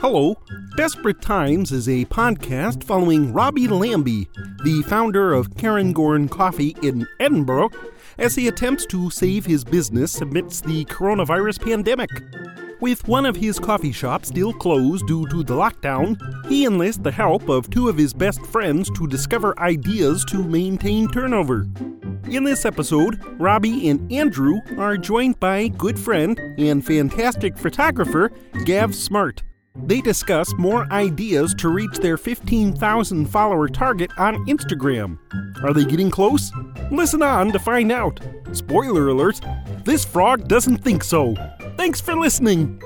[0.00, 0.34] Hello.
[0.76, 4.28] Desperate Times is a podcast following Robbie Lambie,
[4.64, 7.68] the founder of Karen Cairngorm Coffee in Edinburgh,
[8.18, 12.08] as he attempts to save his business amidst the coronavirus pandemic.
[12.80, 17.12] With one of his coffee shops still closed due to the lockdown, he enlists the
[17.12, 21.66] help of two of his best friends to discover ideas to maintain turnover.
[22.30, 28.32] In this episode, Robbie and Andrew are joined by good friend and fantastic photographer
[28.64, 29.42] Gav Smart.
[29.76, 35.18] They discuss more ideas to reach their 15,000 follower target on Instagram.
[35.62, 36.52] Are they getting close?
[36.90, 38.20] Listen on to find out.
[38.52, 39.40] Spoiler alert
[39.84, 41.34] this frog doesn't think so.
[41.76, 42.82] Thanks for listening.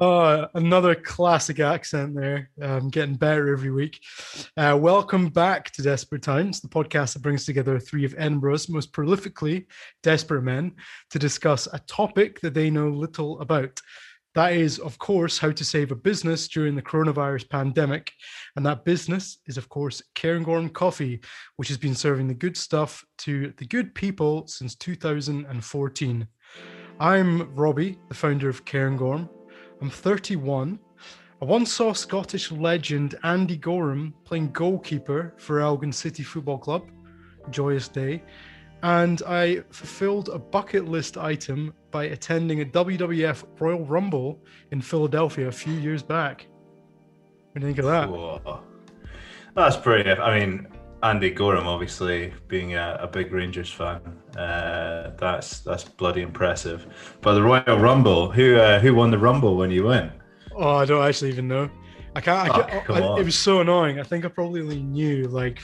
[0.00, 2.50] Uh, another classic accent there.
[2.62, 4.00] Um, getting better every week.
[4.56, 8.92] Uh, welcome back to Desperate Times, the podcast that brings together three of Edinburgh's most
[8.92, 9.66] prolifically
[10.04, 10.72] desperate men
[11.10, 13.80] to discuss a topic that they know little about.
[14.36, 18.12] That is, of course, how to save a business during the coronavirus pandemic.
[18.54, 21.20] And that business is, of course, Cairngorm Coffee,
[21.56, 26.28] which has been serving the good stuff to the good people since 2014.
[27.00, 29.28] I'm Robbie, the founder of Cairngorm.
[29.80, 30.78] I'm 31.
[31.40, 36.90] I once saw Scottish legend Andy Goram playing goalkeeper for Elgin City Football Club.
[37.50, 38.24] Joyous day.
[38.82, 44.40] And I fulfilled a bucket list item by attending a WWF Royal Rumble
[44.72, 46.46] in Philadelphia a few years back.
[47.52, 48.10] What do you think of that?
[48.10, 48.62] Whoa.
[49.54, 50.10] That's pretty.
[50.10, 50.68] I mean,
[51.02, 54.00] Andy Goram, obviously being a, a big Rangers fan,
[54.36, 56.86] uh, that's that's bloody impressive.
[57.20, 60.12] But the Royal Rumble, who uh, who won the Rumble when you went?
[60.56, 61.70] Oh, I don't actually even know.
[62.16, 62.50] I can't.
[62.50, 64.00] I Oh, can't I- it was so annoying.
[64.00, 65.60] I think I probably only knew like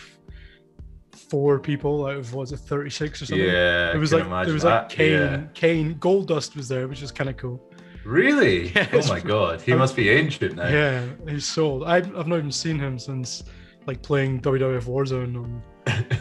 [1.10, 3.44] four people out of what was it, 36 or something.
[3.46, 4.88] Yeah, It was like there was like.
[4.88, 5.42] Kane, Yeah.
[5.54, 7.60] Kane, Goldust was there, which was kind of cool.
[8.04, 8.68] Really?
[8.76, 10.68] Yeah, oh my god, he I'm- must be ancient now.
[10.68, 11.84] Yeah, he's sold.
[11.84, 13.42] I've, I've not even seen him since
[13.86, 15.36] like playing WWF Warzone.
[15.36, 15.62] On,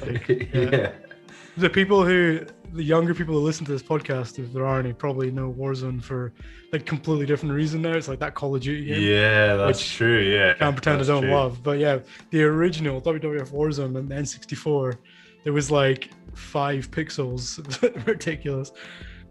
[0.01, 0.45] Like, yeah.
[0.53, 0.91] Uh, yeah.
[1.57, 4.93] the people who, the younger people who listen to this podcast, if there are any,
[4.93, 6.33] probably know Warzone for
[6.71, 7.93] like completely different reason now.
[7.93, 9.01] It's like that Call of Duty game.
[9.01, 10.19] Yeah, that's true.
[10.19, 11.31] Yeah, can't pretend that's I don't true.
[11.31, 11.61] love.
[11.63, 11.99] But yeah,
[12.31, 14.97] the original WWF Warzone and the N64,
[15.43, 17.59] there was like five pixels.
[18.07, 18.71] Ridiculous.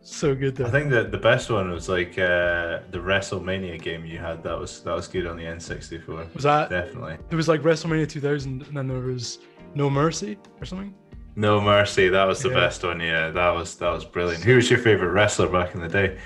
[0.05, 0.67] So good though.
[0.67, 4.43] I think that the best one was like uh, the WrestleMania game you had.
[4.43, 6.35] That was that was good on the N64.
[6.35, 7.19] was that Definitely.
[7.31, 9.39] It was like WrestleMania 2000 and then there was
[9.75, 10.93] No Mercy or something?
[11.37, 12.55] No Mercy, that was the Yeah.
[12.57, 12.99] best one.
[13.01, 14.43] Yeah, that was that was brilliant.
[14.45, 16.19] Who was your favorite wrestler back in the day?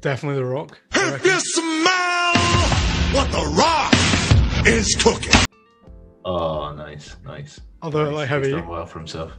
[0.00, 0.80] Definitely The Rock.
[0.94, 2.34] If you smell
[3.12, 5.32] what the rock is cooking.
[6.24, 7.60] Oh, nice, nice.
[7.82, 8.14] Although nice.
[8.14, 8.54] like how He's you?
[8.56, 9.32] done well for himself.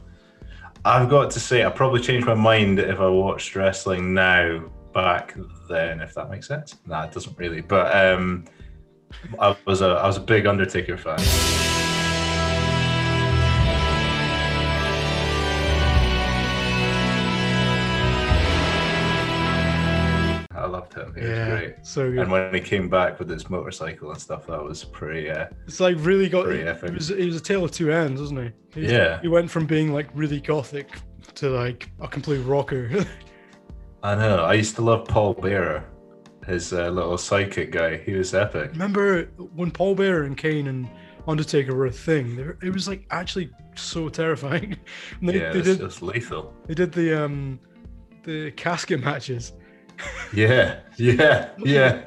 [0.84, 4.64] I've got to say, I probably changed my mind if I watched wrestling now
[4.94, 5.36] back
[5.68, 6.76] then, if that makes sense.
[6.86, 7.60] Nah, it doesn't really.
[7.60, 8.46] But um,
[9.38, 11.18] I was a I was a big Undertaker fan.
[20.52, 21.14] I loved him.
[21.14, 21.49] He Yeah,
[21.82, 22.20] so good.
[22.20, 25.30] And when he came back with his motorcycle and stuff, that was pretty.
[25.30, 26.44] Uh, It's like really got.
[26.46, 27.10] Pretty It, was.
[27.10, 28.80] It was a tale of two ends, wasn't he?
[28.82, 29.20] He- Yeah.
[29.20, 30.88] He went from being like really gothic
[31.34, 32.90] to like a complete rocker.
[34.02, 34.44] I know.
[34.44, 35.84] I used to love Paul Bearer,
[36.46, 37.98] his uh, little psychic guy.
[37.98, 38.70] He was epic.
[38.72, 40.88] Remember when Paul Bearer and Kane and
[41.28, 42.36] Undertaker were a thing?
[42.36, 44.76] Were- It was like actually so terrifying.
[45.22, 45.78] They, yeah, they it's did.
[45.80, 46.54] just lethal.
[46.66, 47.60] They did the um,
[48.22, 49.52] the casket matches.
[50.32, 52.02] Yeah, yeah, yeah.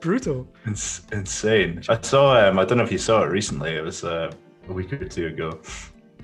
[0.00, 0.46] Brutal.
[0.66, 1.82] It's insane.
[1.88, 2.48] I saw.
[2.48, 3.72] Um, I don't know if you saw it recently.
[3.74, 4.30] It was uh,
[4.68, 5.60] a week or two ago.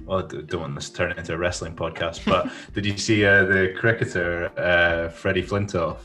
[0.04, 2.96] Well, I don't want this to turn it into a wrestling podcast, but did you
[2.96, 5.98] see uh, the cricketer uh, Freddie Flintoff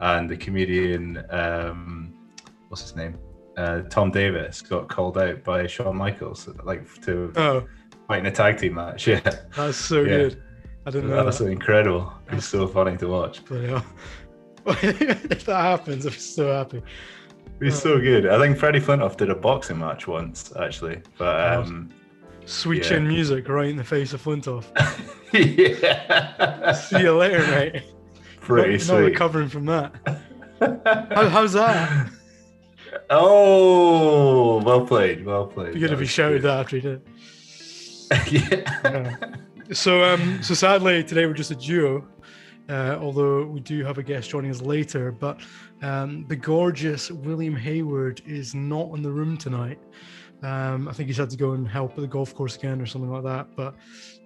[0.00, 2.14] and the comedian um,
[2.68, 3.18] what's his name?
[3.56, 7.66] Uh, Tom Davis got called out by Shawn Michaels, like to Oh,
[8.06, 9.06] fight in a tag team match.
[9.08, 9.20] Yeah,
[9.56, 10.16] that's so Yeah.
[10.18, 10.42] good.
[10.86, 11.48] I didn't know that was that.
[11.48, 12.12] incredible.
[12.30, 13.44] It's so funny to watch.
[15.30, 16.82] If that happens, I'm so happy.
[17.60, 18.26] He's so good.
[18.26, 21.00] I think Freddie Flintoff did a boxing match once, actually.
[21.16, 21.90] But um,
[22.46, 22.88] Sweet Yeah.
[22.90, 24.64] chin music right in the face of Flintoff.
[25.32, 27.82] yeah, See you later, mate.
[28.40, 29.92] pretty not, not recovering from that.
[30.60, 32.10] How, how's that?
[33.10, 35.74] oh, well played, well played.
[35.74, 36.48] Be good if he was shouted good.
[36.48, 37.02] that after he did.
[38.30, 39.16] yeah.
[39.72, 42.06] So um, so sadly today we're just a duo.
[42.68, 45.12] Uh, although we do have a guest joining us later.
[45.12, 45.40] But
[45.82, 49.78] um, the gorgeous William Hayward is not in the room tonight.
[50.42, 52.86] Um, I think he's had to go and help at the golf course again or
[52.86, 53.56] something like that.
[53.56, 53.74] But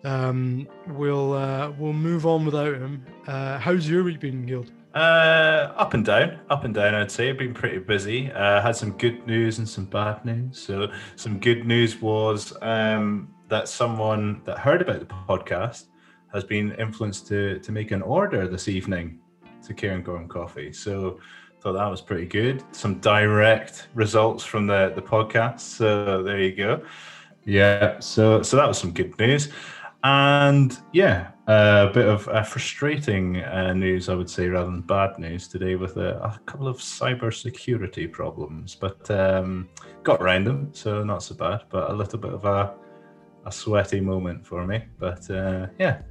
[0.04, 3.04] um, we'll uh, we'll move on without him.
[3.26, 4.72] Uh, how's your week been, Guild?
[4.94, 6.94] Uh, up and down, up and down.
[6.94, 8.30] I'd say I've been pretty busy.
[8.30, 10.58] Uh, had some good news and some bad news.
[10.60, 15.86] So some good news was um, that someone that heard about the podcast
[16.32, 19.18] has been influenced to to make an order this evening
[19.66, 20.72] to Karen Cairngorm Coffee.
[20.72, 21.20] So
[21.60, 22.64] thought that was pretty good.
[22.72, 25.60] Some direct results from the the podcast.
[25.60, 26.82] So there you go.
[27.44, 28.00] Yeah.
[28.00, 29.48] So so that was some good news.
[30.04, 35.16] And yeah, a bit of uh, frustrating uh, news, I would say, rather than bad
[35.16, 38.74] news today, with a, a couple of cybersecurity problems.
[38.74, 39.68] But um,
[40.02, 41.62] got around them, so not so bad.
[41.70, 42.74] But a little bit of a
[43.44, 44.84] a sweaty moment for me.
[44.98, 46.02] But uh, yeah,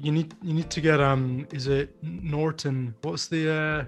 [0.00, 1.46] you need you need to get um.
[1.52, 2.94] Is it Norton?
[3.02, 3.84] What's the uh,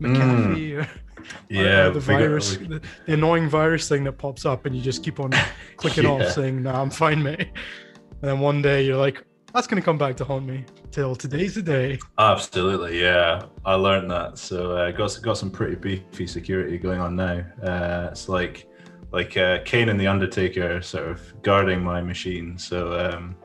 [0.00, 0.84] McAfee?
[0.84, 0.88] Mm.
[1.48, 5.20] yeah, the virus, the, the, annoying virus thing that pops up, and you just keep
[5.20, 5.32] on
[5.76, 6.10] clicking yeah.
[6.10, 9.22] off, saying, "No, nah, I'm fine, mate." And then one day you're like,
[9.52, 11.98] "That's gonna come back to haunt me." Till today's the day.
[12.18, 13.44] Absolutely, yeah.
[13.64, 17.44] I learned that, so uh, got got some pretty beefy security going on now.
[17.62, 18.66] Uh, it's like
[19.12, 22.56] like uh, Kane and the Undertaker, sort of guarding my machine.
[22.58, 23.36] So um,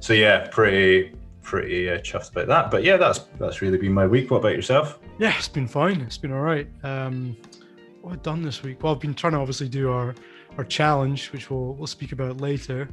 [0.00, 2.70] so yeah, pretty pretty uh, chuffed about that.
[2.70, 4.30] But yeah, that's that's really been my week.
[4.30, 4.98] What about yourself?
[5.18, 6.00] Yeah, it's been fine.
[6.00, 6.68] It's been all right.
[6.82, 7.36] Um,
[8.00, 8.82] what I've done this week?
[8.82, 10.14] Well, I've been trying to obviously do our
[10.58, 12.88] our challenge, which we'll we'll speak about later.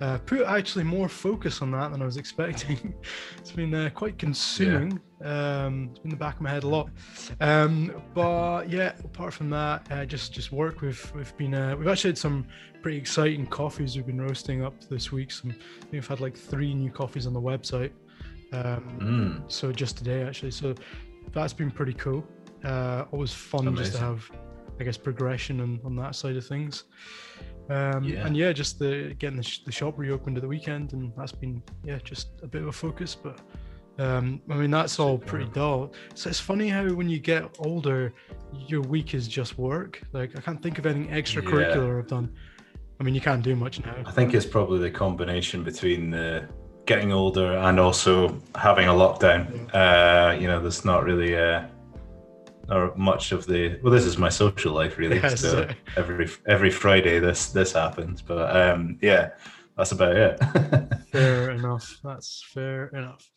[0.00, 2.94] Uh, put actually more focus on that than I was expecting.
[3.38, 4.98] it's been uh, quite consuming.
[5.20, 5.64] Yeah.
[5.64, 6.88] Um, it's been in the back of my head a lot.
[7.40, 10.80] Um, but yeah, apart from that, uh, just just work.
[10.80, 12.46] We've we've been uh, we've actually had some
[12.80, 15.30] pretty exciting coffees we've been roasting up this week.
[15.30, 15.54] Some
[15.90, 17.92] we've had like three new coffees on the website.
[18.52, 19.52] Um, mm.
[19.52, 20.52] So just today actually.
[20.52, 20.74] So
[21.32, 22.26] that's been pretty cool.
[22.64, 23.84] Uh, always fun Amazing.
[23.84, 24.30] just to have,
[24.78, 26.84] I guess, progression on, on that side of things.
[27.70, 28.26] Um, yeah.
[28.26, 31.32] And yeah, just the getting the, sh- the shop reopened at the weekend, and that's
[31.32, 33.14] been yeah just a bit of a focus.
[33.14, 33.38] But
[33.98, 35.92] um, I mean that's all pretty dull.
[36.14, 38.12] So it's funny how when you get older,
[38.52, 40.02] your week is just work.
[40.12, 41.98] Like I can't think of anything extracurricular yeah.
[41.98, 42.34] I've done.
[42.98, 43.94] I mean, you can't do much now.
[44.04, 46.48] I think it's probably the combination between the
[46.84, 49.72] getting older and also having a lockdown.
[49.72, 51.66] Uh, you know, there's not really uh,
[52.70, 53.92] not much of the well.
[53.92, 55.16] This is my social life really.
[55.16, 55.40] Yes.
[55.40, 59.30] So every every Friday this this happens, but um, yeah,
[59.76, 60.38] that's about it.
[61.12, 61.98] fair enough.
[62.02, 63.28] That's fair enough.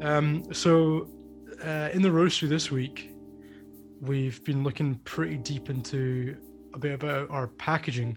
[0.00, 1.08] Um, so
[1.62, 3.10] uh, in the roastery this week,
[4.00, 6.36] we've been looking pretty deep into
[6.78, 8.16] a bit about our packaging.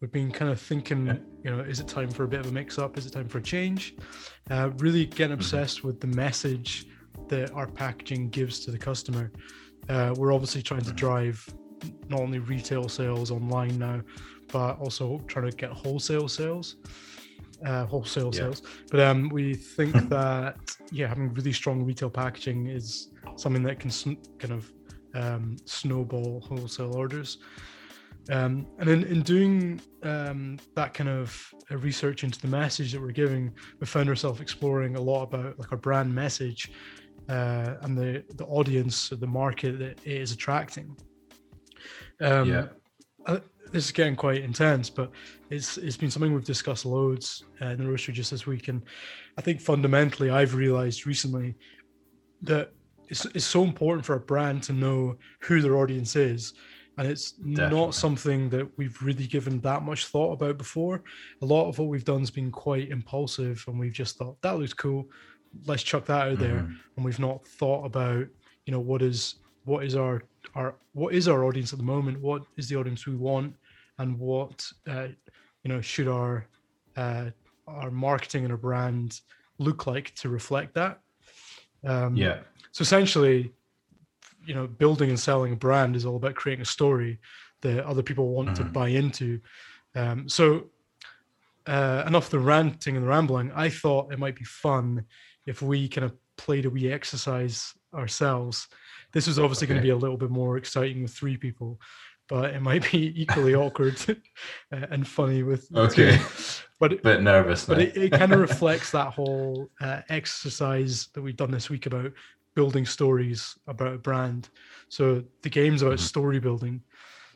[0.00, 1.06] We've been kind of thinking,
[1.44, 2.98] you know, is it time for a bit of a mix up?
[2.98, 3.94] Is it time for a change?
[4.50, 5.34] Uh, really getting mm-hmm.
[5.34, 6.86] obsessed with the message
[7.28, 9.30] that our packaging gives to the customer.
[9.88, 11.46] Uh, we're obviously trying to drive
[12.08, 14.00] not only retail sales online now,
[14.52, 16.76] but also trying to get wholesale sales
[17.64, 18.40] uh, wholesale yeah.
[18.40, 18.62] sales.
[18.90, 20.56] But um, we think that
[20.90, 24.72] yeah, having really strong retail packaging is something that can sn- kind of
[25.14, 27.38] um, snowball wholesale orders.
[28.30, 33.00] Um, and in, in doing um, that kind of uh, research into the message that
[33.00, 36.70] we're giving, we found ourselves exploring a lot about like our brand message
[37.28, 40.96] uh, and the the audience, the market that it is attracting.
[42.20, 42.66] Um, yeah.
[43.26, 43.40] Uh,
[43.72, 45.10] this is getting quite intense, but
[45.50, 48.82] it's it's been something we've discussed loads uh, in the roastery just this week, and
[49.38, 51.56] I think fundamentally I've realized recently
[52.42, 52.72] that
[53.08, 56.54] it's, it's so important for a brand to know who their audience is
[57.00, 57.78] and it's Definitely.
[57.78, 61.02] not something that we've really given that much thought about before.
[61.40, 64.58] A lot of what we've done has been quite impulsive and we've just thought that
[64.58, 65.08] looks cool.
[65.64, 66.42] Let's chuck that out mm-hmm.
[66.42, 68.26] there and we've not thought about
[68.66, 72.20] you know what is what is our our what is our audience at the moment?
[72.20, 73.54] What is the audience we want?
[73.96, 75.08] And what uh,
[75.62, 76.46] you know should our
[76.98, 77.30] uh,
[77.66, 79.22] our marketing and our brand
[79.56, 81.00] look like to reflect that?
[81.82, 82.40] Um, yeah.
[82.72, 83.54] so essentially
[84.50, 87.20] you know building and selling a brand is all about creating a story
[87.60, 88.64] that other people want mm-hmm.
[88.64, 89.40] to buy into
[89.94, 90.64] um, so
[91.66, 95.04] uh, enough the ranting and the rambling i thought it might be fun
[95.46, 98.66] if we kind of played a wee exercise ourselves
[99.12, 99.74] this was obviously okay.
[99.74, 101.78] going to be a little bit more exciting with three people
[102.28, 103.96] but it might be equally awkward
[104.72, 106.24] and funny with okay two.
[106.80, 111.22] but a bit nervous but it, it kind of reflects that whole uh, exercise that
[111.22, 112.10] we've done this week about
[112.54, 114.48] building stories about a brand.
[114.88, 116.02] So the game's about Mhm.
[116.02, 116.82] story building.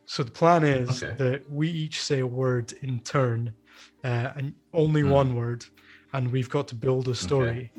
[0.06, 1.14] So the plan is Okay.
[1.16, 3.54] that we each say a word in turn,
[4.04, 5.10] uh, and only Mm.
[5.10, 5.64] one word,
[6.12, 7.72] and we've got to build a story.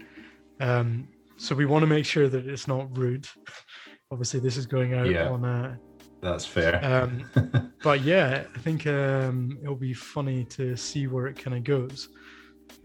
[0.59, 3.27] Um, so we want to make sure that it's not rude.
[4.11, 5.29] Obviously, this is going out Yeah.
[5.29, 5.79] on a
[6.21, 6.83] That's fair.
[6.83, 7.29] um,
[7.83, 12.09] but yeah, I think um, it'll be funny to see where it kind of goes.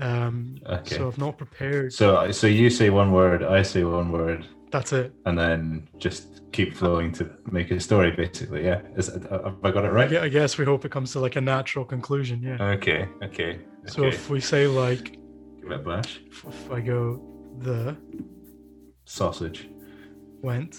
[0.01, 0.97] Um, Okay.
[0.97, 1.93] So I've not prepared.
[1.93, 5.13] so, so you say one word, I say one word, That's it.
[5.27, 8.65] and then just keep flowing to make a story, basically.
[8.65, 8.81] Yeah.
[8.97, 10.11] Is it, have I got it right?
[10.11, 10.23] Yeah.
[10.23, 12.43] I guess we hope it comes to like a natural conclusion.
[12.43, 12.63] Yeah.
[12.77, 13.09] Okay.
[13.23, 13.61] Okay.
[13.87, 14.17] So okay.
[14.17, 15.13] if we say like,
[15.61, 16.21] Give it a bash.
[16.31, 17.21] if I go
[17.59, 17.97] the
[19.05, 19.69] Sausage.
[20.43, 20.77] went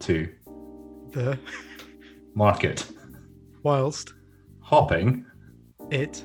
[0.00, 0.28] to
[1.12, 1.38] the
[2.34, 2.86] Market.
[3.62, 4.14] whilst
[4.60, 5.24] Hopping
[5.90, 6.24] it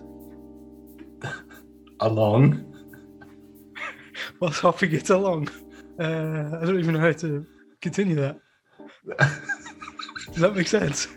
[1.99, 2.73] along.
[4.39, 5.49] whilst hopping it along.
[5.99, 7.45] Uh, I don't even know how to
[7.81, 8.39] continue that.
[10.27, 11.07] Does that make sense?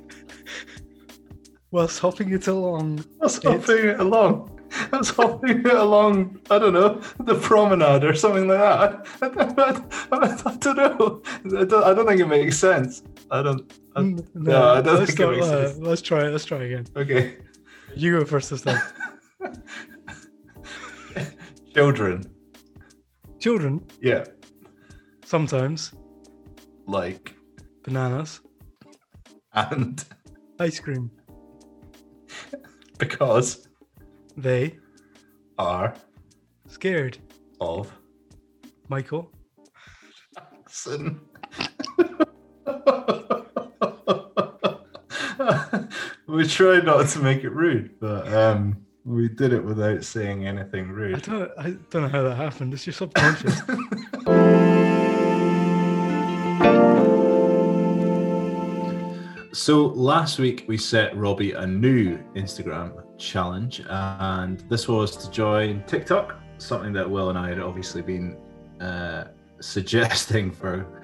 [1.71, 3.05] whilst hopping it along.
[3.21, 4.57] Was hopping it along.
[4.93, 9.07] I was hopping it along, I don't know, the promenade or something like that.
[9.21, 11.23] I, I, I, I don't know.
[11.61, 13.03] I don't, I don't think it makes sense.
[13.31, 13.73] I don't.
[13.97, 15.79] I, Mm, no, I don't think it makes uh, sense.
[15.81, 16.27] let's try.
[16.27, 16.31] it.
[16.31, 16.87] Let's try again.
[16.97, 17.39] okay.
[17.97, 18.81] You go first this time.
[21.75, 22.25] Children.
[23.39, 24.25] Children Yeah.
[25.25, 25.93] sometimes
[26.87, 27.35] Like,
[27.85, 28.41] bananas,
[29.53, 30.05] and
[30.59, 31.11] ice cream.
[32.99, 33.67] because
[34.37, 34.79] They
[35.59, 35.95] are
[36.69, 37.19] scared.
[37.61, 37.91] of
[38.89, 39.31] Michael.
[40.69, 41.21] sin.
[46.27, 50.87] we tried not to make it rude, but um, we did it without saying anything
[50.87, 51.23] I rude.
[51.23, 51.51] don't.
[51.59, 52.75] I don't know how that happened.
[52.75, 53.61] It's your subconscious.
[59.53, 65.83] So last week we set Robbie a new Instagram challenge, and this was to join
[65.85, 68.39] TikTok, something that Will and I had obviously been
[68.81, 69.25] uh,
[69.61, 71.00] suggesting for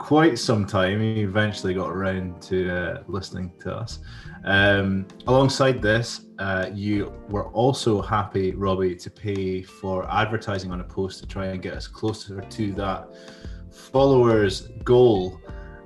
[0.00, 0.98] quite some time.
[0.98, 3.98] He eventually got around to uh, listening to us.
[4.44, 10.84] Um, alongside this, uh, you were also happy, Robbie, to pay for advertising on a
[10.84, 13.08] post to try and get us closer to that
[13.70, 15.38] followers goal.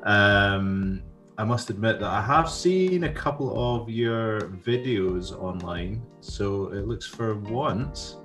[0.05, 1.03] Um,
[1.37, 6.87] I must admit that I have seen a couple of your videos online, so it
[6.87, 8.19] looks for once,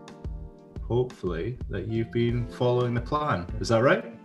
[0.84, 3.48] hopefully, that you've been following the plan.
[3.60, 4.19] Is that right?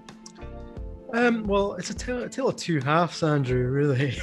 [1.14, 1.44] Um.
[1.44, 3.68] Well, it's a tale, a tale of two halves, Andrew.
[3.68, 4.18] Really.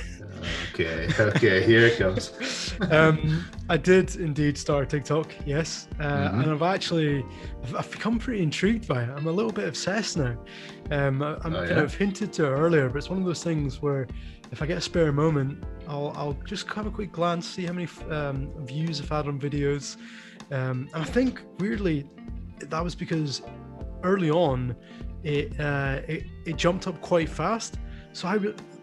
[0.74, 2.74] Okay, okay, here it comes.
[2.90, 6.42] um, I did indeed start TikTok, yes, uh, Mhm.
[6.44, 7.24] and I've actually
[7.64, 9.10] I've, I've become pretty intrigued by it.
[9.10, 10.36] I'm a little bit obsessed now.
[10.90, 11.82] Um, I, I'm Oh, kind yeah?
[11.84, 14.08] of hinted to it earlier, but it's one of those things where
[14.52, 17.74] if I get a spare moment, I'll I'll just have a quick glance, see how
[17.74, 19.98] many um, views I've had on videos,
[20.52, 22.10] um, and I think weirdly
[22.62, 23.44] that was because
[24.04, 24.76] early on
[25.24, 27.78] it uh, it, it jumped up quite fast.
[28.14, 28.34] So I,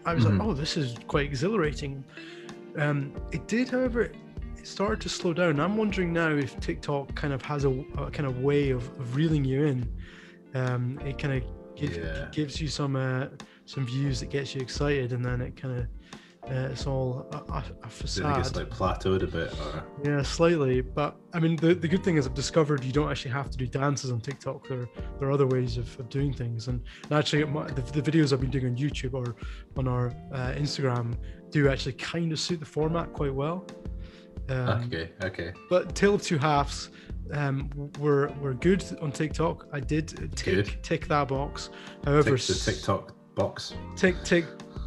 [0.05, 0.39] I was Mhm.
[0.39, 2.03] like, oh, this is quite exhilarating.
[2.77, 4.15] Um, it did, however, it
[4.63, 5.59] started to slow down.
[5.59, 9.15] I'm wondering now if TikTok kind of has a, a kind of way of, of
[9.15, 9.91] reeling you in.
[10.55, 11.43] Um, it kind of
[11.75, 12.27] give, Yeah.
[12.31, 13.27] gives you some uh,
[13.65, 15.87] some views that gets you excited, and then it kind of
[16.49, 19.53] uh, it's all a, a, Do think it's like plateaued a bit?
[19.59, 19.83] Or...
[20.03, 20.81] Yeah, slightly.
[20.81, 23.57] But I mean, the, the good thing is I've discovered you don't actually have to
[23.57, 24.67] do dances on TikTok.
[24.67, 24.87] There,
[25.19, 26.67] there are other ways of, of doing things.
[26.67, 29.35] And, and actually, my, the, the videos I've been doing on YouTube or
[29.77, 31.15] on our uh, Instagram
[31.51, 33.65] do actually kind of suit the format quite well.
[34.49, 35.53] Um, Okay, okay.
[35.69, 36.89] But Tale of Two Halves
[37.31, 39.67] um, were, were good on TikTok.
[39.71, 40.83] I did tick, Good.
[40.83, 41.69] tick that box.
[42.05, 43.75] However, Tick the TikTok box.
[43.95, 44.45] tick, tick,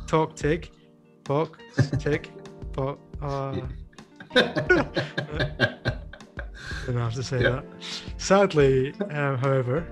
[0.09, 0.73] talk, tick,
[1.25, 1.59] box,
[1.99, 2.31] tick,
[2.73, 2.99] box.
[3.21, 3.61] Uh,
[6.87, 7.51] Didn't have to say Yeah.
[7.51, 7.65] that.
[8.17, 9.87] Sadly, um, however,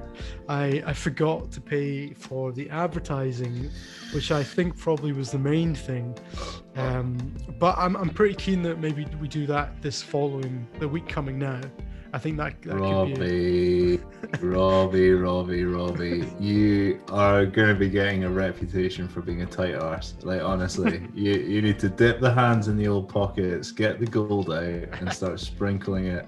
[0.49, 3.70] I, I forgot to pay for the advertising,
[4.12, 6.16] which I think probably was the main thing.
[6.76, 11.06] Um, but I'm, I'm pretty keen that maybe we do that this following the week
[11.08, 11.60] coming now.
[12.12, 14.00] I think that, that could be.
[14.40, 19.46] Robbie, Robbie, Robbie, Robbie, you are going to be getting a reputation for being a
[19.46, 20.14] tight arse.
[20.22, 24.06] Like honestly, you you need to dip the hands in the old pockets, get the
[24.06, 26.26] gold out, and start sprinkling it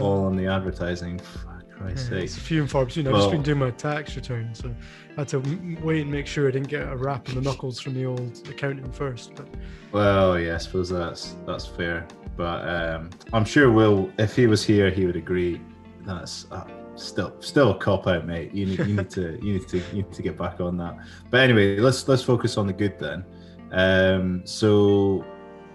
[0.00, 1.18] all on the advertising.
[1.18, 1.38] For
[1.76, 2.24] Christ's yeah, sake!
[2.24, 3.06] it's few and far between.
[3.06, 4.74] I've just been doing my tax return, so
[5.20, 5.38] had to
[5.82, 8.48] wait and make sure I didn't get a rap on the knuckles from the old
[8.48, 9.34] accountant first.
[9.34, 9.46] But
[9.92, 12.06] Well, yeah, I suppose that's that's fair.
[12.36, 15.60] But um, I'm sure Will, if he was here, he would agree.
[16.06, 18.54] That's uh, still still a cop out, mate.
[18.54, 20.96] You need you need to you need to you need to get back on that.
[21.30, 23.24] But anyway, let's let's focus on the good then.
[23.72, 25.24] Um, so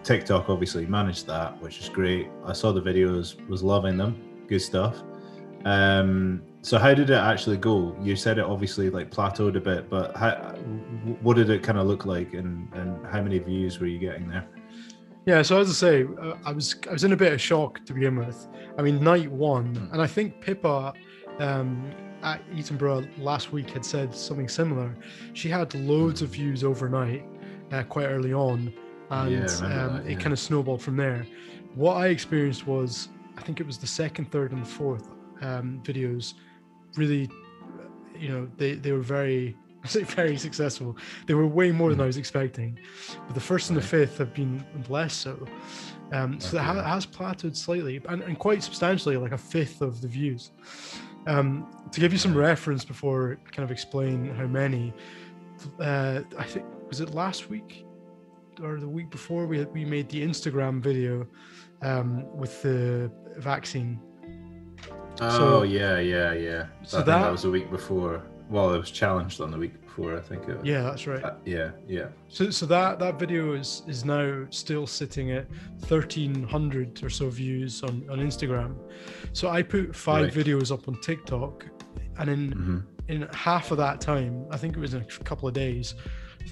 [0.04, 2.30] TikTok obviously managed that, which is great.
[2.46, 4.46] I saw the videos, was loving them.
[4.48, 5.04] Good stuff.
[5.66, 7.95] Um, so how did it actually go?
[8.01, 10.31] You said it obviously like plateaued a bit, but how,
[11.22, 14.27] what did it kind of look like, and and how many views were you getting
[14.27, 14.45] there?
[15.27, 17.86] Yeah, so as I say, uh, I was I was in a bit of shock
[17.86, 18.48] to begin with.
[18.77, 19.93] I mean, night one, Hmm.
[19.93, 20.93] and I think Pippa
[21.39, 21.91] um,
[22.24, 24.95] at Edinburgh last week had said something similar.
[25.34, 27.24] She had loads of views overnight,
[27.72, 28.74] uh, quite early on,
[29.12, 31.27] and Yeah, um, that, it kind of snowballed from there.
[31.75, 35.07] What I experienced was, I think it was the second, third, and the fourth
[35.41, 36.34] um, videos.
[36.96, 37.30] Really,
[38.18, 39.56] you know, they they were very.
[39.86, 40.98] I say very successful.
[41.28, 42.80] They were way more than I was expecting,
[43.28, 45.46] but the first and the fifth have been less so.
[46.12, 46.80] Um, so that Okay.
[46.82, 50.50] ha- has plateaued slightly and, and quite substantially, like a fifth of the views.
[51.28, 54.92] Um, to give you some reference before I kind of explain how many,
[55.80, 57.86] uh, I think was it last week
[58.64, 61.28] or the week before we we made the Instagram video
[61.84, 64.00] um, with the vaccine.
[65.22, 66.65] Oh So- yeah, yeah, yeah.
[66.84, 68.22] so I think that- that was a week before.
[68.50, 70.15] Well, it was challenged on the week before.
[70.15, 70.57] I think it.
[70.57, 70.65] Was.
[70.65, 71.24] Yeah, that's right.
[71.24, 72.07] Uh, yeah, yeah.
[72.29, 75.48] So, so that that video is is now still sitting at
[75.79, 78.75] thirteen hundred or so views on on Instagram.
[79.34, 80.45] So I put five Right.
[80.45, 81.65] videos up on TikTok,
[82.19, 85.48] and in hmm in half of that time, I think it was in a couple
[85.48, 85.93] of days,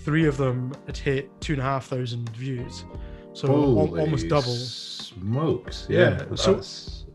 [0.05, 2.85] three of them had hit two and a half thousand views.
[3.33, 4.53] So al- almost double.
[4.53, 5.87] Smokes.
[5.89, 6.35] Yeah, Yeah.
[6.35, 6.61] so-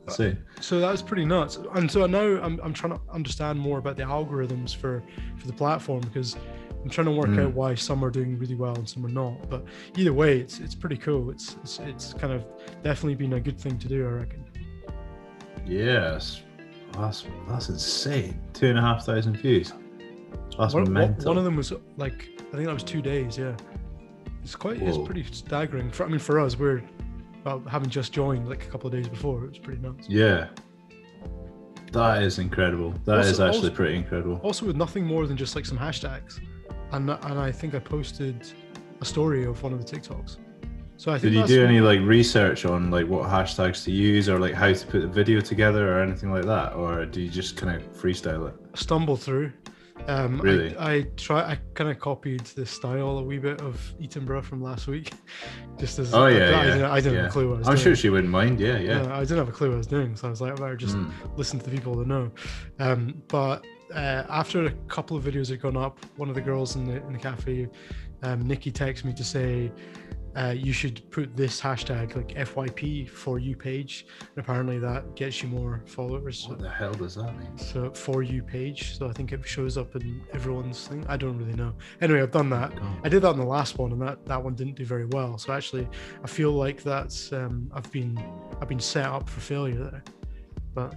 [0.09, 0.39] that's insane.
[0.61, 1.59] So that was pretty nuts.
[1.75, 5.03] And so now I'm, I'm trying to understand more about the algorithms for
[5.37, 6.37] for the platform because
[6.83, 7.47] I'm trying to work Mm.
[7.47, 9.49] out why some are doing really well and some are not.
[9.51, 9.65] But
[9.97, 11.31] either way, it's it's pretty cool.
[11.31, 12.45] It's it's, it's kind of
[12.83, 14.45] definitely been a good thing to do, I reckon.
[15.67, 16.43] Yes.
[16.93, 18.41] That's that's insane.
[18.55, 19.73] Two and a half thousand views.
[20.59, 21.29] That's One, mental.
[21.29, 23.37] one of them was like I think that was two days.
[23.39, 23.55] Yeah,
[24.43, 25.91] it's quite it's pretty staggering.
[25.91, 26.83] For, I mean, for us, we're
[27.49, 29.45] well having just joined like a couple of days before.
[29.45, 30.07] It was pretty nuts.
[30.09, 30.49] Yeah.
[31.93, 32.93] That is incredible.
[33.07, 34.37] That is Also- actually also- pretty incredible.
[34.43, 36.39] Also with nothing more than just like some hashtags,
[36.93, 38.37] and and I think I posted
[39.01, 40.37] a story of one of the TikToks.
[40.99, 44.29] So I think Did you do any like research on like what hashtags to use
[44.29, 47.31] or like how to put the video together or anything like that, or do you
[47.31, 48.55] just kind of freestyle it?
[48.75, 49.51] stumble through.
[50.09, 50.75] Um, Really?
[50.77, 51.43] I, I try.
[51.43, 55.13] I kind of copied the style a wee bit of Eatonborough from last week,
[55.79, 56.65] just as Oh I, yeah, I, yeah.
[56.65, 57.21] didn't, I didn't yeah.
[57.23, 57.85] have a clue what I was I'm doing.
[57.85, 58.59] sure she wouldn't mind.
[58.59, 59.15] Yeah, yeah.
[59.15, 60.77] I didn't have a clue what I was doing, so I was like, I better
[60.77, 61.13] just Mm.
[61.37, 62.31] listen to the people that know.
[62.79, 66.75] Um, but uh, after a couple of videos had gone up, one of the girls
[66.77, 67.69] in the in the cafe,
[68.23, 69.71] um, Nikki, texted me to say.
[70.39, 75.43] Uh, you should put this hashtag like FYP for you page, and apparently that gets
[75.43, 76.47] you more followers.
[76.49, 77.59] What the hell does that mean?
[77.59, 78.97] So for you page.
[78.97, 81.05] So I think it shows up in everyone's thing.
[81.09, 81.75] I don't really know.
[82.01, 82.73] Anyway, I've done that.
[82.77, 83.01] God.
[83.03, 85.39] I did that on the last one, and that that one didn't do very well.
[85.39, 85.89] So actually,
[86.23, 88.17] I feel like that's um, I've been
[88.63, 90.05] I've been set up for failure there.
[90.73, 90.95] But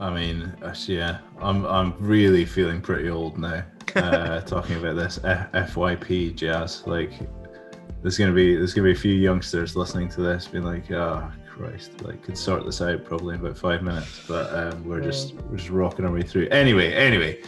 [0.00, 0.54] I mean,
[0.86, 3.62] yeah, I'm I'm really feeling pretty old now.
[3.94, 7.12] Uh, talking about this F- FYP jazz, like
[8.06, 11.28] there's gonna be there's gonna be a few youngsters listening to this, being like, "Oh
[11.50, 15.34] Christ!" Like, could sort this out probably in about five minutes, but um, we're just
[15.34, 16.46] we're just rocking our way through.
[16.50, 17.42] Anyway, anyway,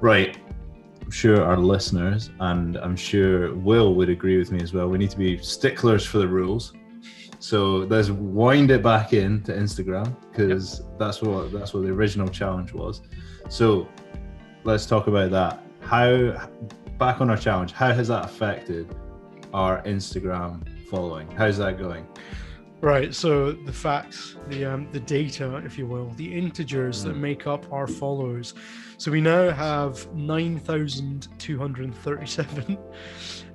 [0.00, 0.38] right.
[1.02, 4.88] I'm sure our listeners and I'm sure Will would agree with me as well.
[4.88, 6.72] We need to be sticklers for the rules.
[7.38, 12.28] So let's wind it back in to Instagram because that's what that's what the original
[12.28, 13.02] challenge was.
[13.50, 13.86] So
[14.64, 15.62] let's talk about that.
[15.80, 16.48] How
[16.96, 18.88] back on our challenge, how has that affected
[19.52, 21.30] our Instagram following?
[21.32, 22.06] How's that going?
[22.82, 27.20] right, so the facts, the um, the data, if you will, the integers that Mm.
[27.20, 28.54] make up our followers.
[28.98, 32.78] So we now have nine thousand two hundred thirty-seven.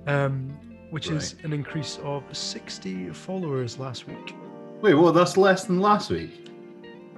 [0.08, 0.50] Um,
[0.90, 4.36] which is an increase of 60 followers last week.
[4.82, 6.50] Wait, well, that's less than last week.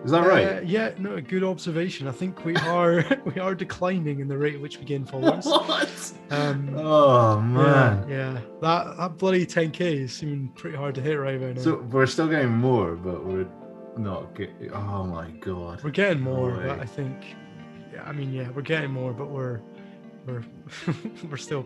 [0.03, 0.65] Is that Uh, right?
[0.65, 2.07] yeah, no, good observation.
[2.07, 5.45] I think we are we are declining in the rate at which we gain followers.
[5.45, 6.13] what?
[6.29, 8.07] Um, Oh man.
[8.09, 11.61] yeah, that that bloody 10k is seeming pretty hard to hit right now.
[11.61, 13.47] So we're still getting more, but we're
[13.97, 14.71] not getting.
[14.73, 15.81] Oh my god.
[15.83, 16.67] we're getting more, way.
[16.67, 17.35] but I think,
[17.93, 19.61] yeah, I mean, yeah, we're getting more, but we're
[20.25, 20.43] we're
[21.29, 21.65] we're still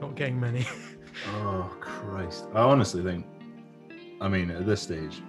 [0.00, 0.66] not getting many.
[1.36, 2.46] Oh Christ!
[2.54, 3.26] I honestly think,
[4.20, 5.22] I mean, at this stage,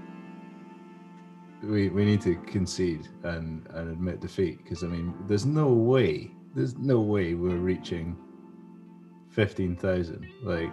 [1.63, 6.32] we we need to concede and and admit defeat because I mean, there's no way,
[6.56, 8.17] there's no way we're reaching
[9.30, 10.28] fifteen thousand.
[10.43, 10.71] Like,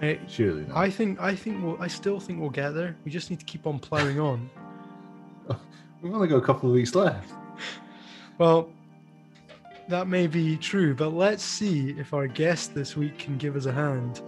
[0.00, 0.76] Eh, surely not.
[0.76, 2.96] I think I think we'll I still think we'll get there.
[3.04, 4.48] We just need to keep on plowing on.
[6.02, 7.32] We've only got a couple of weeks left.
[8.38, 8.70] Well,
[9.88, 13.66] that may be true, but let's see if our guest this week can give us
[13.66, 14.20] a hand.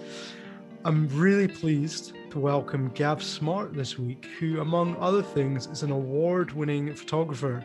[0.85, 5.91] I'm really pleased to welcome Gav Smart this week, who, among other things, is an
[5.91, 7.65] award winning photographer.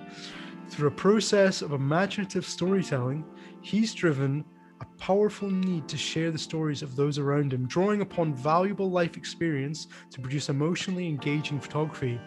[0.69, 3.23] Through a process of imaginative storytelling,
[3.61, 4.43] he's driven
[4.81, 9.17] a powerful need to share the stories of those around him, drawing upon valuable life
[9.17, 12.19] experience to produce emotionally engaging photography.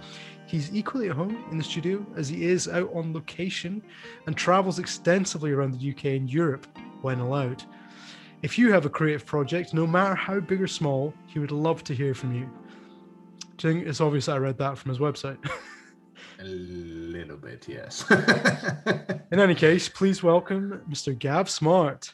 [0.47, 3.83] He's equally at home in the studio as he is out on location
[4.29, 6.69] and travels extensively around the UK and Europe
[7.03, 7.65] when allowed.
[8.41, 11.83] If you have a creative project, no matter how big or small, he would love
[11.85, 12.49] to hear from you.
[13.57, 15.39] Do you think it's obvious I read that from his website?
[16.41, 18.09] A little bit, yes.
[19.33, 21.19] In any case, please welcome Mr.
[21.19, 22.13] Gav Smart.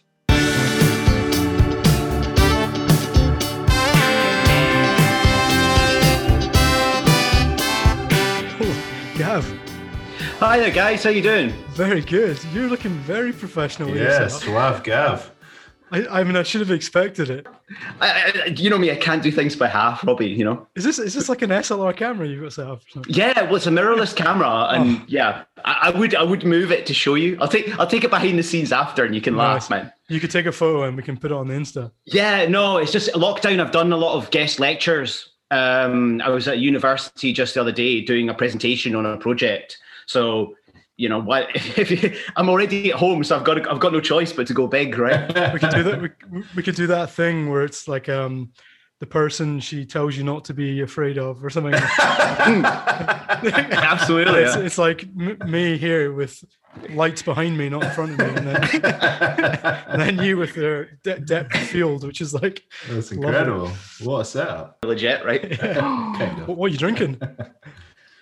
[8.57, 9.65] Oh, Gav,
[10.41, 11.05] Hi there, guys.
[11.05, 11.53] How you doing?
[11.71, 12.39] very good.
[12.53, 13.91] You're looking very professional.
[13.91, 14.43] with yeah, yourself.
[14.43, 15.31] suave Gav.
[15.95, 17.47] I, I mean, I should have expected it.
[18.01, 18.91] I, I, you know me.
[18.91, 20.27] I can't do things by half, Robbie.
[20.29, 20.67] You know.
[20.75, 22.83] Is this is this like an SLR camera you've got set up?
[23.07, 25.05] Yeah, well, it's a mirrorless camera, and Oh.
[25.07, 27.39] yeah, I, I would I would move it to show you.
[27.41, 29.93] I'll take I'll take it behind the scenes after, and you can laugh, man.
[30.09, 31.91] You could take a photo and we can put it on the Insta.
[32.07, 33.61] Yeah, no, it's just lockdown.
[33.61, 35.31] I've done a lot of guest lectures.
[35.51, 39.79] Um, I was at university just the other day doing a presentation on a project.
[40.07, 40.55] So,
[40.97, 44.01] you know, what if you, I'm already at home, so I've got I've got no
[44.01, 45.27] choice but to go big, right?
[45.55, 46.01] We could do that.
[46.03, 48.53] We, we could do that thing where it's like um,
[49.01, 51.75] the person she tells you not to be afraid of, or something.
[53.35, 54.43] Absolutely.
[54.43, 54.63] it's, yeah.
[54.63, 56.43] it's like m- me here with
[56.91, 58.65] lights behind me, not in front of me, and then,
[59.89, 63.27] and then you with the de- depth field, which is like, That's Love it.
[63.27, 63.69] incredible.
[64.03, 64.79] What a setup.
[64.85, 65.59] Legit, right?
[65.59, 66.49] Kind of.
[66.49, 67.21] what, what are you drinking?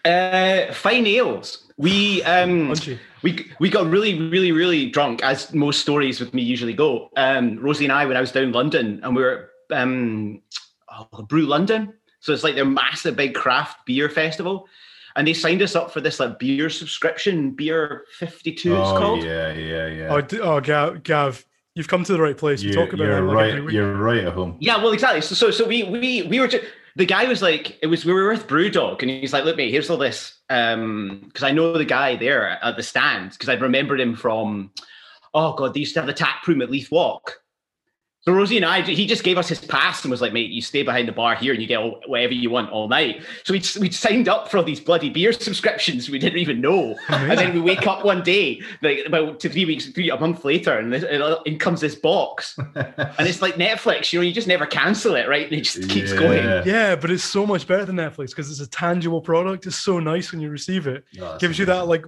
[0.04, 1.64] Uh, fine ales.
[1.76, 2.74] We um
[3.22, 7.10] we we got really really really drunk as most stories with me usually go.
[7.16, 10.42] Um, Rosie and I when I was down in London and we were um
[10.90, 11.94] oh, Brew London.
[12.20, 14.68] So it's like their massive big craft beer festival.
[15.14, 19.22] And they signed us up for this like beer subscription, beer 52 it's Oh, called.
[19.22, 20.08] yeah, yeah, yeah.
[20.08, 22.62] Oh, d- oh, Gav, Gav, you've come to the right place.
[22.62, 23.72] You you, talk about are it like every right.
[23.74, 24.56] You're right at home.
[24.58, 25.20] Yeah, well, exactly.
[25.20, 26.64] So, so, so we we we were just
[26.96, 29.70] the guy was like, it was we were with Brewdog, and he's like, look, mate,
[29.70, 33.62] here's all this, um, because I know the guy there at the stand because I'd
[33.62, 34.70] remembered him from,
[35.34, 37.41] oh god, they used to have the tap room at Leith Walk.
[38.24, 40.62] So Rosie and I, he just gave us his pass and was like, mate, you
[40.62, 43.20] stay behind the bar here and you get all, whatever you want all night.
[43.42, 46.96] So we'd, we'd signed up for all these bloody beer subscriptions we didn't even know.
[47.08, 50.44] And then we wake up one day, like about two, three weeks, three, a month
[50.44, 51.04] later, and this,
[51.46, 52.56] in comes this box.
[52.76, 55.46] And it's like Netflix, you know, you just never cancel it, right?
[55.46, 56.44] And it just keeps going.
[56.44, 56.62] Yeah.
[56.64, 59.66] Yeah, but it's so much better than Netflix because it's a tangible product.
[59.66, 61.04] It's so nice when you receive it.
[61.14, 62.06] No, that's gives you that like,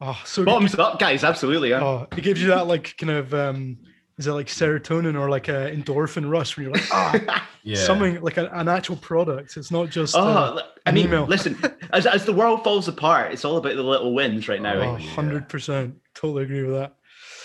[0.00, 0.50] oh, so good.
[0.50, 1.70] Bottoms up, guys, absolutely.
[1.70, 1.84] Yeah.
[1.84, 3.78] Oh, it gives you that like kind of um,
[4.18, 7.76] is it like serotonin or like a endorphin rush when you're like ah Yeah.
[7.78, 9.56] something like a, an actual product.
[9.56, 11.24] It's not just Oh, uh, I an mean, email.
[11.24, 11.58] listen,
[11.94, 14.74] as, as the world falls apart, it's all about the little wins right now.
[14.74, 14.98] oh, eh?
[15.14, 16.94] hundred percent, totally agree with that.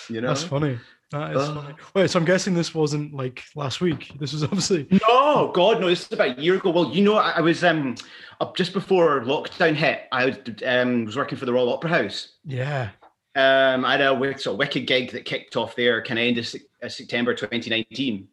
[0.09, 0.27] you know?
[0.27, 0.77] That's funny.
[1.11, 1.55] That is Oh.
[1.55, 1.73] funny.
[1.95, 4.11] Wait, so I'm guessing this wasn't like last week.
[4.19, 6.69] This was obviously No, God, no, this is about a year ago.
[6.69, 7.95] Well, you know, I, I was um
[8.41, 10.01] up just before lockdown hit.
[10.11, 12.33] I um, was working for the Royal Opera House.
[12.43, 12.89] yeah.
[13.35, 16.89] Um, I had a wicked, gig that kicked off there, kind of end of uh,
[16.89, 18.27] September 2019.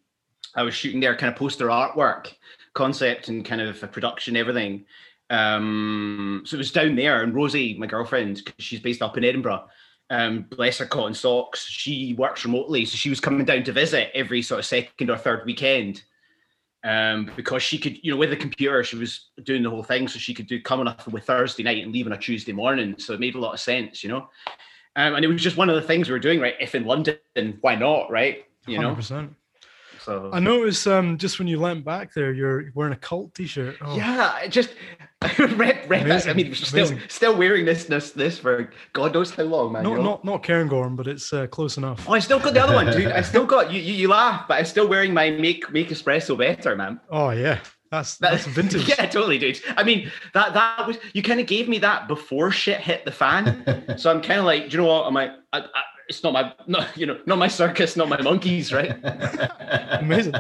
[0.55, 2.33] I was shooting their kind of poster artwork,
[2.75, 4.87] concept, and kind of a production, everything.
[5.29, 9.25] Um, so it was down there, and Rosie, my girlfriend, 'cause she's based up in
[9.25, 9.69] Edinburgh.
[10.09, 11.67] Um, bless her cotton socks.
[11.67, 15.19] She works remotely, so she was coming down to visit every sort of second or
[15.19, 16.03] third weekend.
[16.85, 20.07] Um, because she could, you know, with the computer, she was doing the whole thing,
[20.07, 22.95] so she could do coming up with Thursday night and leaving a Tuesday morning.
[22.99, 24.31] So it made a lot of sense, you know.
[24.97, 26.55] Um, and it was just one of the things we were doing, right?
[26.59, 27.19] If in London,
[27.61, 28.45] why not, right?
[28.67, 28.95] You know.
[28.95, 29.35] 100%.
[30.07, 33.77] So I noticed um just when you leant back there, you're wearing a cult T-shirt.
[33.81, 34.71] Oh, yeah, I just
[35.39, 37.01] rep, rep, I mean, still amazing.
[37.09, 39.83] still wearing this this this for God knows how long, man.
[39.83, 40.03] not know?
[40.03, 42.05] not not Cairngorm, but it's uh, close enough.
[42.09, 43.11] Oh, I still got the other one, dude.
[43.11, 43.81] I still got you.
[43.81, 47.01] You, you laugh, but I'm still wearing my make make espresso better, man.
[47.11, 47.59] Oh yeah,
[47.91, 48.89] that's That- that's vintage.
[48.99, 49.61] yeah, totally, dude.
[49.77, 53.13] I mean, that that was you kind of gave me that before shit hit the
[53.13, 53.95] fan.
[53.99, 55.07] so I'm kind of like, do you know what?
[55.07, 58.21] I'm like, I, I, it's not my, not you know, not my circus, not my
[58.23, 58.95] monkeys, right?
[60.01, 60.35] Amazing.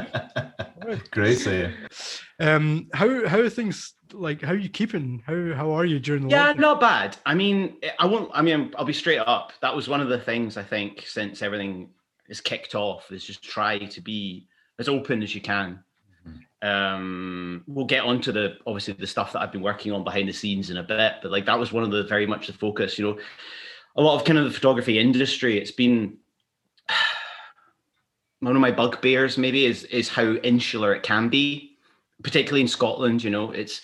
[1.10, 1.72] Great saying.
[2.38, 4.42] Um, how how are things like?
[4.42, 5.22] How are you keeping?
[5.26, 6.58] How how are you during the Yeah, lockdown?
[6.58, 7.16] not bad.
[7.26, 8.30] I mean, I won't.
[8.32, 9.52] I mean, I'll be straight up.
[9.62, 11.88] That was one of the things I think since everything
[12.28, 14.46] is kicked off is just try to be
[14.78, 15.80] as open as you can.
[16.62, 20.32] Um, we'll get onto the obviously the stuff that I've been working on behind the
[20.32, 22.98] scenes in a bit, but like that was one of the very much the focus.
[22.98, 23.18] You know,
[23.96, 25.58] a lot of kind of the photography industry.
[25.58, 26.16] It's been
[28.40, 31.76] one of my bugbears maybe is is how insular it can be,
[32.22, 33.22] particularly in Scotland.
[33.22, 33.82] You know, it's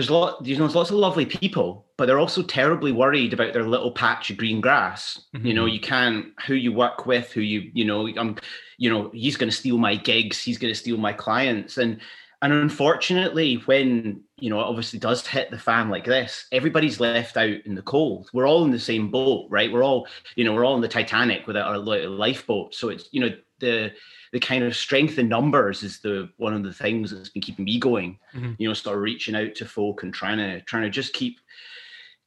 [0.00, 3.34] there's a lot you know there's lots of lovely people, but they're also terribly worried
[3.34, 5.26] about their little patch of green grass.
[5.36, 5.46] Mm-hmm.
[5.46, 8.38] You know, you can't who you work with, who you you know, I'm
[8.78, 12.00] you know, he's going to steal my gigs, he's going to steal my clients, and
[12.40, 17.36] and unfortunately, when you know, it obviously does hit the fan like this, everybody's left
[17.36, 18.30] out in the cold.
[18.32, 19.70] We're all in the same boat, right?
[19.70, 22.74] We're all, you know, we're all in the Titanic without our lifeboat.
[22.74, 23.92] So it's, you know, the
[24.32, 27.64] the kind of strength in numbers is the one of the things that's been keeping
[27.64, 28.18] me going.
[28.34, 28.52] Mm-hmm.
[28.58, 31.40] You know, start reaching out to folk and trying to trying to just keep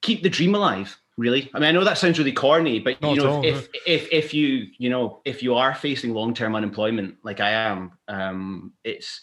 [0.02, 0.98] keep the dream alive.
[1.16, 3.70] Really, I mean, I know that sounds really corny, but Not you know, all, if,
[3.86, 7.92] if if you you know if you are facing long term unemployment like I am,
[8.08, 9.22] um, it's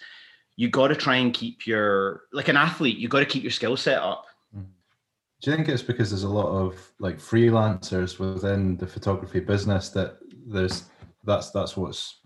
[0.57, 2.99] you got to try and keep your like an athlete.
[2.99, 4.27] You got to keep your skill set up.
[4.57, 4.71] Mm-hmm.
[5.43, 9.89] Do you think it's because there's a lot of like freelancers within the photography business
[9.91, 10.85] that there's
[11.25, 12.20] that's that's what's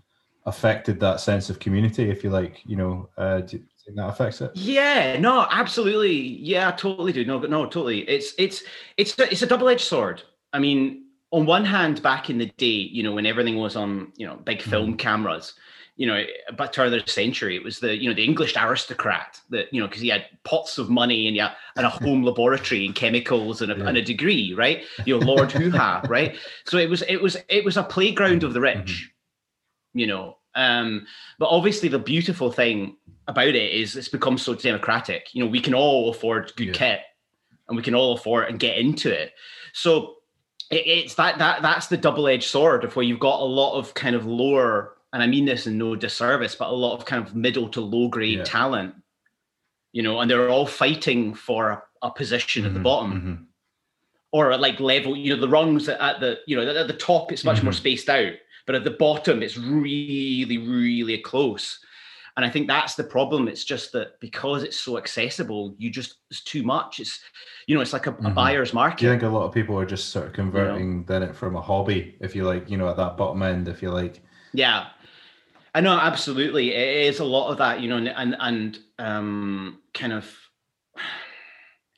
[0.46, 4.08] affected that sense of community if you like you know uh do you think that
[4.08, 8.62] affects it yeah no absolutely yeah I totally do no no totally it's it's
[8.96, 13.02] it's it's a double-edged sword i mean on one hand back in the day you
[13.02, 14.98] know when everything was on you know big film mm.
[14.98, 15.54] cameras
[15.96, 16.24] you know,
[16.56, 19.80] but turn of the century, it was the you know the English aristocrat that you
[19.80, 23.62] know because he had pots of money and yeah and a home laboratory and chemicals
[23.62, 23.86] and a, yeah.
[23.86, 24.82] and a degree, right?
[25.04, 26.36] You know, Lord Hoo Ha, right?
[26.64, 29.13] So it was it was it was a playground of the rich, mm-hmm.
[29.94, 30.36] You know.
[30.54, 31.06] Um,
[31.38, 35.34] but obviously, the beautiful thing about it is it's become so democratic.
[35.34, 36.72] You know, we can all afford good yeah.
[36.72, 37.00] kit,
[37.68, 39.32] and we can all afford and get into it.
[39.72, 40.16] So
[40.70, 43.78] it, it's that that that's the double edged sword of where you've got a lot
[43.78, 47.04] of kind of lower and I mean this in no disservice, but a lot of
[47.04, 48.44] kind of middle to low grade yeah.
[48.44, 48.96] talent,
[49.92, 53.12] you know, and they're all fighting for a, a position mm-hmm, at the mm-hmm, bottom.
[53.12, 53.42] Mm-hmm.
[54.32, 57.30] Or at like level, you know, the rungs at the, you know, at the top
[57.30, 57.66] it's much mm-hmm.
[57.66, 58.32] more spaced out,
[58.66, 61.78] but at the bottom it's really, really close.
[62.36, 63.46] And I think that's the problem.
[63.46, 66.98] It's just that because it's so accessible, you just it's too much.
[66.98, 67.20] It's
[67.66, 68.34] you know, it's like a, a mm-hmm.
[68.34, 68.98] buyer's market.
[68.98, 71.04] Do you think a lot of people are just sort of converting you know?
[71.06, 73.82] then it from a hobby, if you like, you know, at that bottom end, if
[73.82, 74.20] you like.
[74.52, 74.86] Yeah.
[75.74, 76.74] I know absolutely.
[76.74, 80.32] It is a lot of that, you know, and and um, kind of.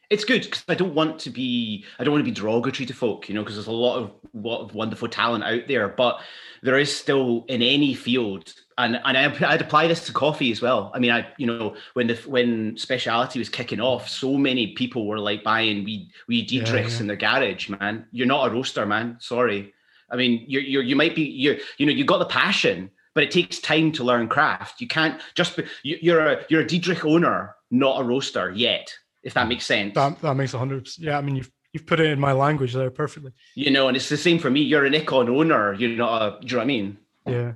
[0.08, 2.94] It's good because I don't want to be I don't want to be derogatory to
[2.94, 6.20] folk, you know, because there's a lot of lot of wonderful talent out there, but
[6.62, 10.62] there is still in any field, and and I, I'd apply this to coffee as
[10.62, 10.92] well.
[10.94, 15.06] I mean, I you know when the when speciality was kicking off, so many people
[15.06, 17.00] were like buying wee wee Diedrichs yeah, yeah.
[17.00, 17.68] in their garage.
[17.68, 19.16] Man, you're not a roaster, man.
[19.20, 19.72] Sorry.
[20.10, 23.24] I mean, you're, you're you might be you you know you got the passion, but
[23.24, 24.80] it takes time to learn craft.
[24.80, 28.92] You can't just be, you're a you're a Diedrich owner, not a roaster yet.
[29.26, 29.92] If that makes sense.
[29.96, 30.88] That, that makes a hundred.
[30.98, 33.32] Yeah, I mean you've you've put it in my language there perfectly.
[33.56, 34.60] You know, and it's the same for me.
[34.60, 35.74] You're an Nikon owner.
[35.74, 36.40] You're not a.
[36.40, 36.98] Do you know what I mean?
[37.26, 37.52] Yeah,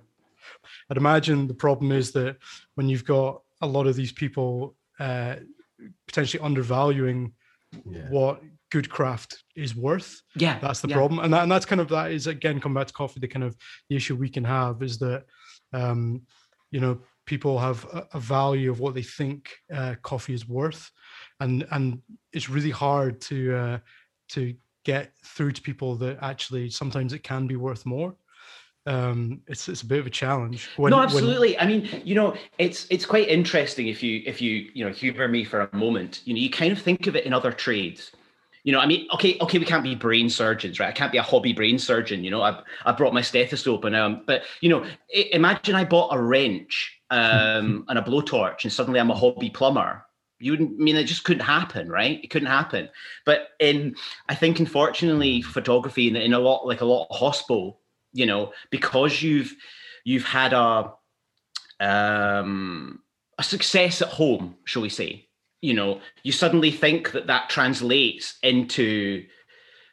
[0.91, 2.39] I'd imagine the problem is that
[2.75, 5.37] when you've got a lot of these people uh,
[6.09, 7.35] potentially undervaluing
[7.89, 8.09] yeah.
[8.11, 10.23] what good craft is worth.
[10.35, 10.97] Yeah, that's the yeah.
[10.97, 13.21] problem, and that, and that's kind of that is again come back to coffee.
[13.21, 13.57] The kind of
[13.89, 15.23] the issue we can have is that
[15.73, 16.23] um,
[16.73, 16.99] you know
[17.31, 20.91] people have a, a, value of what they think uh, coffee is worth.
[21.39, 23.79] And and it's really hard to uh,
[24.31, 28.17] to get through to people that actually sometimes it can be worth more.
[28.87, 31.53] Um it's it's a bit of a challenge when, no absolutely.
[31.53, 31.65] When...
[31.65, 35.29] i mean you know it's it's quite interesting if you if you you know humor
[35.29, 36.23] me for a moment.
[36.25, 38.03] You know you kind of think of it in other trades.
[38.65, 40.91] You know, I mean, okay, okay, we can't be brain surgeons, right?
[40.91, 42.23] I can't be a hobby brain surgeon.
[42.25, 42.51] You know, I
[42.85, 44.81] I brought my stethoscope and um, but you know,
[45.39, 50.05] imagine I bought a wrench um and a blowtorch, and suddenly I'm a hobby plumber.
[50.39, 52.23] You wouldn't I mean it just couldn't happen, right?
[52.23, 52.89] It couldn't happen.
[53.25, 53.97] But in
[54.29, 57.81] I think unfortunately photography in, in a lot like a lot of hospital,
[58.13, 59.55] you know, because you've
[60.05, 60.93] you've had a
[61.81, 63.01] um
[63.39, 65.27] a success at home, shall we say,
[65.63, 69.25] you know, you suddenly think that that translates into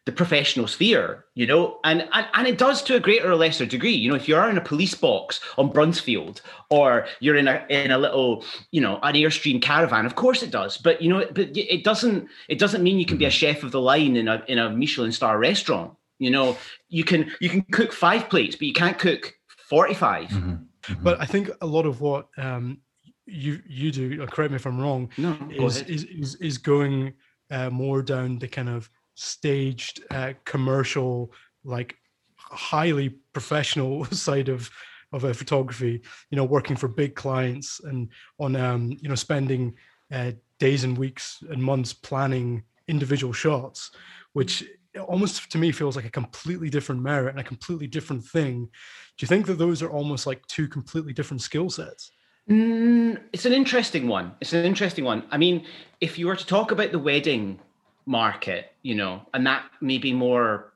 [0.08, 3.66] the professional sphere, you know, and, and and it does to a greater or lesser
[3.66, 3.94] degree.
[3.94, 6.40] You know, if you are in a police box on Bruntsfield
[6.70, 10.50] or you're in a in a little, you know, an airstream caravan, of course it
[10.50, 10.78] does.
[10.78, 13.74] But you know, but it doesn't it doesn't mean you can be a chef of
[13.74, 15.92] the line in a in a Michelin star restaurant.
[16.20, 19.34] You know, you can you can cook five plates, but you can't cook
[19.68, 20.50] 45 mm-hmm.
[20.50, 21.04] Mm-hmm.
[21.04, 22.80] But I think a lot of what um,
[23.26, 24.24] you you do.
[24.24, 25.10] Uh, correct me if I'm wrong.
[25.18, 27.14] No, is, is, is is going
[27.52, 31.96] uh, more down the kind of staged uh, commercial, like
[32.38, 34.70] highly professional side of
[35.14, 36.02] of uh, photography.
[36.30, 39.74] You know, working for big clients and on um, you know spending
[40.12, 43.92] uh, days and weeks and months planning individual shots,
[44.34, 44.64] which
[45.08, 48.66] almost to me feels like a completely different merit and a completely different thing.
[48.66, 52.12] Do you think that those are almost like two completely different skill sets?
[52.50, 54.32] Mm, it's an interesting one.
[54.40, 55.24] It's an interesting one.
[55.32, 55.66] I mean,
[56.00, 57.60] if you were to talk about the wedding
[58.08, 60.74] market, you know, and that may be more,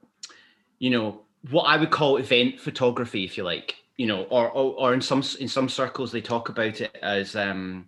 [0.77, 4.73] you know, what I would call event photography, if you like, you know, or or,
[4.73, 7.87] or in some in some circles they talk about it as um,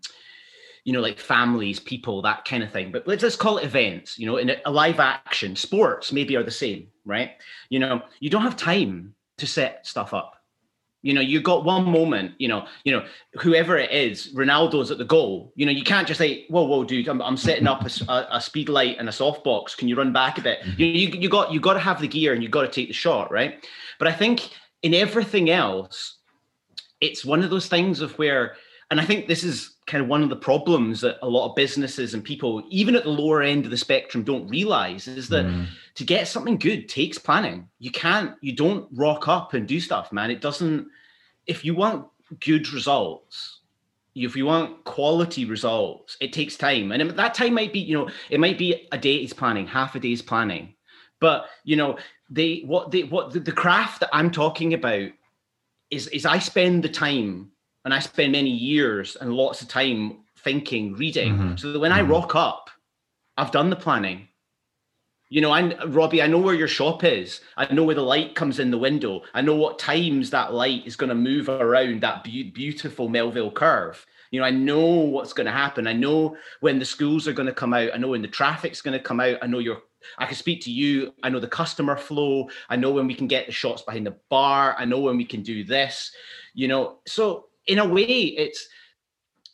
[0.85, 2.91] you know, like families, people, that kind of thing.
[2.91, 6.43] But let's just call it events, you know, in a live action, sports maybe are
[6.43, 7.31] the same, right?
[7.69, 10.42] You know, you don't have time to set stuff up.
[11.03, 13.05] You know, you got one moment, you know, you know,
[13.41, 15.51] whoever it is, Ronaldo's at the goal.
[15.55, 18.39] You know, you can't just say, "Whoa, whoa, dude, I'm, I'm setting up a, a,
[18.39, 19.77] speed light and a softbox.
[19.77, 20.81] Can you run back a bit?" Mm-hmm.
[20.81, 22.87] You, you you got you got to have the gear and you got to take
[22.87, 23.63] the shot, right?
[23.99, 24.49] But I think
[24.81, 26.19] in everything else,
[27.01, 28.55] it's one of those things of where,
[28.89, 31.55] and I think this is kind of one of the problems that a lot of
[31.55, 35.45] businesses and people, even at the lower end of the spectrum, don't realize is that
[35.45, 35.67] mm.
[35.95, 37.67] to get something good takes planning.
[37.79, 40.31] You can't, you don't rock up and do stuff, man.
[40.31, 40.87] It doesn't,
[41.47, 42.07] if you want
[42.39, 43.59] good results,
[44.15, 46.91] if you want quality results, it takes time.
[46.91, 49.99] And that time might be, you know, it might be a day's planning, half a
[49.99, 50.75] day's planning.
[51.19, 51.97] But, you know,
[52.29, 55.09] they, what they, what the, the craft that I'm talking about
[55.89, 57.49] is, is I spend the time
[57.85, 61.55] and I spend many years and lots of time thinking, reading, mm-hmm.
[61.55, 62.11] so that when mm-hmm.
[62.11, 62.69] I rock up,
[63.37, 64.27] I've done the planning.
[65.29, 67.41] You know, I Robbie, I know where your shop is.
[67.57, 69.23] I know where the light comes in the window.
[69.33, 73.51] I know what times that light is going to move around that be- beautiful Melville
[73.51, 74.05] curve.
[74.29, 75.87] You know, I know what's going to happen.
[75.87, 77.89] I know when the schools are going to come out.
[77.93, 79.37] I know when the traffic's going to come out.
[79.41, 79.81] I know your
[80.17, 81.13] I can speak to you.
[81.23, 82.49] I know the customer flow.
[82.69, 84.75] I know when we can get the shots behind the bar.
[84.77, 86.11] I know when we can do this.
[86.53, 88.67] You know, so in a way, it's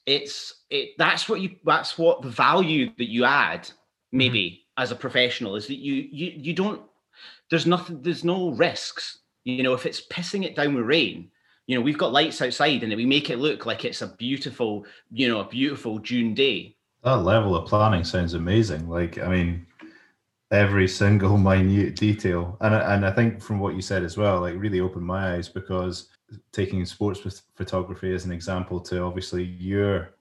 [0.10, 4.17] it's it that's what you that's what the value that you add mm-hmm.
[4.17, 4.82] maybe mm-hmm.
[4.82, 6.82] as a professional is that you you you don't
[7.50, 11.30] there's nothing there's no risks you know if it's pissing it down with rain
[11.67, 14.86] you know we've got lights outside and we make it look like it's a beautiful
[15.12, 19.65] you know a beautiful june day that level of planning sounds amazing like i mean
[20.52, 24.56] every single minute detail and and i think from what you said as well like
[24.58, 26.10] really opened my eyes because
[26.52, 30.15] taking sports photography as an example to obviously your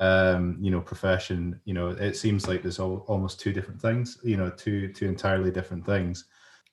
[0.00, 4.18] um, you know profession you know it seems like there's all, almost two different things
[4.24, 6.24] you know two two entirely different things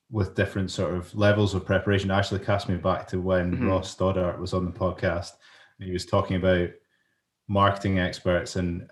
[0.10, 3.68] with different sort of levels of preparation actually cast me back to when mm-hmm.
[3.68, 5.32] ross stoddart was on the podcast
[5.80, 6.70] and he was talking about
[7.50, 8.88] marketing experts and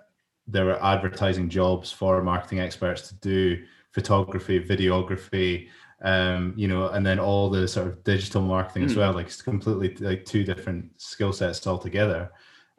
[0.48, 5.70] there were advertising jobs for marketing experts to do photography videography
[6.02, 8.88] um, you know, and then all the sort of digital marketing mm.
[8.88, 9.00] as hmm.
[9.00, 9.14] well.
[9.14, 12.32] Like it's completely like two different skill sets altogether.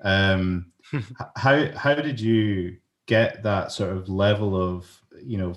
[0.02, 0.72] Um,
[1.36, 2.76] how how did you
[3.06, 4.86] get that sort of level of
[5.22, 5.54] you know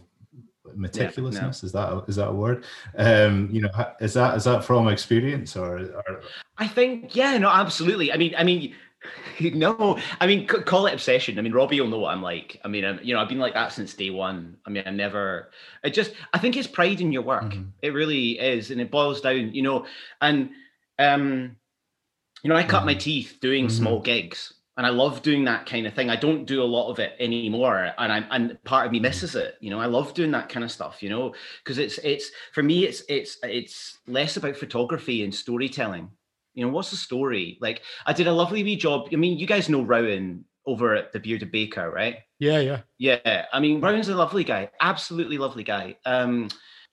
[0.75, 1.33] meticulousness?
[1.33, 1.49] Yeah, no.
[1.49, 2.65] Is that a, is that a word?
[2.97, 3.69] Um, you know,
[3.99, 6.21] is that is that from experience or, or?
[6.57, 8.11] I think yeah, no, absolutely.
[8.11, 8.73] I mean, I mean
[9.53, 11.39] no, I mean, call it obsession.
[11.39, 12.59] I mean, Robbie will know what I'm like.
[12.63, 14.57] I mean, I'm, you know, I've been like that since day one.
[14.65, 15.51] I mean, I never,
[15.83, 17.43] it just, I think it's pride in your work.
[17.43, 17.69] Mm-hmm.
[17.81, 18.71] It really is.
[18.71, 19.85] And it boils down, you know,
[20.21, 20.49] and,
[20.97, 21.55] um,
[22.43, 22.87] you know, I cut mm-hmm.
[22.87, 23.77] my teeth doing mm-hmm.
[23.77, 26.09] small gigs and I love doing that kind of thing.
[26.09, 29.07] I don't do a lot of it anymore, and I'm and part of me mm-hmm.
[29.07, 29.57] misses it.
[29.59, 31.03] You know, I love doing that kind of stuff.
[31.03, 36.09] You know, because it's it's for me, it's it's it's less about photography and storytelling
[36.59, 37.57] you know, what's the story?
[37.61, 39.07] Like, I did a lovely wee job.
[39.13, 42.17] I mean, you guys know Rowan over at the Bearded Baker, right?
[42.39, 43.45] Yeah, yeah, yeah.
[43.53, 45.95] I mean, Rowan's a lovely guy, absolutely lovely guy.
[46.05, 46.49] Um,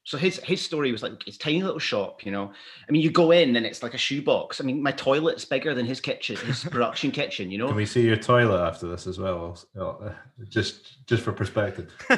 [0.07, 2.53] so his his story was like his tiny little shop, you know.
[2.89, 4.61] I mean, you go in and it's like a shoebox.
[4.61, 7.67] I mean, my toilet's bigger than his kitchen, his production kitchen, you know.
[7.67, 9.59] Can we see your toilet after this as well?
[9.79, 10.11] Uh,
[10.49, 11.93] just just for perspective.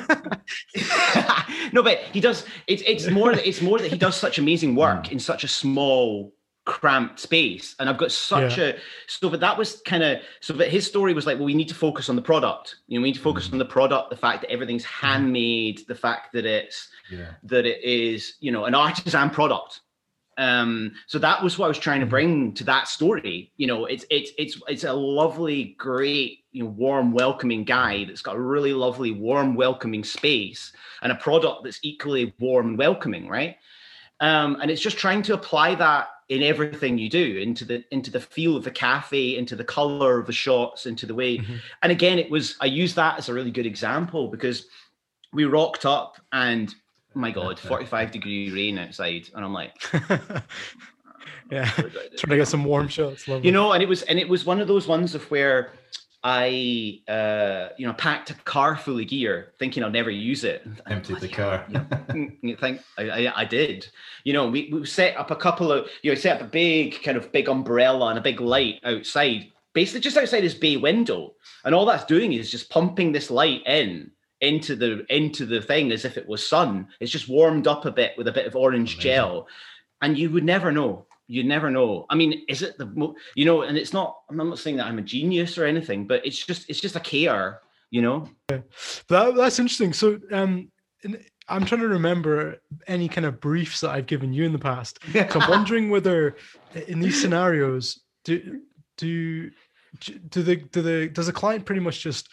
[1.72, 2.44] no, but he does.
[2.66, 5.12] It's it's more it's more that he does such amazing work mm.
[5.12, 6.34] in such a small
[6.68, 8.64] cramped space and i've got such yeah.
[8.64, 11.54] a so but that was kind of so but his story was like well we
[11.54, 13.54] need to focus on the product you know we need to focus mm-hmm.
[13.54, 15.06] on the product the fact that everything's mm-hmm.
[15.06, 17.30] handmade the fact that it's yeah.
[17.42, 19.80] that it is you know an artisan product
[20.36, 22.10] um so that was what i was trying to mm-hmm.
[22.10, 26.68] bring to that story you know it's it's it's it's a lovely great you know
[26.68, 30.70] warm welcoming guy that's got a really lovely warm welcoming space
[31.00, 33.56] and a product that's equally warm and welcoming right
[34.20, 38.10] um and it's just trying to apply that in everything you do into the into
[38.10, 41.56] the feel of the cafe into the color of the shots into the way mm-hmm.
[41.82, 44.66] and again it was i use that as a really good example because
[45.32, 46.74] we rocked up and
[47.16, 49.74] oh my god 45 degree rain outside and i'm like
[51.50, 53.26] yeah, trying to get some warm shots.
[53.26, 53.46] Lovely.
[53.46, 55.72] You know, and it was and it was one of those ones of where
[56.24, 60.66] I, uh, you know, packed a car full of gear, thinking I'll never use it.
[60.86, 61.64] Emptied the car.
[62.42, 63.88] you think I, I, I, did?
[64.24, 67.02] You know, we, we set up a couple of, you know, set up a big
[67.02, 71.34] kind of big umbrella and a big light outside, basically just outside his bay window,
[71.64, 74.10] and all that's doing is just pumping this light in
[74.40, 76.88] into the into the thing as if it was sun.
[77.00, 79.10] It's just warmed up a bit with a bit of orange Amazing.
[79.10, 79.48] gel,
[80.02, 82.06] and you would never know you never know.
[82.08, 83.62] I mean, is it the you know?
[83.62, 84.16] And it's not.
[84.28, 87.00] I'm not saying that I'm a genius or anything, but it's just it's just a
[87.00, 87.60] care,
[87.90, 88.28] you know.
[88.50, 88.60] Yeah.
[89.08, 89.92] That, that's interesting.
[89.92, 90.72] So, um,
[91.48, 92.56] I'm trying to remember
[92.86, 94.98] any kind of briefs that I've given you in the past.
[95.12, 96.36] So I'm wondering whether
[96.88, 98.62] in these scenarios do
[98.96, 99.50] do
[100.30, 102.28] do the do the does the client pretty much just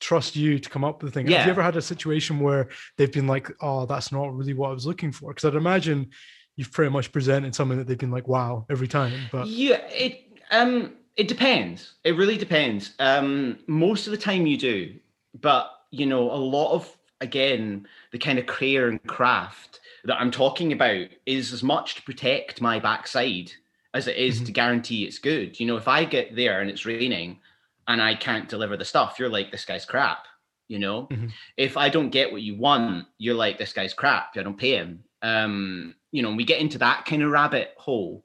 [0.00, 1.30] trust you to come up with the thing?
[1.30, 1.38] Yeah.
[1.38, 4.70] Have you ever had a situation where they've been like, "Oh, that's not really what
[4.70, 5.34] I was looking for"?
[5.34, 6.10] Because I'd imagine
[6.56, 9.12] you've pretty much presented something that they've been like, wow, every time.
[9.30, 11.94] But yeah, it um it depends.
[12.04, 12.92] It really depends.
[12.98, 14.94] Um, most of the time you do,
[15.40, 16.90] but you know, a lot of
[17.20, 22.02] again the kind of care and craft that I'm talking about is as much to
[22.02, 23.52] protect my backside
[23.94, 24.44] as it is mm-hmm.
[24.44, 25.58] to guarantee it's good.
[25.58, 27.40] You know, if I get there and it's raining
[27.88, 30.26] and I can't deliver the stuff, you're like, this guy's crap.
[30.68, 31.28] You know, mm-hmm.
[31.56, 34.36] if I don't get what you want, you're like, this guy's crap.
[34.36, 35.04] I don't pay him.
[35.22, 38.24] Um, you know, we get into that kind of rabbit hole.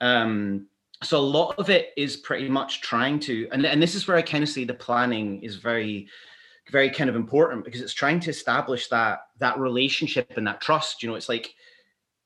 [0.00, 0.68] Um,
[1.02, 4.16] so a lot of it is pretty much trying to, and, and this is where
[4.16, 6.06] I kind of see the planning is very,
[6.70, 11.02] very kind of important because it's trying to establish that that relationship and that trust.
[11.02, 11.52] You know, it's like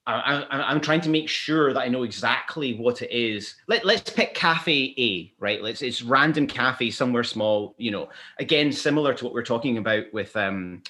[0.06, 3.54] I, I, I'm trying to make sure that I know exactly what it is.
[3.68, 5.62] Let, let's pick cafe A, right?
[5.62, 7.74] Let's it's random cafe somewhere small.
[7.78, 10.82] You know, again, similar to what we're talking about with um,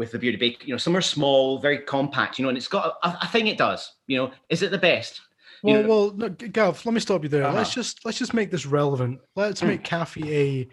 [0.00, 2.68] with the beauty bake, you know, some are small, very compact, you know, and it's
[2.68, 5.20] got a, a thing it does, you know, is it the best?
[5.62, 7.44] You well, know, well, no, Gav, let me stop you there.
[7.44, 7.58] Uh-huh.
[7.58, 9.20] Let's just let's just make this relevant.
[9.36, 10.68] Let's make Cafe A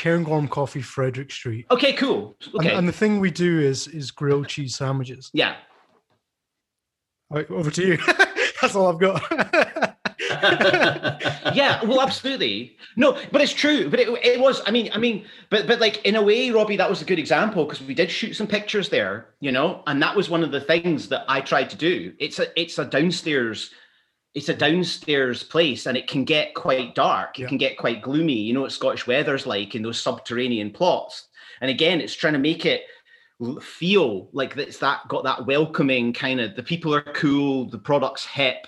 [0.00, 1.66] Cairngorm Coffee, Frederick Street.
[1.70, 2.38] Okay, cool.
[2.54, 2.70] Okay.
[2.70, 5.30] And, and, the thing we do is is grilled cheese sandwiches.
[5.34, 5.56] Yeah.
[7.28, 7.98] Right, over to you.
[8.62, 9.89] That's all I've got.
[11.54, 12.76] yeah, well, absolutely.
[12.96, 13.88] No, but it's true.
[13.88, 14.62] But it, it was.
[14.66, 17.18] I mean, I mean, but but like in a way, Robbie, that was a good
[17.18, 20.50] example because we did shoot some pictures there, you know, and that was one of
[20.50, 22.12] the things that I tried to do.
[22.18, 23.70] It's a it's a downstairs.
[24.32, 27.38] It's a downstairs place and it can get quite dark.
[27.38, 27.48] It yeah.
[27.48, 28.34] can get quite gloomy.
[28.34, 31.26] You know what Scottish weather's like in those subterranean plots.
[31.60, 32.84] And again, it's trying to make it
[33.60, 38.26] feel like it's that got that welcoming kind of the people are cool, the product's
[38.26, 38.66] hip,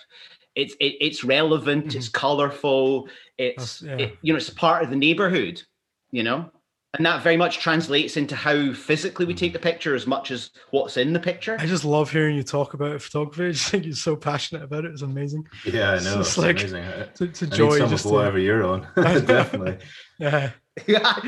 [0.54, 1.98] it's it, it's relevant mm-hmm.
[1.98, 3.96] it's colorful it's yeah.
[3.96, 5.62] it, you know it's part of the neighborhood
[6.10, 6.50] you know
[6.94, 10.50] and that very much translates into how physically we take the picture as much as
[10.70, 13.84] what's in the picture i just love hearing you talk about photography i just think
[13.84, 16.84] you're so passionate about it it's amazing yeah i know it's, it's like amazing.
[16.84, 18.44] it's, it's a joy just whatever to...
[18.44, 19.78] you're on definitely
[20.18, 20.50] yeah
[20.86, 21.20] yeah,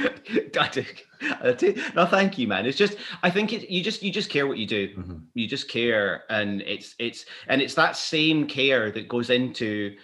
[1.95, 2.65] no, thank you, man.
[2.65, 4.89] It's just I think it, you just you just care what you do.
[4.97, 5.19] Mm-hmm.
[5.35, 9.97] You just care, and it's it's and it's that same care that goes into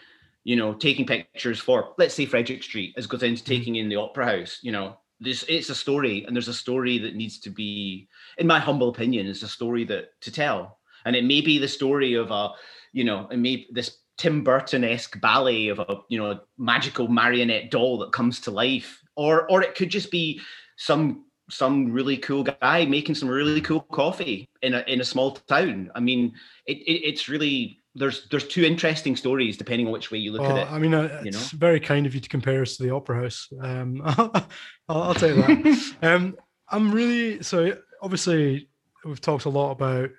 [0.45, 3.53] you know taking pictures for let's say Frederick Street as goes into mm-hmm.
[3.53, 4.59] taking in the Opera House.
[4.63, 8.09] You know, it's a story, and there's a story that needs to be,
[8.39, 11.69] in my humble opinion, is a story that to tell, and it may be the
[11.69, 12.51] story of a
[12.93, 17.71] you know, it may this Tim Burton esque ballet of a you know magical marionette
[17.71, 20.41] doll that comes to life or or it could just be
[20.77, 25.33] some some really cool guy making some really cool coffee in a in a small
[25.33, 25.91] town.
[25.95, 26.35] I mean,
[26.67, 30.43] it, it it's really there's there's two interesting stories depending on which way you look
[30.43, 30.73] at it.
[30.73, 31.39] I mean, uh, you know?
[31.39, 33.49] it's very kind of you to compare us to the Opera House.
[33.61, 34.49] Um, I'll,
[34.89, 35.95] I'll tell you that.
[36.03, 36.37] um,
[36.69, 38.69] I'm really so obviously
[39.05, 40.11] we've talked a lot about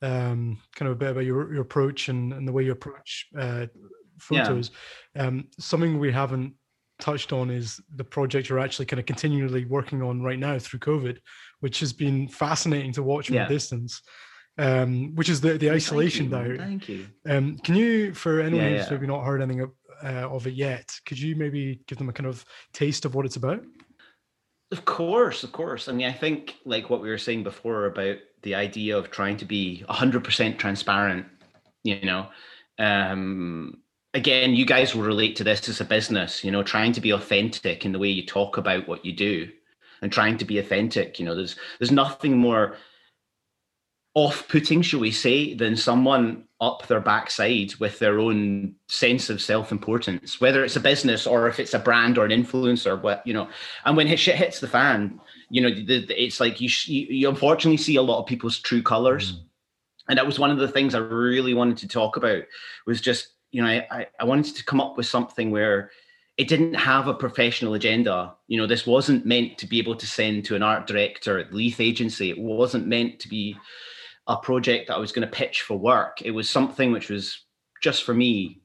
[0.00, 3.26] um, kind of a bit about your, your approach and, and the way you approach
[3.36, 3.66] uh,
[4.18, 4.70] photos.
[5.14, 5.26] Yeah.
[5.26, 6.54] Um, something we haven't
[6.98, 10.80] touched on is the project you're actually kind of continually working on right now through
[10.80, 11.18] COVID,
[11.60, 13.46] which has been fascinating to watch from yeah.
[13.46, 14.02] a distance.
[14.58, 16.58] Um, which is the the isolation Thank you, diary.
[16.58, 17.06] Thank you.
[17.26, 19.70] Um, can you, for anyone yeah, who's maybe not heard anything of,
[20.02, 23.24] uh, of it yet, could you maybe give them a kind of taste of what
[23.24, 23.62] it's about?
[24.70, 25.88] Of course, of course.
[25.88, 29.36] I mean, I think like what we were saying before about the idea of trying
[29.38, 31.26] to be 100% transparent,
[31.84, 32.28] you know,
[32.78, 33.78] um,
[34.14, 37.10] again, you guys will relate to this as a business, you know, trying to be
[37.12, 39.48] authentic in the way you talk about what you do
[40.02, 41.18] and trying to be authentic.
[41.18, 42.76] You know, there's there's nothing more
[44.14, 50.40] off-putting, shall we say, than someone up their backside with their own sense of self-importance,
[50.40, 53.48] whether it's a business or if it's a brand or an influencer, what you know.
[53.84, 57.28] And when shit hits the fan, you know, the, the, it's like you, you, you
[57.28, 59.32] unfortunately see a lot of people's true colors.
[59.32, 59.40] Mm.
[60.10, 62.42] And that was one of the things I really wanted to talk about
[62.86, 65.90] was just you know, I, I wanted to come up with something where
[66.36, 68.34] it didn't have a professional agenda.
[68.46, 71.52] You know, this wasn't meant to be able to send to an art director at
[71.52, 72.30] Leith Agency.
[72.30, 73.56] It wasn't meant to be
[74.28, 76.22] a project that I was going to pitch for work.
[76.22, 77.44] It was something which was
[77.82, 78.60] just for me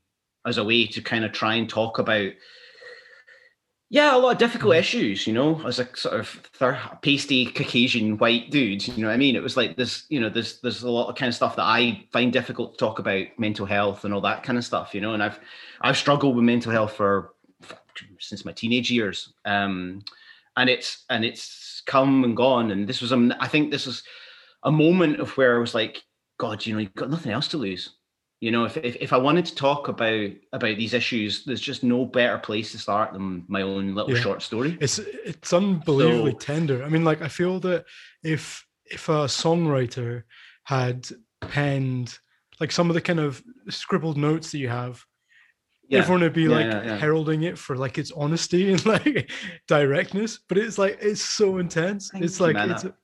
[0.45, 2.31] as a way to kind of try and talk about
[3.93, 8.17] yeah, a lot of difficult issues, you know, as a sort of third, pasty Caucasian
[8.17, 9.35] white dude, you know what I mean?
[9.35, 11.65] It was like this, you know, there's there's a lot of kind of stuff that
[11.65, 15.01] I find difficult to talk about, mental health and all that kind of stuff, you
[15.01, 15.13] know.
[15.13, 15.39] And I've
[15.81, 17.77] I've struggled with mental health for, for
[18.19, 20.01] since my teenage years, um,
[20.57, 22.71] and it's and it's come and gone.
[22.71, 24.01] And this was, um, I think this was
[24.63, 26.01] a moment of where I was like,
[26.39, 27.89] God, you know, you've got nothing else to lose.
[28.39, 31.81] You know if, if, if i wanted to talk about about these issues there's just
[31.81, 34.19] no better place to start than my own little yeah.
[34.19, 34.77] short story.
[34.81, 36.83] It's it's unbelievably so, tender.
[36.83, 37.85] I mean like i feel that
[38.21, 40.23] if if a songwriter
[40.65, 41.07] had
[41.39, 42.19] penned
[42.59, 45.05] like some of the kind of scribbled notes that you have
[45.87, 45.99] yeah.
[45.99, 49.31] everyone would be yeah, like heralding it for like its honesty and like
[49.67, 50.39] directness.
[50.49, 52.09] But it's like it's so intense.
[52.09, 52.95] Thank it's like it's that,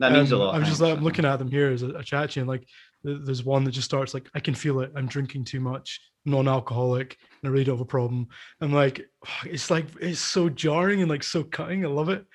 [0.00, 1.88] that means um, a lot i'm just like i'm looking at them here as a,
[1.90, 2.66] a chat and like
[3.04, 4.92] there's one that just starts like i can feel it.
[4.96, 6.00] I'm drinking too much.
[6.24, 7.16] Non-alcoholic.
[7.42, 8.28] And i really don't have a problem.
[8.60, 9.06] I'm like
[9.44, 11.84] it's like it's so jarring and like so cutting.
[11.84, 12.26] I love it.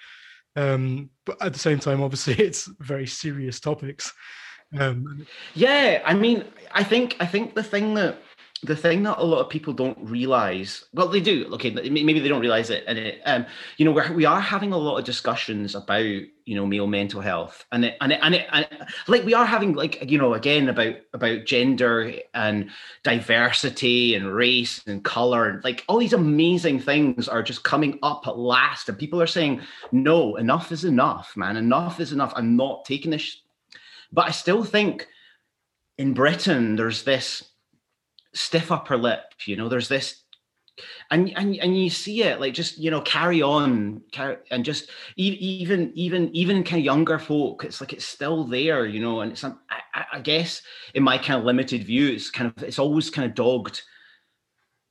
[0.55, 4.11] Um but at the same time obviously it's very serious topics.
[4.77, 8.17] Um yeah i mean i think i think the thing that
[8.63, 12.29] the thing that a lot of people don't realize well they do okay maybe they
[12.29, 13.45] don't realize it and it um
[13.77, 17.19] you know we're, we are having a lot of discussions about you know male mental
[17.21, 20.17] health and it, and it, and, it, and it, like we are having like you
[20.17, 22.69] know again about about gender and
[23.03, 28.27] diversity and race and color and like all these amazing things are just coming up
[28.27, 29.61] at last and people are saying
[29.91, 33.41] no enough is enough man enough is enough i'm not taking this
[34.11, 35.07] but i still think
[35.97, 37.49] in britain there's this
[38.33, 39.21] stiff upper lip.
[39.45, 40.23] You know, there's this,
[41.11, 44.89] and and and you see it like just you know carry on, carry, and just
[45.15, 48.85] even even even kind of younger folk, it's like it's still there.
[48.85, 50.61] You know, and it's I, I guess
[50.93, 53.81] in my kind of limited view, it's kind of it's always kind of dogged,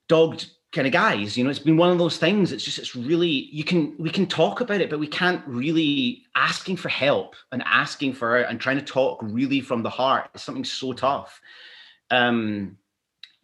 [0.08, 2.96] dogged kind of guys you know it's been one of those things it's just it's
[2.96, 7.36] really you can we can talk about it but we can't really asking for help
[7.52, 11.42] and asking for and trying to talk really from the heart is something so tough
[12.10, 12.76] um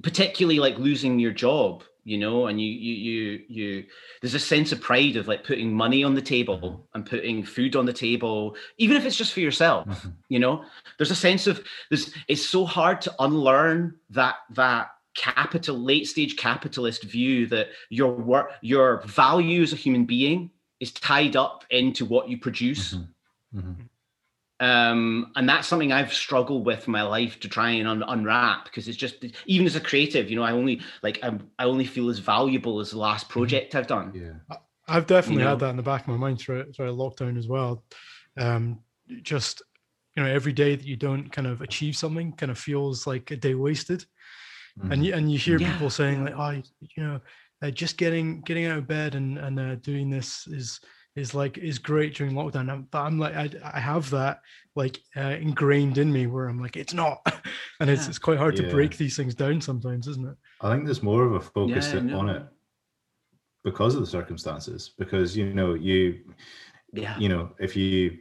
[0.02, 3.84] particularly like losing your job you know and you you you you
[4.22, 6.82] there's a sense of pride of like putting money on the table mm-hmm.
[6.94, 10.08] and putting food on the table even if it's just for yourself mm-hmm.
[10.28, 10.64] you know
[10.96, 16.36] there's a sense of there's it's so hard to unlearn that that capital late stage
[16.36, 22.04] capitalist view that your work your value as a human being is tied up into
[22.04, 22.94] what you produce
[23.54, 23.82] mm-hmm.
[24.60, 28.64] Mm-hmm um, and that's something I've struggled with my life to try and un- unwrap
[28.64, 31.84] because it's just even as a creative, you know, I only like I'm, i only
[31.84, 33.34] feel as valuable as the last mm-hmm.
[33.34, 34.12] project I've done.
[34.14, 34.56] Yeah,
[34.88, 35.50] I've definitely you know?
[35.50, 37.84] had that in the back of my mind throughout, throughout lockdown as well.
[38.36, 38.80] Um,
[39.22, 39.62] just
[40.16, 43.30] you know, every day that you don't kind of achieve something kind of feels like
[43.30, 44.04] a day wasted,
[44.76, 44.90] mm-hmm.
[44.90, 45.72] and you and you hear yeah.
[45.72, 47.20] people saying like, oh, you know,
[47.62, 50.80] uh, just getting getting out of bed and and uh, doing this is
[51.16, 52.86] is like is great during lockdown.
[52.90, 54.40] But I'm like I, I have that
[54.74, 57.20] like uh, ingrained in me where I'm like it's not,
[57.80, 58.66] and it's it's quite hard yeah.
[58.66, 60.36] to break these things down sometimes, isn't it?
[60.60, 62.42] I think there's more of a focus yeah, on it
[63.64, 64.92] because of the circumstances.
[64.98, 66.20] Because you know you,
[66.92, 68.18] yeah, you know if you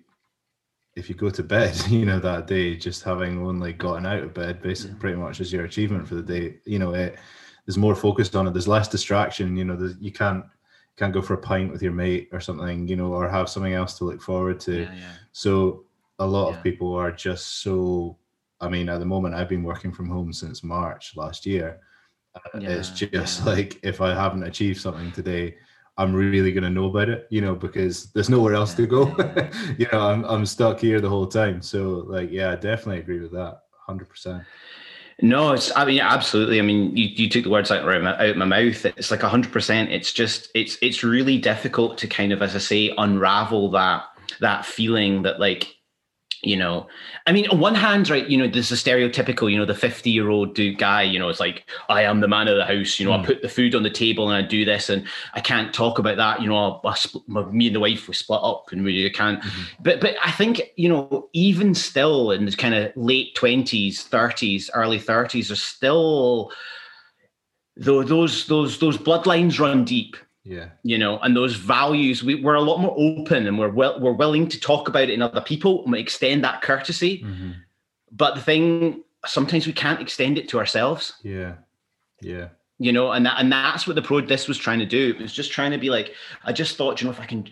[0.96, 4.34] if you go to bed, you know that day just having only gotten out of
[4.34, 5.00] bed, basically yeah.
[5.00, 6.58] pretty much is your achievement for the day.
[6.66, 7.18] You know it.
[7.66, 8.54] There's more focused on it.
[8.54, 9.58] There's less distraction.
[9.58, 10.46] You know, you can't
[10.98, 13.74] can't go for a pint with your mate or something, you know, or have something
[13.74, 14.82] else to look forward to.
[14.82, 15.12] Yeah, yeah.
[15.32, 15.86] So
[16.20, 16.58] a lot yeah.
[16.58, 18.18] of people are just so.
[18.60, 21.80] I mean, at the moment, I've been working from home since March last year.
[22.36, 25.56] Uh, it's just like if I haven't achieved something today,
[26.00, 29.08] I'm really going to know about it, you know, because there's nowhere else to go.
[29.78, 31.62] you know, I'm I'm stuck here the whole time.
[31.62, 34.43] So, like, yeah, I definitely agree with that, hundred percent.
[35.22, 35.76] No, it's.
[35.76, 36.59] I mean, absolutely.
[36.59, 38.86] I mean, you, you took the words out out of my mouth.
[38.86, 39.91] It's like hundred percent.
[39.91, 40.49] It's just.
[40.53, 44.03] It's it's really difficult to kind of, as I say, unravel that
[44.41, 45.77] that feeling that like
[46.44, 46.88] you know
[47.26, 50.10] i mean on one hand right you know there's a stereotypical you know the 50
[50.10, 53.00] year old dude guy you know it's like i am the man of the house
[53.00, 53.16] you know mm.
[53.16, 53.26] i hmm.
[53.26, 56.18] put the food on the table and i do this and i can't talk about
[56.18, 59.42] that you know I, I, me and the wife we split up and we can't
[59.42, 59.84] mm-hmm.
[59.84, 64.70] but but i think you know even still in the kind of late 20s 30s
[64.74, 66.52] early 30s are still
[67.76, 70.18] though those those those bloodlines run deep
[70.48, 74.00] yeah you know and those values we, we're a lot more open and we're well
[74.00, 77.52] we're willing to talk about it in other people and we extend that courtesy mm-hmm.
[78.12, 81.56] but the thing sometimes we can't extend it to ourselves yeah
[82.22, 82.50] Yeah.
[82.80, 85.16] You know, and that, and that's what the pro this was trying to do.
[85.18, 87.50] It was just trying to be like, I just thought, you know, if I can,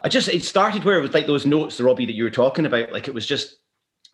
[0.00, 2.30] I just it started where it was like those notes, the Robbie that you were
[2.30, 2.92] talking about.
[2.92, 3.56] Like it was just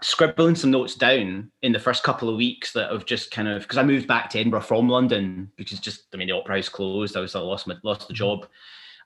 [0.03, 3.63] scribbling some notes down in the first couple of weeks that have just kind of
[3.63, 6.69] because I moved back to Edinburgh from London because just I mean the opera house
[6.69, 7.17] closed.
[7.17, 8.47] I was I lost my lost the job.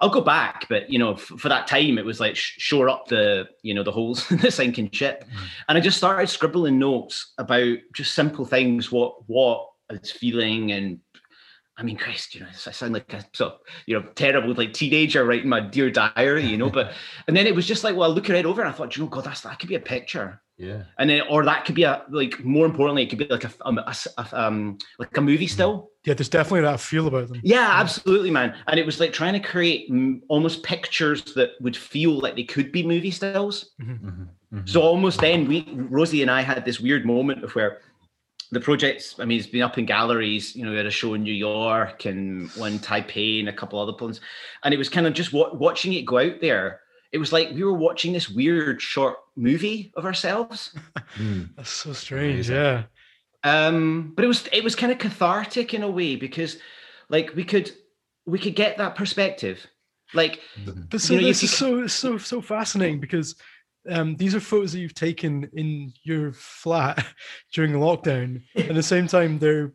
[0.00, 2.88] I'll go back, but you know, f- for that time, it was like sh- shore
[2.88, 5.46] up the you know the holes in the sinking ship, mm.
[5.68, 10.72] and I just started scribbling notes about just simple things, what what I was feeling,
[10.72, 11.00] and
[11.80, 14.72] I mean, Christ, you know, I sound like a sort of, you know terrible like
[14.74, 16.68] teenager writing my dear diary, you know.
[16.70, 16.92] But
[17.26, 19.02] and then it was just like, well, I look it over, and I thought, you
[19.02, 20.82] know, God, that's that could be a picture Yeah.
[20.98, 23.52] and then or that could be a like more importantly it could be like a,
[23.64, 27.28] um, a s- a- um like a movie still Yeah, there's definitely that feel about
[27.28, 27.40] them.
[27.42, 29.88] yeah absolutely man and it was like trying to create
[30.28, 34.68] almost pictures that would feel like they could be movie stills Mhm, mhm.
[34.68, 35.64] so almost then we
[35.96, 37.80] rosie and i had this weird moment of where
[38.52, 41.14] the project's i mean it's been up in galleries you know we had a show
[41.14, 44.20] in new york and one taipei and a couple other places
[44.64, 46.80] and it was kind of just wa- watching it go out there
[47.12, 50.74] it was like we were watching this weird short movie of ourselves
[51.16, 51.50] Mm.
[51.56, 52.48] That's so strange.
[52.50, 52.56] Amazing.
[52.56, 52.82] Yeah.
[53.44, 56.58] um but it was it was kind of cathartic in a way because
[57.08, 57.70] like we could
[58.26, 59.66] we could get that perspective
[60.14, 60.40] like
[60.90, 63.34] But so You know, you this is so so so fascinating because
[63.88, 67.04] um, these are photos that you've taken in your flat
[67.52, 68.42] during lockdown.
[68.56, 69.72] At the same time, they're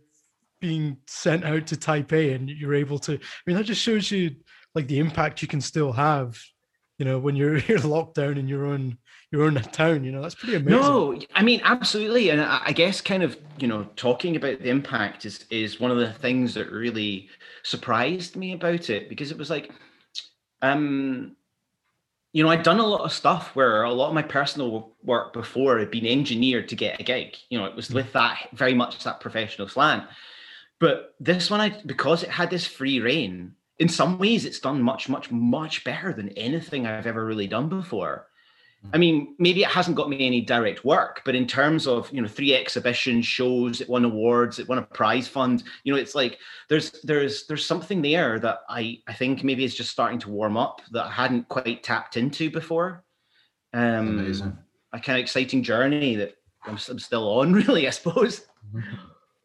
[0.62, 3.14] being sent out to Taipei, and you're able to.
[3.14, 4.36] I mean, that just shows you
[4.74, 6.39] like the impact you can still have.
[6.97, 8.97] You know, when you're you're locked down in your own
[9.32, 10.03] your own town.
[10.03, 10.80] You know, that's pretty amazing.
[10.80, 14.70] no i mean absolutely and I, I guess kind of you know talking about the
[14.70, 17.30] impact is is one of the things that really
[17.64, 19.72] surprised me about it because it was like
[20.62, 21.36] um
[22.36, 25.31] you know i'd done a lot of stuff where a lot of my personal work
[25.31, 27.38] before had been engineered to get a gig.
[27.49, 27.95] You know it was mm.
[27.95, 30.03] with that very much that professional slant
[30.77, 34.81] but this one i because it had this free reign in some ways it's done
[34.81, 38.27] much much much better than anything i've ever really done before
[38.93, 42.21] I mean, maybe it hasn't got me any direct work, but in terms of you
[42.21, 45.63] know three exhibitions, shows, it won awards, it won a prize fund.
[45.83, 49.75] You know, it's like there's there's there's something there that I I think maybe is
[49.75, 53.03] just starting to warm up that I hadn't quite tapped into before.
[53.73, 54.57] Um, Amazing.
[54.93, 57.88] A kind of exciting journey that I'm, I'm still on, really.
[57.88, 58.45] I suppose.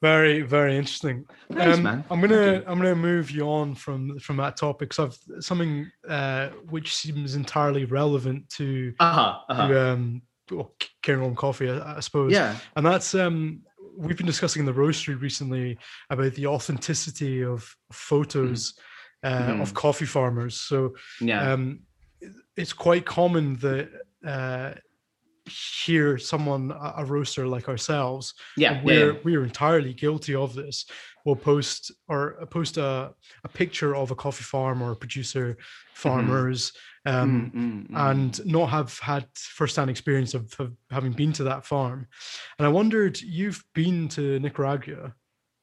[0.03, 1.27] Very, very interesting.
[1.53, 2.05] Thanks, Um, man.
[2.11, 4.95] I'm gonna I'm gonna move you on from from that topic.
[4.95, 9.39] So I've something uh, which seems entirely relevant to, Uh huh.
[9.51, 9.69] Uh-huh.
[9.69, 12.33] to um, well, Cairngorm Coffee, I, I suppose.
[12.33, 12.57] Yeah.
[12.77, 13.61] and that's um,
[13.97, 15.77] we've been discussing in the roastery recently
[16.09, 18.75] about the authenticity of photos
[19.23, 19.27] uh,
[19.61, 19.75] of Mhm.
[19.75, 20.59] coffee farmers.
[20.59, 21.53] So Yeah.
[21.53, 21.81] um,
[22.57, 23.91] it's quite common that
[24.27, 24.75] uh,
[25.85, 28.81] here someone a roaster like ourselves yeah.
[28.83, 29.19] we're yeah.
[29.25, 30.87] we're entirely guilty of this
[31.25, 33.13] we'll post or uh, post a,
[33.45, 35.57] a picture of a coffee farm or a producer
[35.95, 36.73] farmers
[37.07, 38.11] um, Mm, mm, mm.
[38.11, 42.07] and not have had first-hand experience of, of having been to that farm
[42.59, 45.15] and i wondered you've been to nicaragua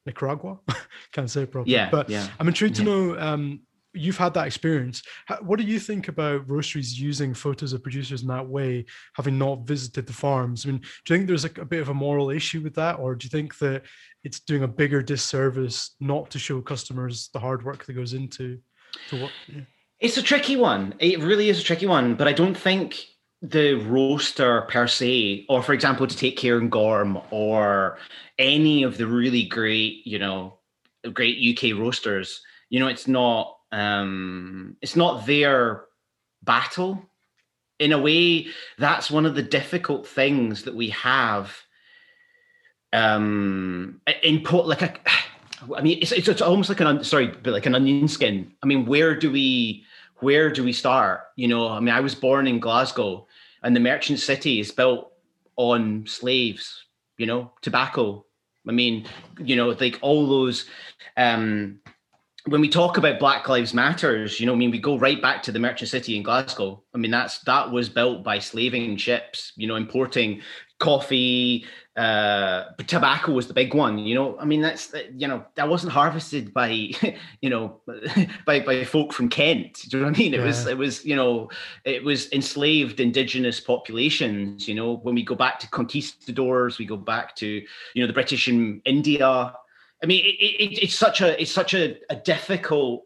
[0.07, 0.57] nicaragua
[1.11, 1.91] can't say it properly yeah.
[1.91, 2.27] but yeah.
[2.39, 2.89] i'm intrigued to Yeah.
[2.89, 3.59] know um,
[3.97, 5.01] you've had that experience
[5.41, 9.67] what do you think about roasteries using photos of producers in that way having not
[9.67, 12.61] visited the farms i mean do you think there's a bit of a moral issue
[12.61, 13.83] with that or do you think that
[14.23, 18.59] it's doing a bigger disservice not to show customers the hard work that goes into
[19.09, 19.61] to what yeah.
[19.99, 20.93] It's a tricky one.
[20.99, 23.03] It really is a tricky one, but I don't think
[23.41, 27.97] the roaster per se, or for example, to take care Cairngorm or
[28.37, 30.59] any of the really great, you know,
[31.13, 35.85] great UK roasters, you know, it's not um it's not their
[36.43, 37.03] battle.
[37.79, 38.47] In a way,
[38.79, 41.55] that's one of the difficult things that we have
[42.93, 44.93] um in put like a
[45.75, 48.53] I mean, it's, it's it's almost like an sorry, but like an onion skin.
[48.61, 49.83] I mean, where do we
[50.19, 51.21] where do we start?
[51.35, 53.27] You know, I mean, I was born in Glasgow,
[53.63, 55.11] and the merchant city is built
[55.55, 56.83] on slaves.
[57.17, 58.25] You know, tobacco.
[58.67, 59.07] I mean,
[59.39, 60.65] you know, like all those.
[61.15, 61.79] Um,
[62.47, 65.43] when we talk about Black Lives Matters, you know, I mean, we go right back
[65.43, 66.81] to the merchant city in Glasgow.
[66.93, 69.53] I mean, that's that was built by slaving ships.
[69.55, 70.41] You know, importing
[70.79, 71.65] coffee,
[71.97, 75.91] uh tobacco was the big one you know i mean that's you know that wasn't
[75.91, 76.69] harvested by
[77.41, 77.81] you know
[78.45, 81.03] by by folk from kent do you know what i mean it was it was
[81.03, 81.49] you know
[81.85, 86.97] it was enslaved indigenous populations you know when we go back to conquistadors we go
[86.97, 89.51] back to you know the british in india
[90.03, 93.05] i mean it, it, it's such a it's such a, a difficult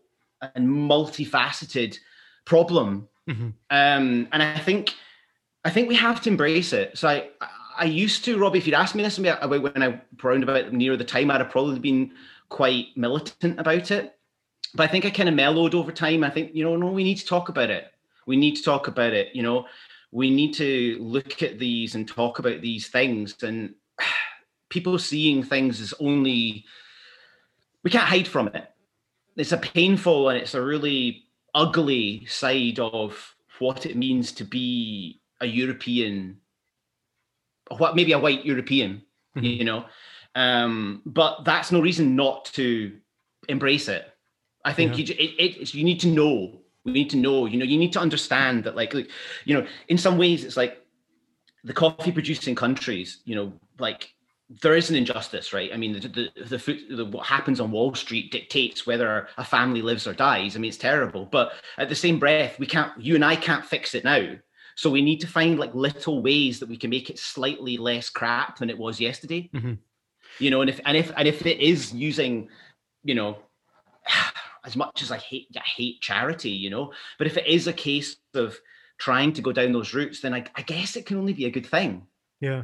[0.55, 1.97] and multifaceted
[2.45, 3.53] problem Mhm.
[3.69, 4.95] um and i think
[5.63, 7.29] i think we have to embrace it so i
[7.77, 10.97] i used to robbie if you'd asked me this about when i around about near
[10.97, 12.11] the time i'd have probably been
[12.51, 14.13] quite militant about it.
[14.75, 16.23] But I think I kind of mellowed over time.
[16.23, 17.85] I think, you know, no, we need to talk about it.
[18.27, 19.29] We need to talk about it.
[19.33, 19.65] You know,
[20.11, 23.41] we need to look at these and talk about these things.
[23.41, 23.73] And
[24.71, 26.65] people seeing things as only,
[27.83, 28.67] we can't hide from it.
[29.37, 35.21] It's a painful and it's a really ugly side of what it means to be
[35.39, 36.37] a European,
[37.77, 39.03] what maybe a white European,
[39.35, 39.45] mm-hmm.
[39.45, 39.85] you know.
[40.33, 42.97] Um, but that's no reason not to
[43.49, 44.07] embrace it.
[44.63, 45.05] I think yeah.
[45.05, 46.61] you, it, it, you need to know.
[46.85, 47.45] We need to know.
[47.45, 50.77] You know, you need to understand that, like, you know, in some ways, it's like
[51.63, 53.21] the coffee producing countries.
[53.25, 54.13] You know, like
[54.61, 55.71] there is an injustice, right?
[55.73, 59.81] I mean, the the, the, the, what happens on Wall Street dictates whether a family
[59.81, 60.55] lives or dies.
[60.55, 61.25] I mean, it's terrible.
[61.25, 62.91] But at the same breath, we can't.
[62.99, 64.35] You and I can't fix it now.
[64.75, 68.09] So we need to find like little ways that we can make it slightly less
[68.09, 69.49] crap than it was yesterday.
[69.53, 69.73] Mm-hmm.
[70.39, 72.49] You know, and if and if and if it is using,
[73.03, 73.37] you know,
[74.65, 77.73] as much as I hate I hate charity, you know, but if it is a
[77.73, 78.57] case of
[78.97, 81.51] trying to go down those routes, then I, I guess it can only be a
[81.51, 82.07] good thing.
[82.39, 82.63] Yeah,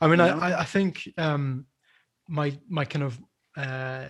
[0.00, 1.66] I mean, I I think um,
[2.28, 3.20] my my kind of
[3.56, 4.08] uh,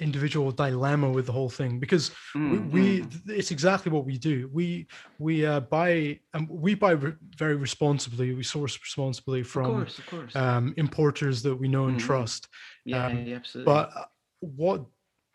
[0.00, 2.70] individual dilemma with the whole thing because mm-hmm.
[2.70, 3.26] we, mm.
[3.26, 4.86] we, it's exactly what we do we
[5.18, 9.98] we uh, buy um, we buy re- very responsibly we source responsibly from of course,
[9.98, 10.36] of course.
[10.36, 12.06] Um, importers that we know and mm-hmm.
[12.06, 12.48] trust
[12.84, 14.04] yeah, um, yeah, absolutely but uh,
[14.40, 14.84] what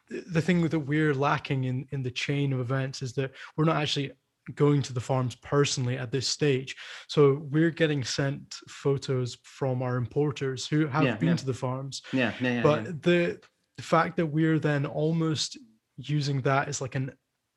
[0.10, 3.82] the thing that we're lacking in in the chain of events is that we're not
[3.82, 4.12] actually
[4.56, 6.76] going to the farms personally at this stage
[7.08, 11.36] so we're getting sent photos from our importers who have yeah, been yeah.
[11.36, 13.40] to the farms yeah, yeah but the
[13.78, 15.58] the fact that we're then almost
[15.98, 17.12] using that as like an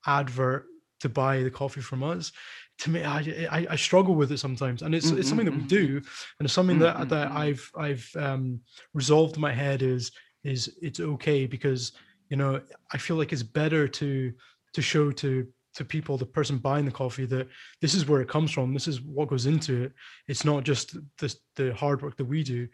[0.06, 0.66] advert
[1.00, 2.32] to buy the coffee from us
[2.78, 3.18] to me I,
[3.50, 5.18] I, I struggle with it sometimes and it's mm-hmm.
[5.18, 5.66] it's something that we mm-hmm.
[5.66, 7.08] do and it's something that mm-hmm.
[7.08, 8.60] that I've I've um
[8.94, 10.12] resolved in my head is
[10.44, 11.92] is it's okay because
[12.28, 12.60] you know
[12.92, 14.32] I feel like it's better to
[14.74, 15.46] to show to
[15.76, 17.48] to people the person buying the coffee that
[17.80, 19.92] this is where it comes from this is what goes into it
[20.26, 22.66] it's not just the the hard work that we do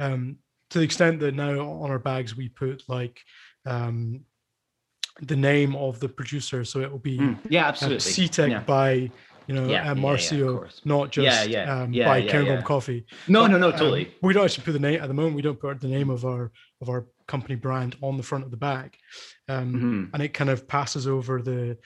[0.00, 0.36] um
[0.70, 3.20] to the extent that now on our bags we put like
[3.66, 4.20] um,
[5.22, 8.60] the name of the producer, so it will be mm, yeah, absolutely uh, CTEC yeah.
[8.60, 9.10] by
[9.46, 13.04] you know yeah, uh, Marcio, yeah, not just yeah, um, by Cairngorm Coffee.
[13.26, 14.06] No, but, no, no, totally.
[14.06, 15.34] Um, we don't actually put the name at the moment.
[15.34, 18.50] We don't put the name of our of our company brand on the front of
[18.50, 18.96] the bag,
[19.48, 20.04] um, mm-hmm.
[20.14, 21.76] and it kind of passes over the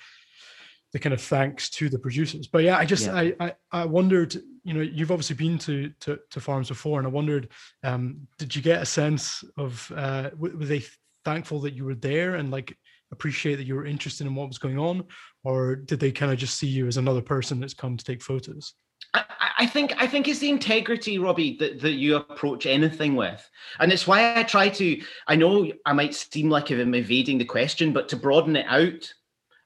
[0.92, 2.46] the kind of thanks to the producers.
[2.46, 3.14] But yeah, I just yeah.
[3.14, 4.34] I, I, I wondered,
[4.64, 7.48] you know, you've obviously been to to, to farms before, and I wondered,
[7.82, 10.84] um, did you get a sense of uh, were they
[11.24, 12.76] thankful that you were there and like
[13.10, 15.04] appreciate that you were interested in what was going on,
[15.44, 18.22] or did they kind of just see you as another person that's come to take
[18.22, 18.74] photos?
[19.14, 19.24] I,
[19.58, 23.48] I think I think it's the integrity, Robbie, that, that you approach anything with.
[23.80, 27.44] And it's why I try to, I know I might seem like I'm evading the
[27.44, 29.12] question, but to broaden it out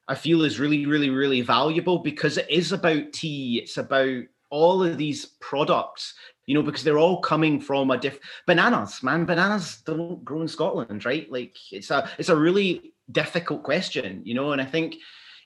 [0.09, 3.61] I feel is really, really, really valuable because it is about tea.
[3.63, 6.15] It's about all of these products,
[6.47, 9.25] you know, because they're all coming from a diff bananas, man.
[9.25, 11.31] Bananas don't grow in Scotland, right?
[11.31, 14.97] Like it's a it's a really difficult question, you know, and I think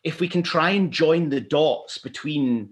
[0.04, 2.70] if we can try and join the dots between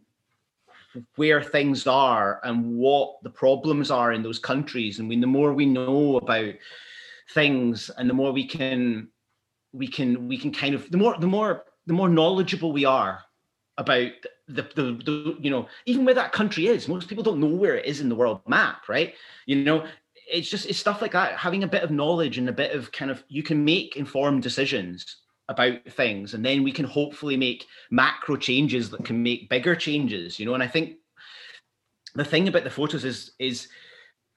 [1.17, 5.55] where things are and what the problems are in those countries, and we the more
[5.55, 6.55] we know about
[7.33, 9.09] things and the more we can
[9.73, 13.25] we can we can kind of the more the more the more knowledgeable we are
[13.79, 14.13] about
[14.47, 16.87] the, the, the, you know even where that country is.
[16.87, 19.15] Most people don't know where it is in the world map right?
[19.47, 19.87] You know
[20.31, 22.93] it's just it's stuff like that having a bit of knowledge and a bit of
[22.93, 25.17] kind of you can make informed decisions
[25.49, 30.39] about things and then we can hopefully make macro changes that can make bigger changes
[30.39, 30.53] you know?
[30.53, 30.97] And i think
[32.15, 33.69] the thing about the photos is is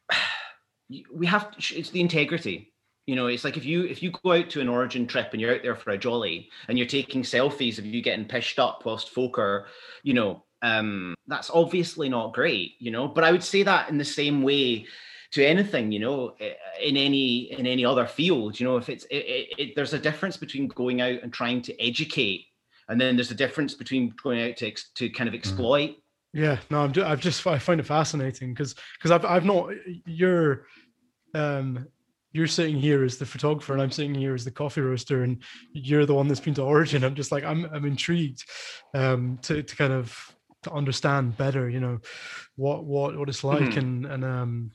[1.14, 2.70] we have it's the integrity
[3.12, 5.41] you know, it's like if you if you go out to an origin trip and
[5.41, 8.86] you're out there for a jolly and you're taking selfies of you getting pished up
[8.86, 9.66] whilst folk are,
[10.01, 13.09] you know, um, that's obviously not great, you know.
[13.09, 14.86] But I would say that in the same way
[15.32, 16.38] to anything, you know,
[16.82, 19.99] in any in any other field, you know, if it's it, it, it, there's a
[19.99, 22.45] difference between going out and trying to educate,
[22.88, 25.38] and then there's a difference between going out to to kind of mm.
[25.38, 25.97] exploit.
[26.32, 29.74] Yeah, no, I'm just, I've just I find it fascinating because because I've I've not
[30.05, 30.68] you're
[31.34, 31.88] um
[32.34, 35.42] you're sitting here as the photographer and I'm sitting here as the coffee roaster and
[35.74, 37.04] you're the one that's been to Origin.
[37.04, 38.44] I'm just like I'm I'm intrigued
[38.94, 42.00] um, to to kind of to understand better, you know,
[42.56, 43.80] what what what it's like mm-hmm.
[43.80, 44.72] and and um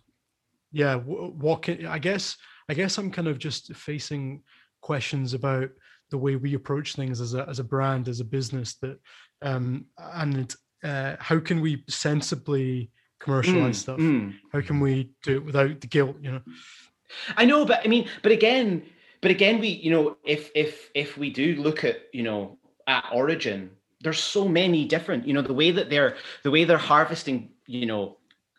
[0.73, 2.37] yeah, what can I guess
[2.69, 4.43] I guess I'm kind of just facing
[4.81, 5.71] questions about
[6.11, 8.99] the way we approach things as a as a brand as a business that
[9.43, 10.55] um and
[10.85, 13.99] uh, how can we sensibly commercialize mm, stuff?
[13.99, 14.35] Mm.
[14.53, 16.43] How can we do it without the guilt, you know?
[17.37, 18.83] I know, but I mean, but again,
[19.21, 23.05] but again, we you know if if if we do look at you know at
[23.13, 27.51] origin, there's so many different you know the way that they're the way they're harvesting
[27.67, 28.17] you know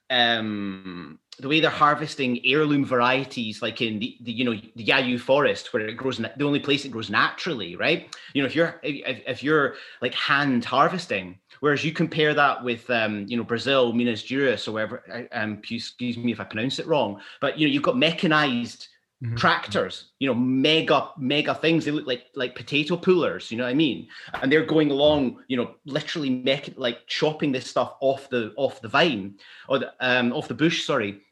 [0.10, 5.20] um the way they're harvesting heirloom varieties like in the, the you know the Yayu
[5.20, 8.80] forest where it grows the only place it grows naturally right you know if you're
[8.84, 13.94] if, if you're like hand harvesting whereas you compare that with um you know Brazil
[13.94, 17.74] Minas Gerais or whatever um excuse me if I pronounce it wrong but you know
[17.74, 18.88] you've got mechanized
[19.24, 19.36] Mm-hmm.
[19.36, 23.72] tractors you know mega mega things they look like like potato pullers you know what
[23.72, 24.08] i mean
[24.44, 28.80] and they're going along you know literally mech- like chopping this stuff off the off
[28.80, 29.34] the vine
[29.70, 31.24] or the, um off the bush sorry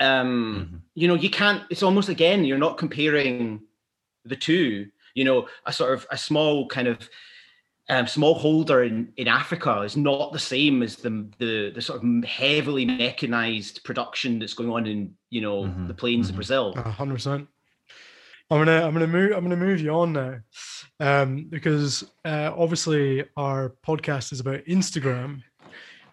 [0.00, 0.76] um mm-hmm.
[0.94, 3.60] you know you can't it's almost again you're not comparing
[4.24, 7.08] the two you know a sort of a small kind of
[7.88, 12.24] um, smallholder in, in Africa is not the same as the, the the sort of
[12.24, 15.88] heavily mechanized production that's going on in you know mm-hmm.
[15.88, 16.34] the plains mm-hmm.
[16.34, 16.74] of Brazil.
[16.74, 17.48] hundred percent.
[18.50, 20.38] I'm gonna I'm gonna move I'm gonna move you on now,
[21.00, 25.42] um, because uh, obviously our podcast is about Instagram,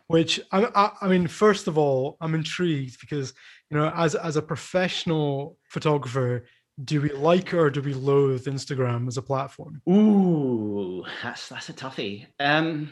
[0.07, 3.33] which I, I I mean first of all I'm intrigued because
[3.69, 6.43] you know as as a professional photographer
[6.83, 9.81] do we like or do we loathe Instagram as a platform?
[9.89, 12.27] Ooh, that's that's a toughie.
[12.39, 12.91] Um,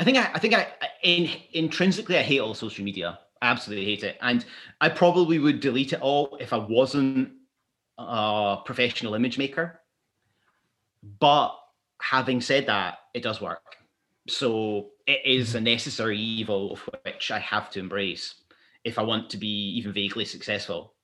[0.00, 0.68] I think I, I think I
[1.02, 3.18] in intrinsically I hate all social media.
[3.42, 4.44] I absolutely hate it, and
[4.80, 7.32] I probably would delete it all if I wasn't
[7.98, 9.80] a professional image maker.
[11.20, 11.54] But
[12.00, 13.76] having said that, it does work.
[14.28, 18.34] So it is a necessary evil of which I have to embrace
[18.86, 20.94] if I want to be even vaguely successful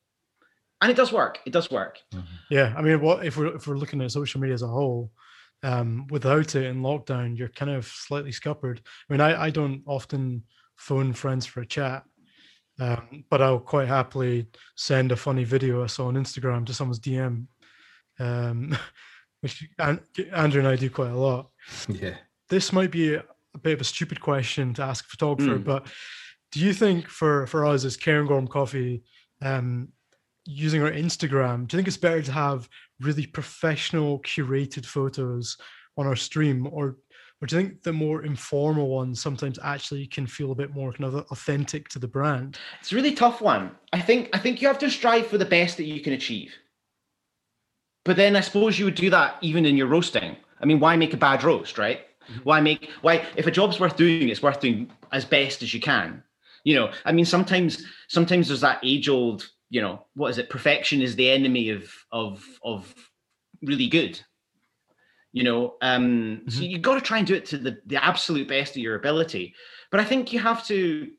[0.83, 1.39] and it does work.
[1.47, 2.01] It does work.
[2.13, 2.35] Mm-hmm.
[2.51, 5.13] Yeah, I mean, what if we're if we're looking at social media as a whole?
[5.63, 8.81] Um, without it in lockdown, you're kind of slightly scuppered.
[9.09, 10.43] I mean, I, I don't often
[10.75, 12.03] phone friends for a chat,
[12.81, 16.99] um, but I'll quite happily send a funny video I saw on Instagram to someone's
[16.99, 17.47] DM,
[18.19, 18.77] um,
[19.41, 21.51] which Andrew and I do quite a lot.
[21.89, 22.17] Yeah.
[22.49, 23.25] This might be a,
[23.55, 25.65] a bit of a stupid question to ask a photographer, mm.
[25.65, 25.87] but
[26.53, 29.03] do you think for for us as Cairngorm Coffee,
[29.41, 29.89] um,
[30.45, 32.69] using our Instagram, do you think it's better to have
[33.01, 35.57] really professional curated photos
[35.97, 36.97] on our stream or
[37.41, 40.93] or do you think the more informal ones sometimes actually can feel a bit more
[40.93, 42.57] kind of authentic to the brand?
[42.81, 43.73] It's a really tough one.
[43.93, 46.53] I think I think you have to strive for the best that you can achieve.
[48.05, 50.37] But then I suppose you would do that even in your roasting.
[50.61, 52.01] I mean, why make a bad roast, right?
[52.31, 52.41] Mm-hmm.
[52.43, 55.81] Why make why if a job's worth doing, it's worth doing as best as you
[55.81, 56.23] can.
[56.65, 60.51] You know, I mean, sometimes sometimes there's that age old you know what is it?
[60.51, 62.95] Perfection is the enemy of of of
[63.63, 64.21] really good.
[65.33, 66.51] You know um mm-hmm.
[66.51, 68.97] so you've got to try and do it to the the absolute best of your
[68.97, 69.55] ability.
[69.91, 71.11] But i think you have to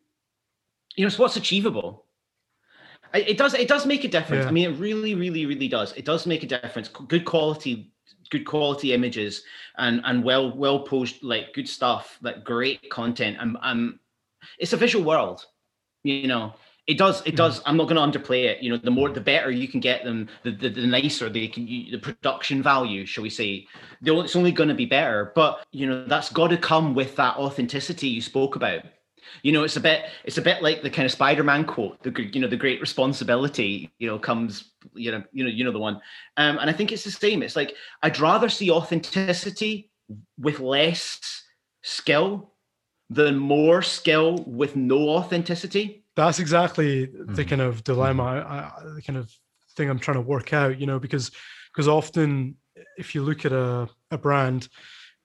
[0.95, 2.05] you know it's what's achievable.
[3.11, 4.43] It does it does make a difference.
[4.43, 4.49] Yeah.
[4.49, 5.91] i mean it really really really does.
[5.93, 6.89] It does make a difference.
[6.89, 7.91] Good quality
[8.29, 9.43] good quality images
[9.79, 13.37] and and well well posed like good stuff like great content.
[13.39, 13.99] And um
[14.59, 15.45] it's a visual world
[16.03, 16.53] you know
[16.85, 17.21] it does.
[17.25, 17.61] It does.
[17.65, 18.61] I'm not going to underplay it.
[18.61, 21.47] You know, the more, the better you can get them, the the, the nicer they
[21.47, 21.65] can.
[21.65, 23.67] the production value, shall we say?
[24.01, 25.31] the, It's only going to be better.
[25.33, 28.83] But you know, that's got to come with that authenticity you spoke about.
[29.43, 30.03] You know, it's a bit.
[30.25, 32.03] It's a bit like the kind of Spider-Man quote.
[32.03, 33.89] The you know, the great responsibility.
[33.99, 34.71] You know, comes.
[34.93, 36.01] You know, you know, you know the one.
[36.35, 37.43] Um, and I think it's the same.
[37.43, 39.89] It's like I'd rather see authenticity
[40.37, 41.43] with less
[41.81, 42.52] skill
[43.14, 47.34] than more skill with no authenticity that's exactly mm-hmm.
[47.34, 49.32] the kind of dilemma, I, I, the kind of
[49.76, 50.80] thing I'm trying to work out.
[50.80, 51.32] You know, because
[51.72, 52.55] because often
[52.97, 54.70] if you look at a, a brand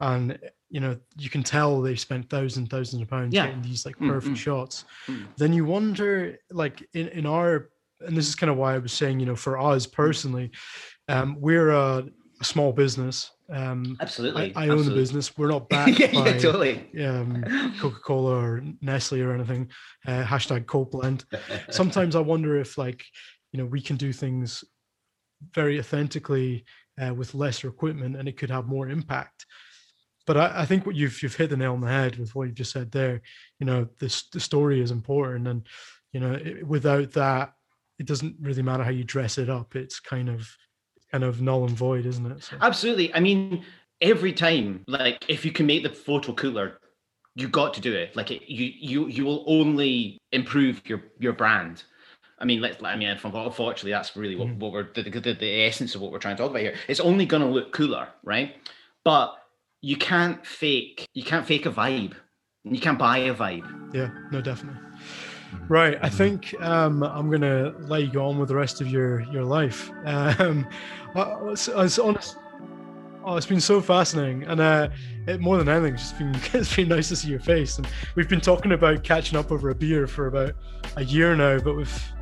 [0.01, 0.39] and
[0.71, 3.47] you know you can tell they spent thousands thousands of pounds yeah.
[3.47, 4.35] getting these like perfect mm-hmm.
[4.35, 5.25] shots mm-hmm.
[5.39, 7.71] then you wonder like in, in our
[8.01, 10.51] and this is kind of why i was saying you know for us personally
[11.09, 12.05] um we're a,
[12.41, 14.55] a small business um, Absolutely.
[14.55, 14.89] I, I own Absolutely.
[14.89, 15.39] the business.
[15.39, 16.87] We're not backed yeah, by totally.
[17.05, 19.71] um, Coca-Cola or Nestle or anything.
[20.07, 21.25] Uh, hashtag Copeland.
[21.71, 23.05] Sometimes I wonder if like,
[23.53, 24.65] you know, we can do things
[25.55, 26.65] very authentically
[27.01, 29.47] uh, with lesser equipment and it could have more impact.
[30.27, 32.49] But I, I, think what you've you've hit the nail on the head with what
[32.49, 33.23] you just said there.
[33.61, 35.67] You know, this the story is important, and
[36.13, 37.55] you know, it, without that,
[37.99, 39.75] it doesn't really matter how you dress it up.
[39.75, 40.47] It's kind of
[41.11, 42.43] kind of null and void, isn't it?
[42.43, 42.57] So.
[42.61, 43.15] Absolutely.
[43.15, 43.65] I mean,
[44.01, 46.79] every time, like if you can make the photo cooler,
[47.35, 48.17] you got to do it.
[48.17, 51.85] Like it, you you you will only improve your your brand.
[52.41, 52.83] I mean, let's.
[52.83, 54.59] I mean, unfortunately, that's really what, mm.
[54.59, 56.75] what we're the, the, the essence of what we're trying to talk about here.
[56.87, 58.57] It's only going to look cooler, right?
[59.05, 59.35] But
[59.81, 61.09] you can't fake.
[61.15, 62.15] You can't fake a vibe.
[62.65, 63.95] You can't buy a vibe.
[63.95, 64.11] Yeah.
[64.31, 64.81] No, definitely.
[65.69, 65.99] Right.
[66.03, 69.45] I think um, I'm gonna let you go on with the rest of your your
[69.45, 69.91] life.
[70.05, 70.67] Um,
[71.15, 72.37] I, it's, it's honest.
[73.25, 74.89] Oh, it's been so fascinating, and uh,
[75.27, 77.77] it, more than anything, it's just been it's been nice to see your face.
[77.79, 80.55] And we've been talking about catching up over a beer for about
[80.97, 82.13] a year now, but we've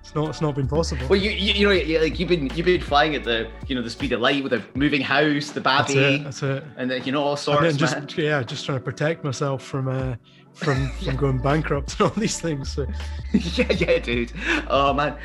[0.00, 1.06] it's not it's not been possible.
[1.08, 3.80] Well, you, you you know like you've been you've been flying at the you know
[3.82, 6.24] the speed of light with a moving house, the that's it.
[6.24, 6.64] That's it.
[6.76, 7.62] and the, you know all sorts.
[7.62, 8.08] then just man.
[8.16, 10.16] yeah, just trying to protect myself from uh,
[10.54, 12.72] from from going bankrupt and all these things.
[12.72, 12.86] So
[13.32, 14.32] yeah, yeah, dude.
[14.68, 15.16] Oh man.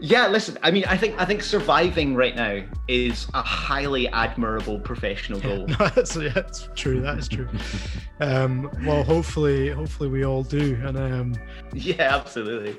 [0.00, 0.58] Yeah, listen.
[0.62, 5.66] I mean, I think I think surviving right now is a highly admirable professional goal.
[5.78, 7.00] No, that's, yeah, that's true.
[7.00, 7.48] That is true.
[8.20, 10.78] Um, well, hopefully, hopefully we all do.
[10.84, 11.34] And um,
[11.72, 12.76] Yeah, absolutely.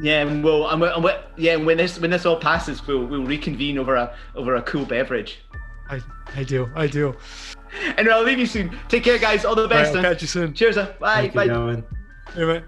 [0.00, 2.86] Yeah, and we'll, and we'll, and we'll yeah, and when this when this all passes,
[2.86, 5.40] we'll we'll reconvene over a over a cool beverage.
[5.90, 6.00] I,
[6.36, 7.14] ideal, ideal.
[7.96, 8.78] And I'll leave you soon.
[8.88, 9.44] Take care, guys.
[9.44, 9.96] All the Right, best.
[9.96, 10.52] I'll catch you soon.
[10.54, 10.76] Cheers.
[10.76, 10.92] uh.
[11.00, 11.28] Bye.
[11.30, 11.46] Thank you, Bye.
[11.48, 11.84] Gavin.
[12.34, 12.64] Hey, mate.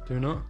[0.09, 0.43] Do we not?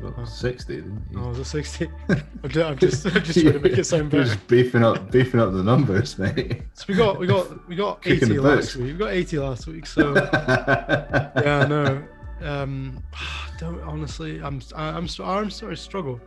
[0.00, 0.24] Well, Oh.
[0.24, 1.18] 60, didn't you?
[1.20, 1.88] Oh, was it 60?
[2.08, 4.34] I'm just, I'm just, I'm just trying to make it sound You're better.
[4.34, 6.62] just beefing up, beefing up the numbers, mate.
[6.74, 8.92] So we got, we got, we got Kicking 80 last week.
[8.92, 9.86] We got 80 last week.
[9.86, 12.04] So yeah, no.
[12.42, 13.02] Um,
[13.58, 14.40] don't honestly.
[14.40, 16.20] I'm, I'm, I'm starting to struggle.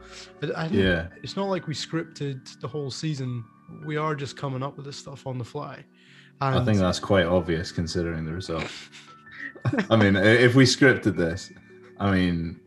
[0.43, 1.07] I, I yeah.
[1.24, 3.43] it's not like we scripted the whole season.
[3.86, 5.86] We are just coming up with this stuff on the fly.
[6.41, 8.65] And I think that's quite obvious considering the result.
[9.89, 11.51] I mean, if we scripted this,
[11.99, 12.59] I mean,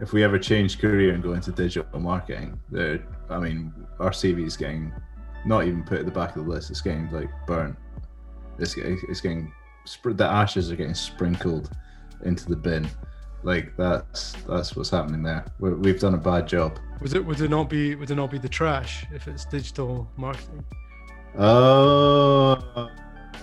[0.00, 4.46] if we ever change career and go into digital marketing, there, I mean, our CV
[4.46, 4.92] is getting
[5.44, 6.70] not even put at the back of the list.
[6.70, 7.76] It's getting like burnt.
[8.58, 9.52] It's getting, it's getting
[10.04, 11.70] the ashes are getting sprinkled
[12.24, 12.88] into the bin.
[13.42, 15.44] Like that's that's what's happening there.
[15.60, 16.78] we we've done a bad job.
[17.00, 20.08] would it would it not be would it not be the trash if it's digital
[20.16, 20.64] marketing?
[21.38, 22.90] Oh,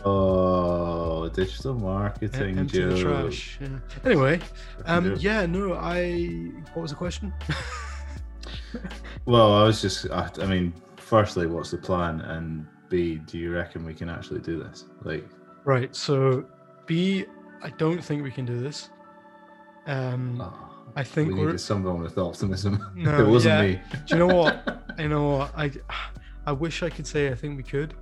[0.05, 3.57] oh, digital marketing the trash.
[3.61, 3.67] Yeah.
[4.05, 4.39] Anyway,
[4.85, 5.41] um, Yeah.
[5.41, 6.51] yeah, no, I.
[6.73, 7.33] What was the question?
[9.25, 12.21] Well, I was just, I, I mean, firstly, what's the plan?
[12.21, 14.85] And B, do you reckon we can actually do this?
[15.03, 15.27] Like,
[15.63, 15.95] right.
[15.95, 16.45] So,
[16.85, 17.25] B,
[17.63, 18.89] I don't think we can do this.
[19.87, 20.53] Um, oh,
[20.95, 21.45] I think we we're.
[21.47, 22.91] needed someone with optimism.
[22.95, 23.67] No, it wasn't yeah.
[23.67, 23.81] me.
[24.05, 24.81] Do you know what?
[24.99, 25.51] you know what?
[25.57, 25.71] I,
[26.45, 27.95] I wish I could say I think we could.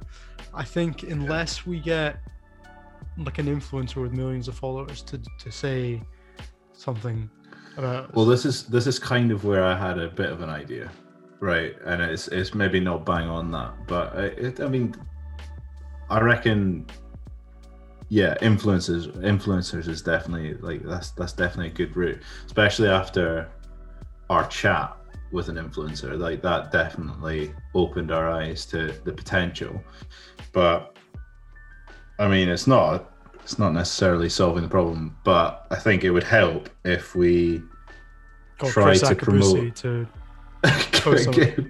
[0.54, 2.20] I think unless we get
[3.18, 6.02] like an influencer with millions of followers to to say
[6.74, 7.30] something
[7.78, 8.14] about.
[8.14, 10.92] Well, this is this is kind of where I had a bit of an idea,
[11.40, 11.76] right?
[11.86, 14.96] And it's it's maybe not bang on that, but I, it, I mean,
[16.10, 16.86] I reckon,
[18.10, 23.50] yeah, influencers influencers is definitely like that's that's definitely a good route, especially after
[24.30, 24.96] our chat
[25.34, 26.18] with an influencer.
[26.18, 29.84] Like that definitely opened our eyes to the potential,
[30.54, 30.96] but
[32.20, 33.12] I mean, it's not
[33.42, 37.62] it's not necessarily solving the problem, but I think it would help if we
[38.60, 40.08] got try Chris to Akabusi promote- to
[41.34, 41.68] give,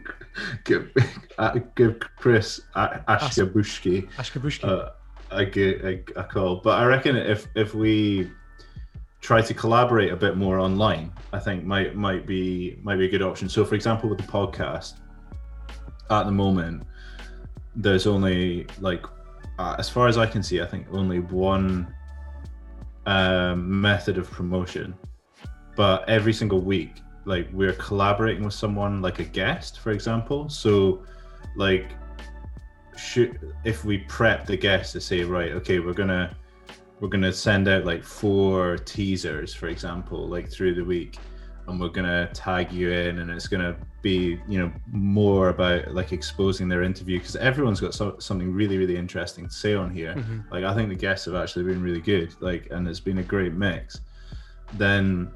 [0.65, 0.91] give,
[1.39, 4.63] uh, give Chris Ashkabushki Ashkabushki.
[4.63, 4.89] uh,
[5.31, 6.57] a, a, a call.
[6.57, 8.29] But I reckon if if we
[9.23, 13.09] try to collaborate a bit more online, I think might might be might be a
[13.09, 13.47] good option.
[13.47, 14.99] So, for example, with the podcast,
[16.09, 16.83] at the moment,
[17.75, 19.05] there's only like,
[19.57, 21.87] uh, as far as I can see, I think only one
[23.05, 24.93] um, method of promotion.
[25.75, 30.49] But every single week, like we're collaborating with someone, like a guest, for example.
[30.49, 31.03] So,
[31.55, 31.91] like
[32.97, 36.35] should if we prep the guest to say right okay we're gonna
[37.03, 41.17] we're gonna send out like four teasers for example like through the week
[41.67, 46.13] and we're gonna tag you in and it's gonna be you know more about like
[46.13, 50.15] exposing their interview because everyone's got so, something really really interesting to say on here
[50.15, 50.49] Mhm.
[50.49, 53.23] like i think the guests have actually been really good like and it's been a
[53.23, 53.99] great mix
[54.75, 55.29] then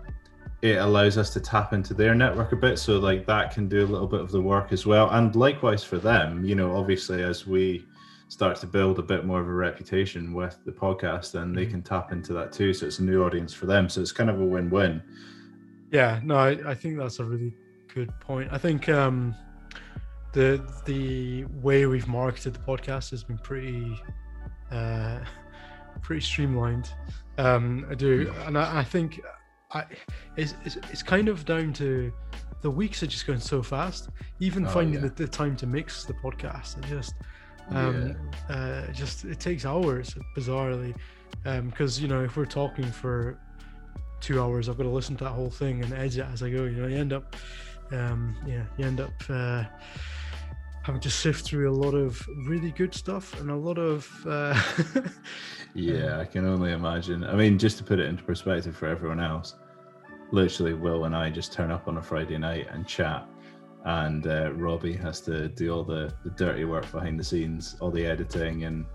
[0.61, 3.83] it allows us to tap into their network a bit so like that can do
[3.83, 7.23] a little bit of the work as well and likewise for them you know obviously
[7.23, 7.85] as we
[8.29, 11.81] start to build a bit more of a reputation with the podcast then they can
[11.81, 14.39] tap into that too so it's a new audience for them so it's kind of
[14.41, 15.01] a win-win
[15.91, 17.53] Yeah, no, I, I think that's a really
[17.93, 18.49] good point.
[18.51, 19.33] I think um,
[20.33, 23.97] the the way we've marketed the podcast has been pretty
[24.71, 25.19] uh,
[26.01, 26.89] pretty streamlined.
[27.37, 29.21] Um, I do, and I, I think
[29.71, 29.85] I
[30.35, 32.11] it's, it's it's kind of down to
[32.61, 34.09] the weeks are just going so fast.
[34.41, 35.07] Even Oh, finding yeah.
[35.07, 37.13] the, the time to mix the podcast, it just
[37.71, 38.15] um,
[38.49, 40.95] uh, just it takes hours bizarrely
[41.43, 43.37] because you know if we're talking for
[44.19, 46.63] two hours i've got to listen to that whole thing and edit as i go
[46.63, 47.35] you know you end up
[47.91, 49.63] um yeah you end up uh
[50.83, 54.59] having to sift through a lot of really good stuff and a lot of uh
[55.77, 57.23] Yeah, I can only imagine.
[57.23, 59.55] I mean, just to put it into perspective for everyone else,
[60.31, 63.27] literally, Will and I just turn up on a Friday night and chat,
[63.87, 67.89] and uh, Robbie has to do all the, the dirty work behind the scenes, all
[67.89, 68.85] the editing, and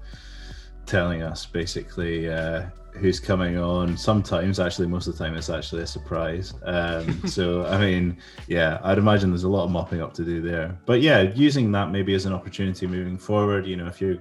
[0.84, 3.96] telling us basically uh, who's coming on.
[3.96, 6.52] Sometimes, actually, most of the time, it's actually a surprise.
[6.64, 8.18] Um, so, I mean,
[8.48, 10.78] yeah, I'd imagine there's a lot of mopping up to do there.
[10.84, 14.18] But yeah, using that maybe as an opportunity moving forward, you know, if you're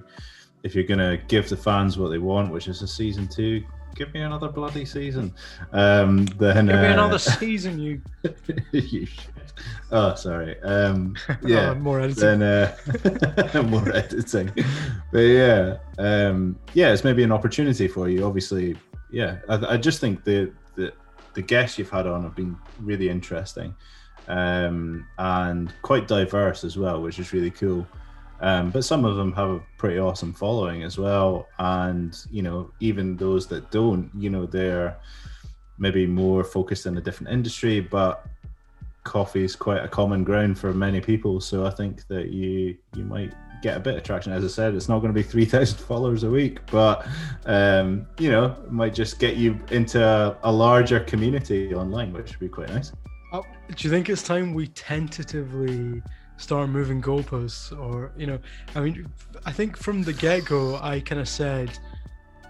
[0.62, 3.62] if you're gonna give the fans what they want, which is a season two,
[3.94, 5.34] give me another bloody season.
[5.72, 8.00] Um, then give me uh, another season you
[8.72, 9.06] you.
[9.92, 10.60] Oh, sorry.
[10.62, 11.70] Um, yeah.
[11.70, 12.38] uh, more editing.
[12.40, 14.50] then uh, more editing.
[15.12, 18.24] But yeah, um, yeah, it's maybe an opportunity for you.
[18.24, 18.76] Obviously,
[19.10, 19.38] yeah.
[19.50, 20.92] I, I just think the, the
[21.34, 23.74] the guests you've had on have been really interesting
[24.28, 27.86] um, and quite diverse as well, which is really cool.
[28.42, 32.72] Um, but some of them have a pretty awesome following as well, and you know,
[32.80, 34.98] even those that don't, you know, they're
[35.78, 38.26] maybe more focused in a different industry, but
[39.04, 41.40] coffee is quite a common ground for many people.
[41.40, 43.32] So I think that you you might
[43.62, 44.32] get a bit of traction.
[44.32, 47.06] As I said, it's not going to be three thousand followers a week, but
[47.46, 52.40] um, you know, might just get you into a, a larger community online, which would
[52.40, 52.92] be quite nice.
[53.32, 56.02] Oh, do you think it's time we tentatively
[56.36, 58.38] start moving goalposts or you know
[58.74, 59.06] i mean
[59.46, 61.70] i think from the get-go i kind of said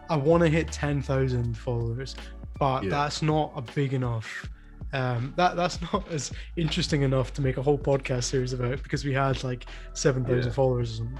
[0.09, 2.15] i want to hit 10,000 followers
[2.59, 2.91] but Yeah.
[2.91, 4.49] that's not a big enough
[4.93, 9.05] um that that's not as interesting enough to make a whole podcast series about because
[9.05, 10.51] we had like 7,000 Yeah.
[10.53, 11.19] followers or something.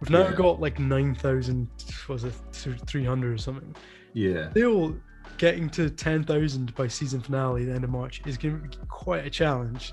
[0.00, 0.32] we've now Yeah.
[0.34, 1.68] got like 9,000
[2.08, 3.74] was it 300 or something
[4.14, 4.96] Yeah, still
[5.38, 9.24] getting to 10,000 by season finale the end of March is going to be quite
[9.26, 9.92] a challenge.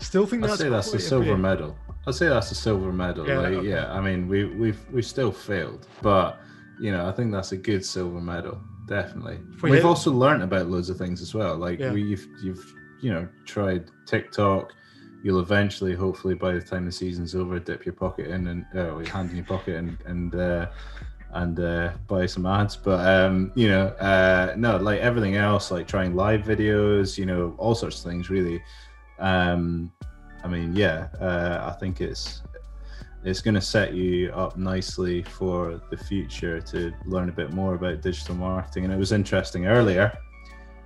[0.00, 1.38] Still think I'd that's say that's a silver bit.
[1.38, 1.76] medal.
[2.06, 3.26] I'd say that's a silver medal.
[3.28, 3.68] Yeah, like, okay.
[3.68, 3.92] yeah.
[3.92, 6.40] I mean, we we've we've still failed, but
[6.80, 8.58] you know, I think that's a good silver medal.
[8.88, 9.38] Definitely.
[9.62, 11.56] We We've hit- also learned about loads of things as well.
[11.56, 11.92] Like Yeah.
[11.92, 14.72] we, you've you've you know tried TikTok.
[15.22, 18.96] You'll eventually, hopefully, by the time the season's over, dip your pocket in and uh,
[18.96, 20.70] your hand in your pocket and and uh,
[21.34, 22.74] and uh, buy some ads.
[22.74, 27.54] But um, you know, uh, no, like everything else, like trying live videos, you know,
[27.58, 28.30] all sorts of things.
[28.30, 28.62] Really,
[29.20, 29.92] um,
[30.42, 32.42] I mean, yeah, uh, I think it's
[33.22, 37.74] it's going to set you up nicely for the future to learn a bit more
[37.74, 38.84] about digital marketing.
[38.84, 40.16] And it was interesting earlier,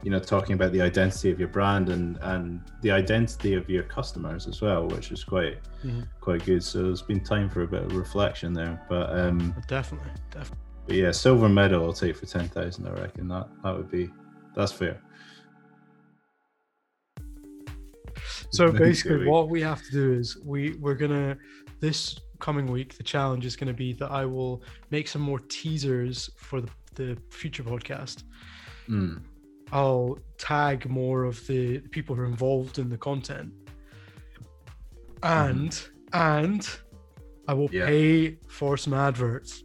[0.03, 3.85] you know, talking about the identity of your brand and and the identity of your
[3.85, 6.09] customers as well, which is quite Mhm.
[6.21, 6.63] quite good.
[6.65, 8.81] So it's been time for a bit of reflection there.
[8.89, 10.59] But um, Definitely, definitely.
[10.89, 12.89] but yeah, silver medal I'll take for ten thousand.
[12.89, 14.11] I reckon that that would be
[14.57, 15.01] that's fair.
[18.51, 21.37] So basically, what we have to do is we we're gonna
[21.81, 22.97] this coming week.
[22.97, 26.71] The challenge is going to be that I will make some more teasers for the,
[26.95, 28.25] the future podcast.
[28.89, 29.23] Mm.
[29.73, 33.53] I'll tag more of the people who are involved in the content,
[35.23, 36.69] and and
[37.49, 37.87] I will Yeah.
[37.87, 39.65] pay for some adverts.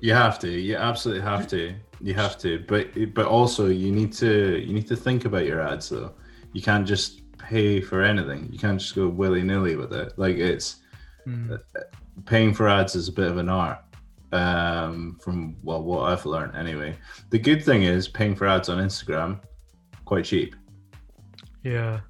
[0.00, 0.48] You have to.
[0.48, 1.74] You absolutely have to.
[2.00, 2.64] You have to.
[2.66, 6.14] But but also you need to you need to think about your ads though.
[6.52, 7.19] You can't just
[7.50, 8.48] pay for anything.
[8.52, 10.12] You can't just go willy nilly with it.
[10.16, 10.76] Like it's
[11.26, 11.54] Hmm.
[12.24, 13.78] paying for ads is a bit of an art.
[14.32, 16.96] Um, from well, what I've learned anyway.
[17.30, 19.40] The good thing is paying for ads on Instagram,
[20.04, 20.54] quite cheap.
[21.64, 22.00] Yeah,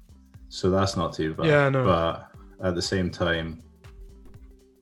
[0.49, 1.45] So that's not too bad.
[1.47, 1.83] Yeah, I know.
[1.83, 2.27] But
[2.67, 3.61] at the same time,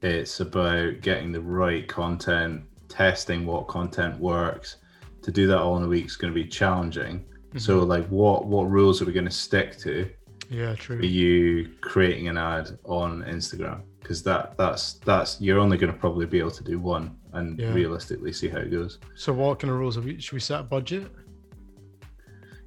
[0.02, 4.78] it's about getting the right content, testing what content works.
[5.24, 7.26] To do that all in a week is going to be challenging.
[7.58, 7.90] So, Mm-hmm.
[7.90, 10.10] like, what what rules are we going to stick to?
[10.50, 10.98] Yeah, true.
[10.98, 13.82] Are you creating an ad on Instagram?
[14.02, 17.60] Because that that's that's you're only going to probably be able to do one and
[17.60, 17.74] Yeah.
[17.74, 18.98] realistically see how it goes.
[19.16, 20.20] So what kind of rules have we?
[20.20, 21.12] Should we set a budget?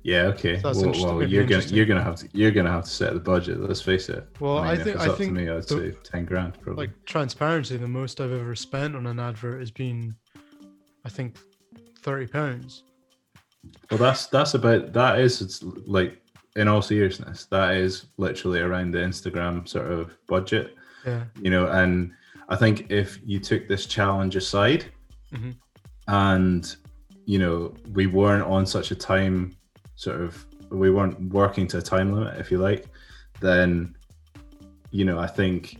[0.04, 0.56] Yeah, okay.
[0.56, 3.20] That's well, well you're gonna you're gonna have to you're gonna have to set the
[3.20, 3.60] budget.
[3.60, 4.26] Let's face it.
[4.40, 6.86] Well, I if think- it's I think to me, I'd the- say ten grand probably.
[6.86, 10.14] Like transparency, the most I've ever spent on an advert has been,
[11.04, 11.36] I think,
[12.00, 12.82] thirty pounds.
[13.90, 16.20] Well, that's that's about that is it's like
[16.56, 20.74] in all seriousness, that is literally around the Instagram sort of budget,
[21.06, 21.24] Yeah.
[21.40, 21.66] you know.
[21.68, 22.12] And
[22.48, 24.84] I think if you took this challenge aside,
[25.32, 25.54] Mhm.
[26.08, 26.76] and
[27.24, 29.52] you know we weren't on such a time
[29.94, 32.86] sort of we weren't working to a time limit, if you like,
[33.40, 33.94] then
[34.90, 35.78] you know I think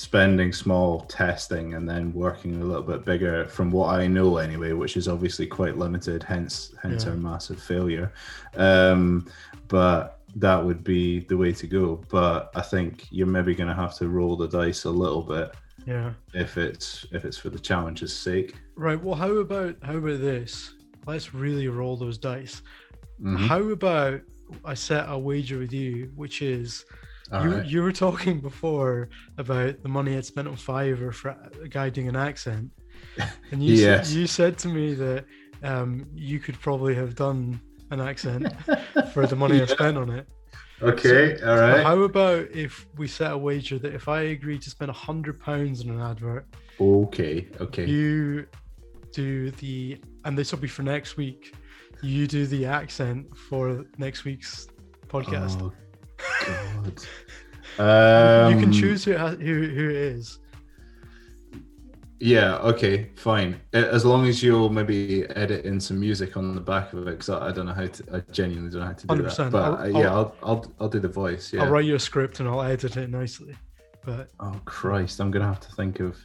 [0.00, 4.72] spending small testing and then working a little bit bigger from what I know anyway,
[4.72, 7.10] which is obviously quite limited, hence hence Yeah.
[7.10, 8.10] our massive failure.
[8.56, 9.26] Um,
[9.68, 12.00] but that would be the way to go.
[12.08, 15.54] But I think you're maybe gonna have to roll the dice a little bit
[15.86, 16.14] Yeah.
[16.32, 18.54] if it's if it's for the challenge's sake.
[18.76, 19.02] Right.
[19.02, 20.74] Well, how about how about this?
[21.06, 22.62] Let's really roll those dice.
[23.22, 23.36] Mhm.
[23.48, 24.20] How about
[24.64, 26.84] I set a wager with you, which is
[27.32, 27.66] All you right.
[27.66, 29.08] you were talking before
[29.38, 31.36] about the money I'd spent on Fiverr for
[31.68, 32.70] guiding an accent,
[33.52, 34.08] and you Yes.
[34.08, 35.24] said, you said to me that
[35.62, 38.52] um, you could probably have done an accent
[39.12, 40.26] for the money I spent on it.
[40.82, 41.84] Okay, all But right.
[41.84, 45.38] How about if we set a wager that if I agree to spend a hundred
[45.38, 46.46] pounds on an advert,
[46.80, 47.84] Okay, okay.
[47.84, 48.46] you
[49.12, 51.54] do the and this will be for next week.
[52.02, 54.68] You do the accent for next week's
[55.08, 55.60] podcast.
[55.60, 55.72] Oh.
[57.78, 60.38] Um, you can choose who, who who it is.
[62.18, 62.56] Yeah.
[62.58, 63.10] Okay.
[63.16, 63.58] Fine.
[63.72, 67.30] As long as you'll maybe edit in some music on the back of it, because
[67.30, 68.04] I, I don't know how to.
[68.16, 69.32] I genuinely don't know how to do that.
[69.32, 69.50] 100%.
[69.50, 71.52] But I'll- uh, yeah, I'll- I'll, I'll I'll do the voice.
[71.52, 71.62] Yeah.
[71.62, 73.54] I'll write you a script and I'll edit it nicely.
[74.04, 75.20] But Oh Christ!
[75.20, 76.16] I'm gonna have to think of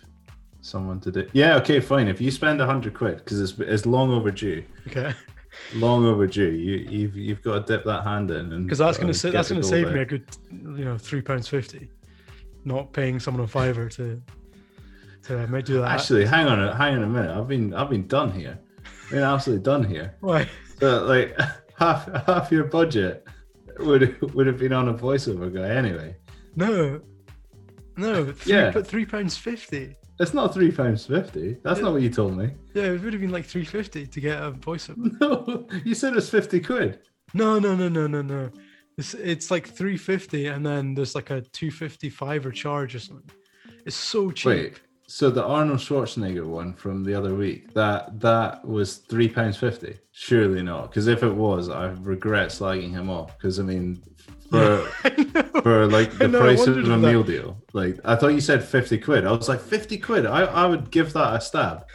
[0.62, 1.28] someone to do.
[1.34, 1.56] Yeah.
[1.58, 1.80] Okay.
[1.80, 2.08] Fine.
[2.10, 4.64] If you spend a hundred quid, because it's it's long overdue.
[4.88, 5.14] okay,
[5.74, 6.52] Long overdue.
[6.52, 9.50] You you've you've got to dip that hand in, and because that's gonna sa- that's
[9.50, 9.94] gonna save out.
[9.94, 11.90] me a good, you know, three pounds fifty.
[12.64, 14.22] Not paying someone on Fiverr to
[15.24, 15.92] to uh, do that.
[15.92, 17.36] Actually, hang on, a, hang on a minute.
[17.36, 18.60] I've been, I've been done here.
[19.06, 20.16] I've been absolutely done here.
[20.22, 20.48] why?
[20.80, 21.38] So, like,
[21.80, 23.26] half, half your budget
[23.80, 26.16] would would have been on a voiceover guy anyway.
[26.56, 27.02] No,
[27.98, 28.72] no, three, Yeah.
[28.72, 29.96] but three pounds fifty.
[30.20, 31.58] It's not three pounds fifty.
[31.64, 32.52] That's not what you told me.
[32.74, 34.96] Yeah, it would have been like three fifty to get a voiceover.
[35.20, 37.00] No, you said it was fifty quid.
[37.34, 38.50] No, no, no, no, no, no.
[38.98, 42.96] It's it's like three fifty, and then there's like a two fifty five or charge
[42.96, 43.30] or something.
[43.86, 44.46] It's so cheap.
[44.46, 49.58] Wait, so the Arnold Schwarzenegger one from the other week that that was three pounds
[49.58, 49.98] fifty?
[50.12, 53.38] Surely not, because if it was, I regret slagging him off.
[53.38, 54.02] Because I mean,
[54.50, 54.78] for
[55.62, 57.58] for like the know, price of a that- meal deal.
[57.74, 59.26] Like I thought you said fifty quid.
[59.26, 60.26] I was like fifty quid.
[60.26, 61.86] I, I would give that a stab.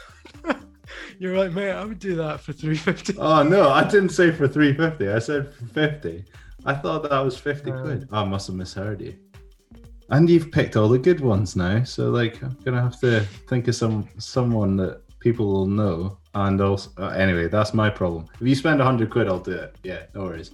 [1.19, 1.71] You're right, mate.
[1.71, 3.15] I would do that for three fifty.
[3.17, 5.07] Oh no, I didn't say for three fifty.
[5.09, 6.25] I said for fifty.
[6.65, 8.07] I thought that was fifty Um, quid.
[8.11, 9.15] I must have misheard you.
[10.09, 13.67] And you've picked all the good ones now, so like I'm gonna have to think
[13.67, 16.17] of some someone that people will know.
[16.33, 18.25] And also, uh, anyway, that's my problem.
[18.39, 19.75] If you spend a hundred quid, I'll do it.
[19.83, 20.51] Yeah, no worries.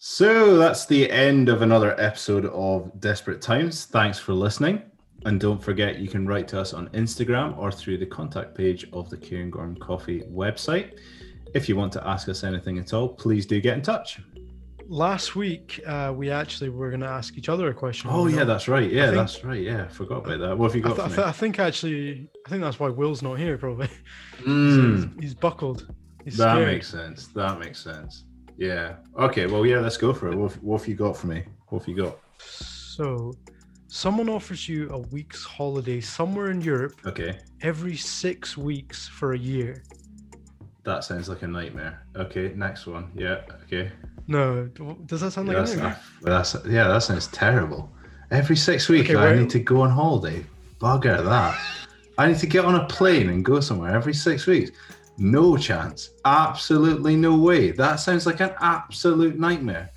[0.00, 3.86] So that's the end of another episode of Desperate Times.
[3.86, 4.82] Thanks for listening.
[5.24, 8.86] And don't forget, you can write to us on Instagram or through the contact page
[8.92, 11.00] of the Cairngorm Coffee website.
[11.52, 14.20] If you want to ask us anything at all, please do get in touch.
[14.86, 18.08] Last week, uh, we actually were going to ask each other a question.
[18.12, 18.90] Oh, yeah, that's right.
[18.90, 19.60] Yeah, think- that's right.
[19.60, 20.56] Yeah, I forgot about that.
[20.56, 21.24] What have you I, got th- I, th- me?
[21.24, 23.58] I think actually, I think that's why Will's not here.
[23.58, 23.88] Probably.
[24.44, 25.92] Mm, he's, he's buckled.
[26.24, 26.68] He's that scared.
[26.68, 27.26] makes sense.
[27.34, 28.22] That makes sense.
[28.58, 28.96] Yeah.
[29.16, 30.36] Okay, well, yeah, let's go for it.
[30.36, 31.44] What, have- what have you got for me?
[31.68, 32.18] What have you got?
[32.38, 33.32] So,
[33.86, 37.38] someone offers you a week's holiday somewhere in Europe Okay.
[37.62, 39.82] every six weeks for a year.
[40.84, 42.02] That sounds like a nightmare.
[42.16, 43.10] Okay, next one.
[43.14, 43.92] Yeah, okay.
[44.26, 44.66] No,
[45.06, 46.00] does that sound Yeah, like that's, a nightmare?
[46.22, 47.90] that's, yeah, that sounds terrible.
[48.30, 50.44] Every six weeks, Okay, I need to go on holiday.
[50.80, 51.58] Bugger that.
[52.18, 54.70] I need to get on a plane and go somewhere every six weeks.
[55.18, 56.10] No chance.
[56.24, 57.72] Absolutely no way.
[57.72, 59.90] That sounds like an absolute nightmare.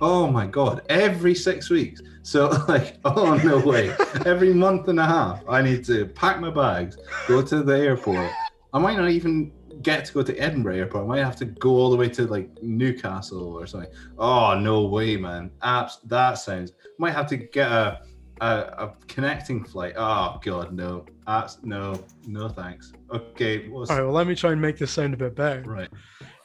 [0.00, 0.82] Oh my god.
[0.88, 2.00] Every six weeks.
[2.22, 3.94] So like, oh no way.
[4.24, 6.96] every month and a half, I need to pack my bags,
[7.26, 8.30] go to the airport.
[8.72, 9.52] I might not even
[9.82, 11.04] get to go to Edinburgh airport.
[11.04, 13.90] I might have to go all the way to like Newcastle or something.
[14.16, 15.50] Oh no way, man.
[15.62, 18.02] Apps that sounds might have to get a
[18.40, 19.94] a, a connecting flight.
[19.96, 21.04] Oh god, no.
[21.28, 22.92] Apps no, no thanks.
[23.12, 25.62] Okay, what's All right, well, let me try and make this sound a bit better.
[25.62, 25.90] right.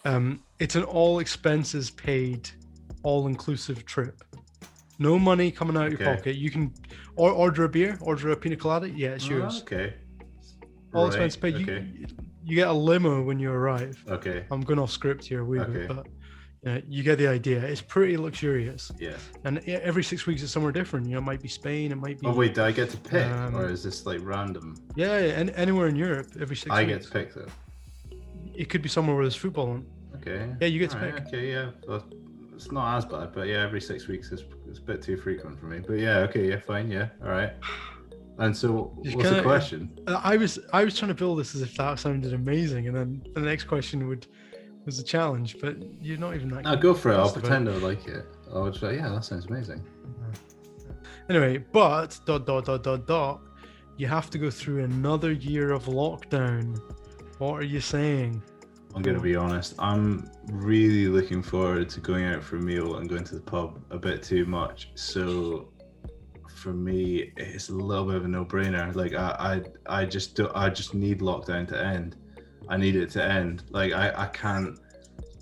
[0.05, 2.49] Um, it's an all expenses paid,
[3.03, 4.21] all inclusive trip.
[4.99, 6.35] No money coming out of your pocket.
[6.35, 6.73] You can
[7.15, 8.89] or order a beer, order a pina colada.
[8.89, 9.61] Yeah, it's Oh, yours.
[9.61, 9.93] okay.
[10.93, 11.55] All Right, expenses paid.
[11.55, 11.87] Okay.
[11.93, 12.05] You,
[12.43, 14.03] you get a limo when you arrive.
[14.09, 14.45] Okay.
[14.51, 15.71] I'm going off script here a wee Okay.
[15.71, 16.07] bit, but
[16.65, 17.61] uh, you get the idea.
[17.63, 19.17] It's pretty luxurious, Yeah.
[19.43, 21.05] and every six weeks it's somewhere different.
[21.07, 22.97] You know, it might be Spain, it might be Oh wait, do I get to
[22.97, 24.75] pick, Um, or is this like random?
[24.95, 27.47] yeah, yeah, and anywhere in Europe every six I get to pick though.
[28.55, 29.85] It could be somewhere where there's football on.
[30.17, 30.47] Okay.
[30.61, 31.27] Yeah, you get to Alright, pick.
[31.27, 31.71] Okay, yeah.
[31.87, 32.05] Well,
[32.55, 35.59] it's not as bad, but yeah, every six weeks is, is a bit too frequent
[35.59, 35.79] for me.
[35.79, 37.51] But yeah, okay, yeah, fine, yeah, all right.
[38.37, 39.89] And so, what's the kinda- question?
[40.07, 42.95] Uh, I was I was trying to build this as if that sounded amazing, and
[42.95, 44.27] then the next question would
[44.85, 46.63] was a challenge, but you're not even that.
[46.63, 47.15] No, go for it.
[47.15, 48.25] I'll pretend I like it.
[48.53, 49.83] I'll just like, yeah, that sounds amazing.
[51.29, 53.41] Anyway, but dot dot dot dot dot,
[53.97, 56.79] you have to go through another year of lockdown.
[57.37, 58.43] What are you saying?
[58.95, 59.73] I'm gonna be honest.
[59.79, 63.81] I'm really looking forward to going out for a meal and going to the pub
[63.89, 64.91] a bit too much.
[64.95, 65.69] So
[66.55, 68.93] for me, it's a little bit of a no-brainer.
[68.95, 70.51] Like I, I, I just do.
[70.53, 72.17] I just need lockdown to end.
[72.69, 73.63] I need it to end.
[73.69, 74.79] Like I, I can't.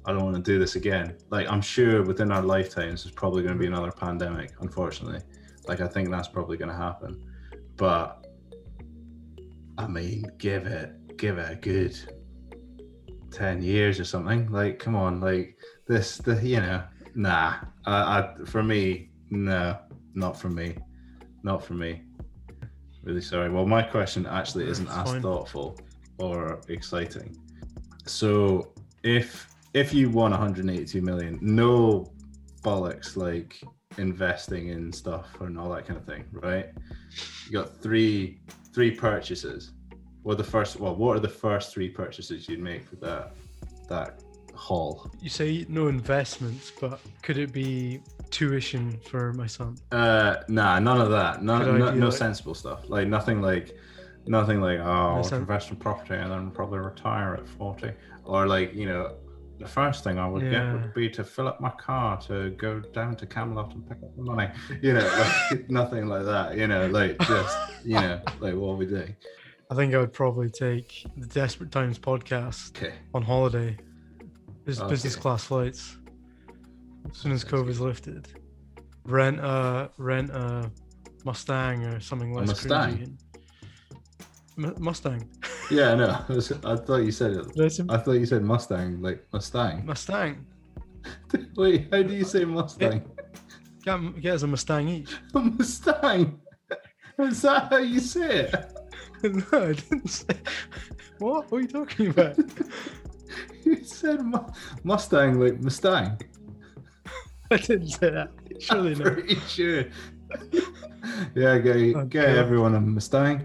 [0.05, 1.17] I don't want to do this again.
[1.29, 4.53] Like I'm sure within our lifetimes, there's probably going to be another pandemic.
[4.61, 5.21] Unfortunately,
[5.67, 7.23] like I think that's probably going to happen.
[7.75, 8.25] But
[9.77, 11.97] I mean, give it, give it a good
[13.31, 15.57] 10 years or something like come on like
[15.87, 16.83] this the you know
[17.15, 19.77] nah I, I for me no
[20.13, 20.77] not for me
[21.43, 22.03] not for me
[23.03, 25.21] really sorry well my question actually isn't as fine.
[25.21, 25.79] thoughtful
[26.21, 27.35] or exciting.
[28.05, 28.71] So
[29.03, 32.11] if if you won 182 million no
[32.61, 33.61] bollocks like
[33.97, 36.67] investing in stuff and all that kind of thing right?
[37.45, 38.39] You got three
[38.73, 39.71] three purchases.
[40.23, 43.33] What are the first well what are the first three purchases you'd make with that
[43.89, 44.21] that
[44.53, 45.09] haul?
[45.19, 49.77] You say no investments, but could it be tuition for my son?
[49.91, 51.43] uh nah none of that.
[51.43, 52.87] No, no, no like- sensible stuff.
[52.87, 53.75] Like nothing like
[54.27, 57.91] nothing like oh I'll invest in property and then probably retire at 40
[58.23, 59.15] or like you know
[59.61, 62.79] the first thing I would get would be to fill up my car to go
[62.79, 64.49] down to Camelot and pick up the money.
[64.81, 65.07] You know,
[65.51, 66.57] like nothing like that.
[66.57, 69.15] You know, like just you know, like what we doing?
[69.69, 73.77] I think I would probably take the Desperate Times podcast Okay, on holiday,
[74.67, 74.89] Okay.
[74.89, 75.97] business class flights.
[77.09, 78.27] As soon as COVID's lifted,
[79.05, 80.71] rent a rent a
[81.23, 83.17] Mustang or something less Mustang?
[84.63, 85.27] M- Mustang.
[85.69, 87.85] yeah, no, I, was- I thought you said it.
[87.89, 89.85] I thought you said Mustang, like Mustang.
[89.85, 90.45] Mustang.
[91.55, 93.03] Wait, how do you say Mustang?
[93.83, 95.15] Get, get us a Mustang each.
[95.33, 96.39] A Mustang.
[97.19, 98.55] Is that how you say it?
[99.23, 100.35] no, I didn't say.
[101.19, 101.51] What?
[101.51, 102.35] What are you talking about?
[103.63, 104.39] You said mu-
[104.83, 106.19] Mustang, like Mustang.
[107.51, 108.29] I didn't say that.
[108.59, 109.13] Surely I'm not.
[109.13, 109.85] pretty sure.
[111.35, 113.43] yeah, get, Oh, get everyone a Mustang.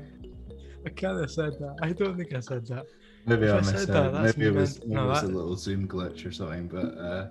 [0.86, 1.76] I can't have said that.
[1.82, 2.86] I don't think I said that.
[3.26, 5.56] Maybe If I I said that, Maybe it was, maybe no, it was a little
[5.56, 6.68] Zoom glitch or something.
[6.68, 7.26] But uh,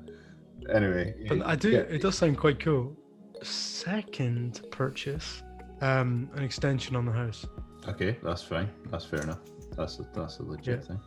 [0.73, 1.73] anyway, But I do.
[1.73, 2.97] It does sound quite cool.
[3.41, 5.41] Second purchase,
[5.81, 7.45] um, an extension on the house.
[7.87, 8.69] Okay, that's fine.
[8.87, 9.39] That's fair enough.
[9.77, 10.85] That's a, that's a legit Yeah.
[10.87, 10.99] thing.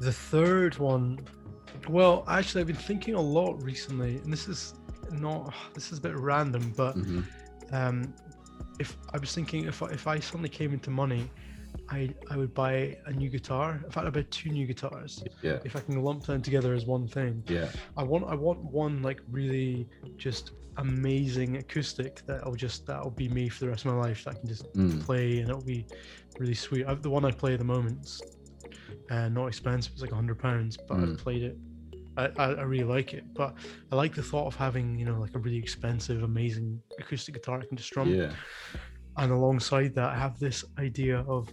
[0.00, 1.20] The third one,
[1.88, 4.74] well, actually, I've been thinking a lot recently, and this is
[5.12, 5.54] not.
[5.74, 7.20] This is a bit random, but hmm
[7.72, 8.12] um,
[8.78, 11.30] if I was thinking if I, if I suddenly came into money,
[11.90, 13.80] I I would buy a new guitar.
[13.84, 16.84] In fact, I'd buy two new guitars Yeah, if I can lump them together as
[16.86, 17.42] one thing.
[17.48, 23.10] yeah, I want I want one like really just amazing acoustic that I'll just that'll
[23.10, 24.24] be me for the rest of my life.
[24.24, 25.00] That I can just mm.
[25.04, 25.86] play and it'll be
[26.38, 26.86] really sweet.
[26.86, 28.20] i the one I play at the moment,
[29.10, 29.92] uh, not expensive.
[29.92, 31.12] It's like a hundred pounds, but Mm.
[31.12, 31.56] I've played it.
[32.18, 33.54] I, I, I really like it, but
[33.92, 37.60] I like the thought of having you know like a really expensive, amazing acoustic guitar
[37.60, 38.08] I can just strum.
[38.12, 38.32] yeah.
[39.18, 41.52] And alongside that, I have this idea of I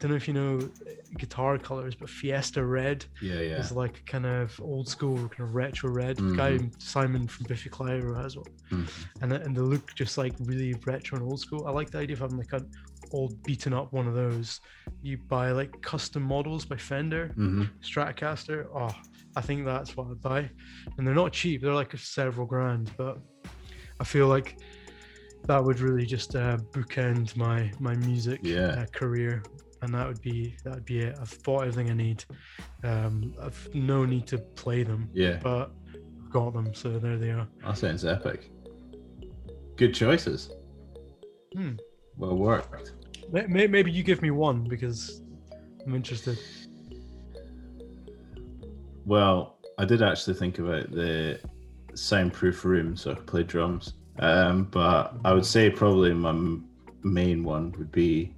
[0.00, 3.58] don't know if you know uh, guitar colors, but Fiesta Red Yeah, yeah.
[3.60, 6.16] is like kind of old school, kind of retro red.
[6.16, 8.86] The guy Simon from Biffy Clyro has one, Mhm.
[9.22, 11.66] and and the look just like really retro and old school.
[11.66, 12.66] I like the idea of having like an
[13.12, 14.60] old beaten up one of those.
[15.02, 18.66] You buy like custom models by Fender, hmm Stratocaster.
[18.74, 18.94] Oh,
[19.36, 20.50] I think that's what I'd buy,
[20.96, 21.60] and they're not cheap.
[21.62, 23.18] They're like several grand, but
[24.00, 24.56] I feel like
[25.46, 28.82] that would really just uh, bookend my my music Yeah.
[28.82, 29.42] uh, career,
[29.82, 31.16] and that would be that would be it.
[31.20, 32.24] I've bought everything I need.
[32.84, 35.70] Um, I've no need to play them, Yeah, but
[36.22, 37.46] I've got them, so there they are.
[37.64, 38.50] that sounds epic.
[39.76, 40.50] Good choices.
[41.54, 41.72] Hmm.
[42.16, 42.92] Well worked.
[43.32, 45.22] May- may- Maybe you give me one because
[45.86, 46.38] I'm interested.
[49.06, 51.40] Well, I did actually think about the
[51.94, 53.94] soundproof room so I could play drums.
[54.18, 56.32] Um, but I would say probably my
[57.02, 58.34] main one would be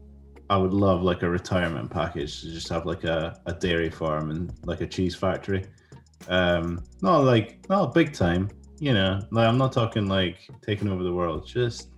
[0.52, 4.30] I would love like a retirement package to just have like a, a dairy farm
[4.30, 5.64] and like a cheese factory.
[6.28, 9.18] Um, not like not big time, you know.
[9.30, 11.88] Like I'm not talking like taking over the world, just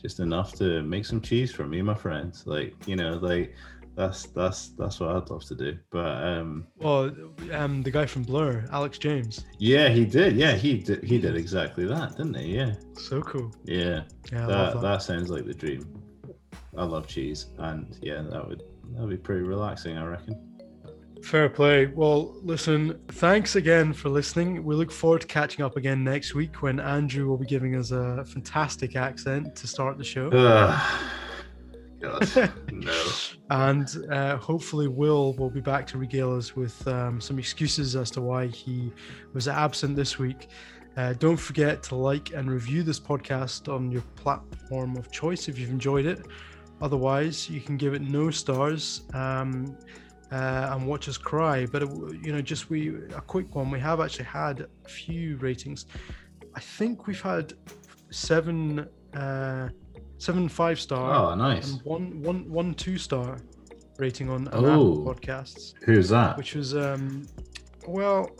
[0.00, 2.46] just enough to make some cheese for me and my friends.
[2.46, 3.52] Like you know, like
[3.96, 5.76] that's that's that's what I'd love to do.
[5.90, 7.10] But um, Well,
[7.50, 10.36] um, the guy from Blur, Alex James, yeah, he did.
[10.36, 11.02] Yeah, he did.
[11.02, 12.54] He did exactly that, didn't he?
[12.54, 13.52] Yeah, so cool.
[13.64, 14.02] yeah.
[14.32, 15.02] Yeah, that, that that.
[15.02, 15.97] sounds like the dream.
[16.78, 20.48] I love cheese, and yeah, that would that would be pretty relaxing, I reckon.
[21.22, 21.86] Fair play.
[21.86, 24.64] Well, listen, thanks again for listening.
[24.64, 27.90] We look forward to catching up again next week when Andrew will be giving us
[27.90, 30.30] a fantastic accent to start the show.
[32.00, 33.10] God, no.
[33.50, 38.10] And uh, hopefully, Will will be back to regale us with um, some excuses as
[38.12, 38.92] to why he
[39.34, 40.48] was absent this week.
[40.96, 45.58] Uh, don't forget to like and review this podcast on your platform of choice if
[45.58, 46.26] you've enjoyed it.
[46.80, 49.76] Otherwise, you can give it no stars um,
[50.30, 51.66] uh, and watch us cry.
[51.66, 51.90] But it,
[52.22, 53.70] you know, just we a quick one.
[53.70, 55.86] We have actually had a few ratings.
[56.54, 57.54] I think we've had
[58.10, 59.68] seven, uh,
[60.18, 61.72] seven five star Oh, nice.
[61.72, 63.38] and one one one two star
[63.98, 65.04] rating on, Oh.
[65.06, 66.36] Podcasts, Who's that?
[66.36, 67.26] which was um
[67.86, 68.30] well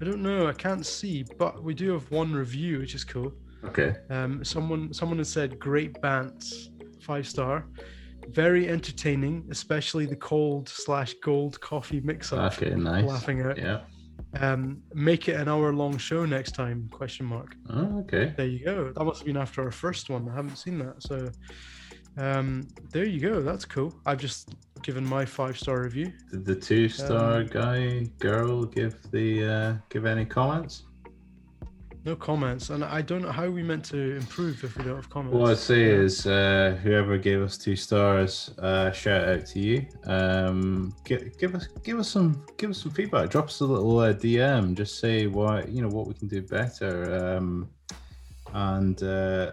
[0.00, 3.32] I don't know I can't see but we do have one review which is cool
[3.64, 3.94] Okay.
[4.10, 6.68] um someone someone has said great bants
[7.02, 7.66] five star
[8.30, 13.04] very entertaining especially the cold slash gold coffee mix up Okay, nice.
[13.04, 13.80] laughing out Yeah.
[14.40, 18.32] um make it an hour long show next time question mark Oh, okay.
[18.36, 18.92] there you go.
[18.92, 20.28] That must have been after our first one.
[20.28, 21.02] I haven't seen that.
[21.02, 21.16] So
[22.18, 23.42] um there you go.
[23.42, 23.92] That's cool.
[24.06, 26.12] I've just given my five star review.
[26.30, 30.84] Did the two star Um, guy girl give the uh, give any comments?
[32.04, 32.70] No comments.
[32.70, 35.36] And I don't know how we meant to improve if we don't have comments.
[35.36, 39.86] What I'd say is, uh, whoever gave us two stars, uh, shout out to you.
[40.04, 43.30] Um, give, give us give us some give us some feedback.
[43.30, 44.74] Drop us a little uh, DM.
[44.74, 47.36] Just say why you know what we can do better.
[47.36, 47.70] Um,
[48.52, 49.52] and uh,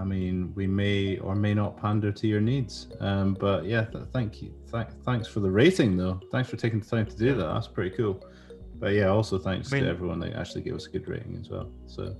[0.00, 2.88] I mean, we may or may not pander to your needs.
[3.00, 4.54] Um, but yeah, th- thank you.
[4.72, 6.20] Th- thanks for the rating, though.
[6.32, 7.44] Thanks for taking the time to do that.
[7.52, 8.24] That's pretty cool.
[8.80, 11.36] But yeah, also thanks I mean- to everyone that actually gave us a good rating
[11.38, 11.70] as well.
[11.86, 12.16] So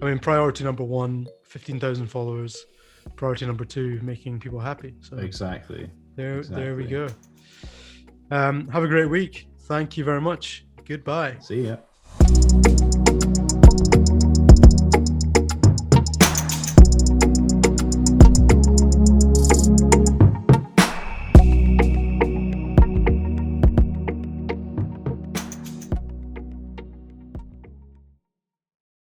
[0.00, 2.64] I mean priority number one, 15,000 followers.
[3.16, 4.94] Priority number two, making people happy.
[5.00, 5.90] So exactly.
[6.14, 7.08] there there we go.
[8.30, 9.48] Um have a great week.
[9.62, 10.66] Thank you very much.
[10.84, 11.36] Goodbye.
[11.40, 11.76] See ya.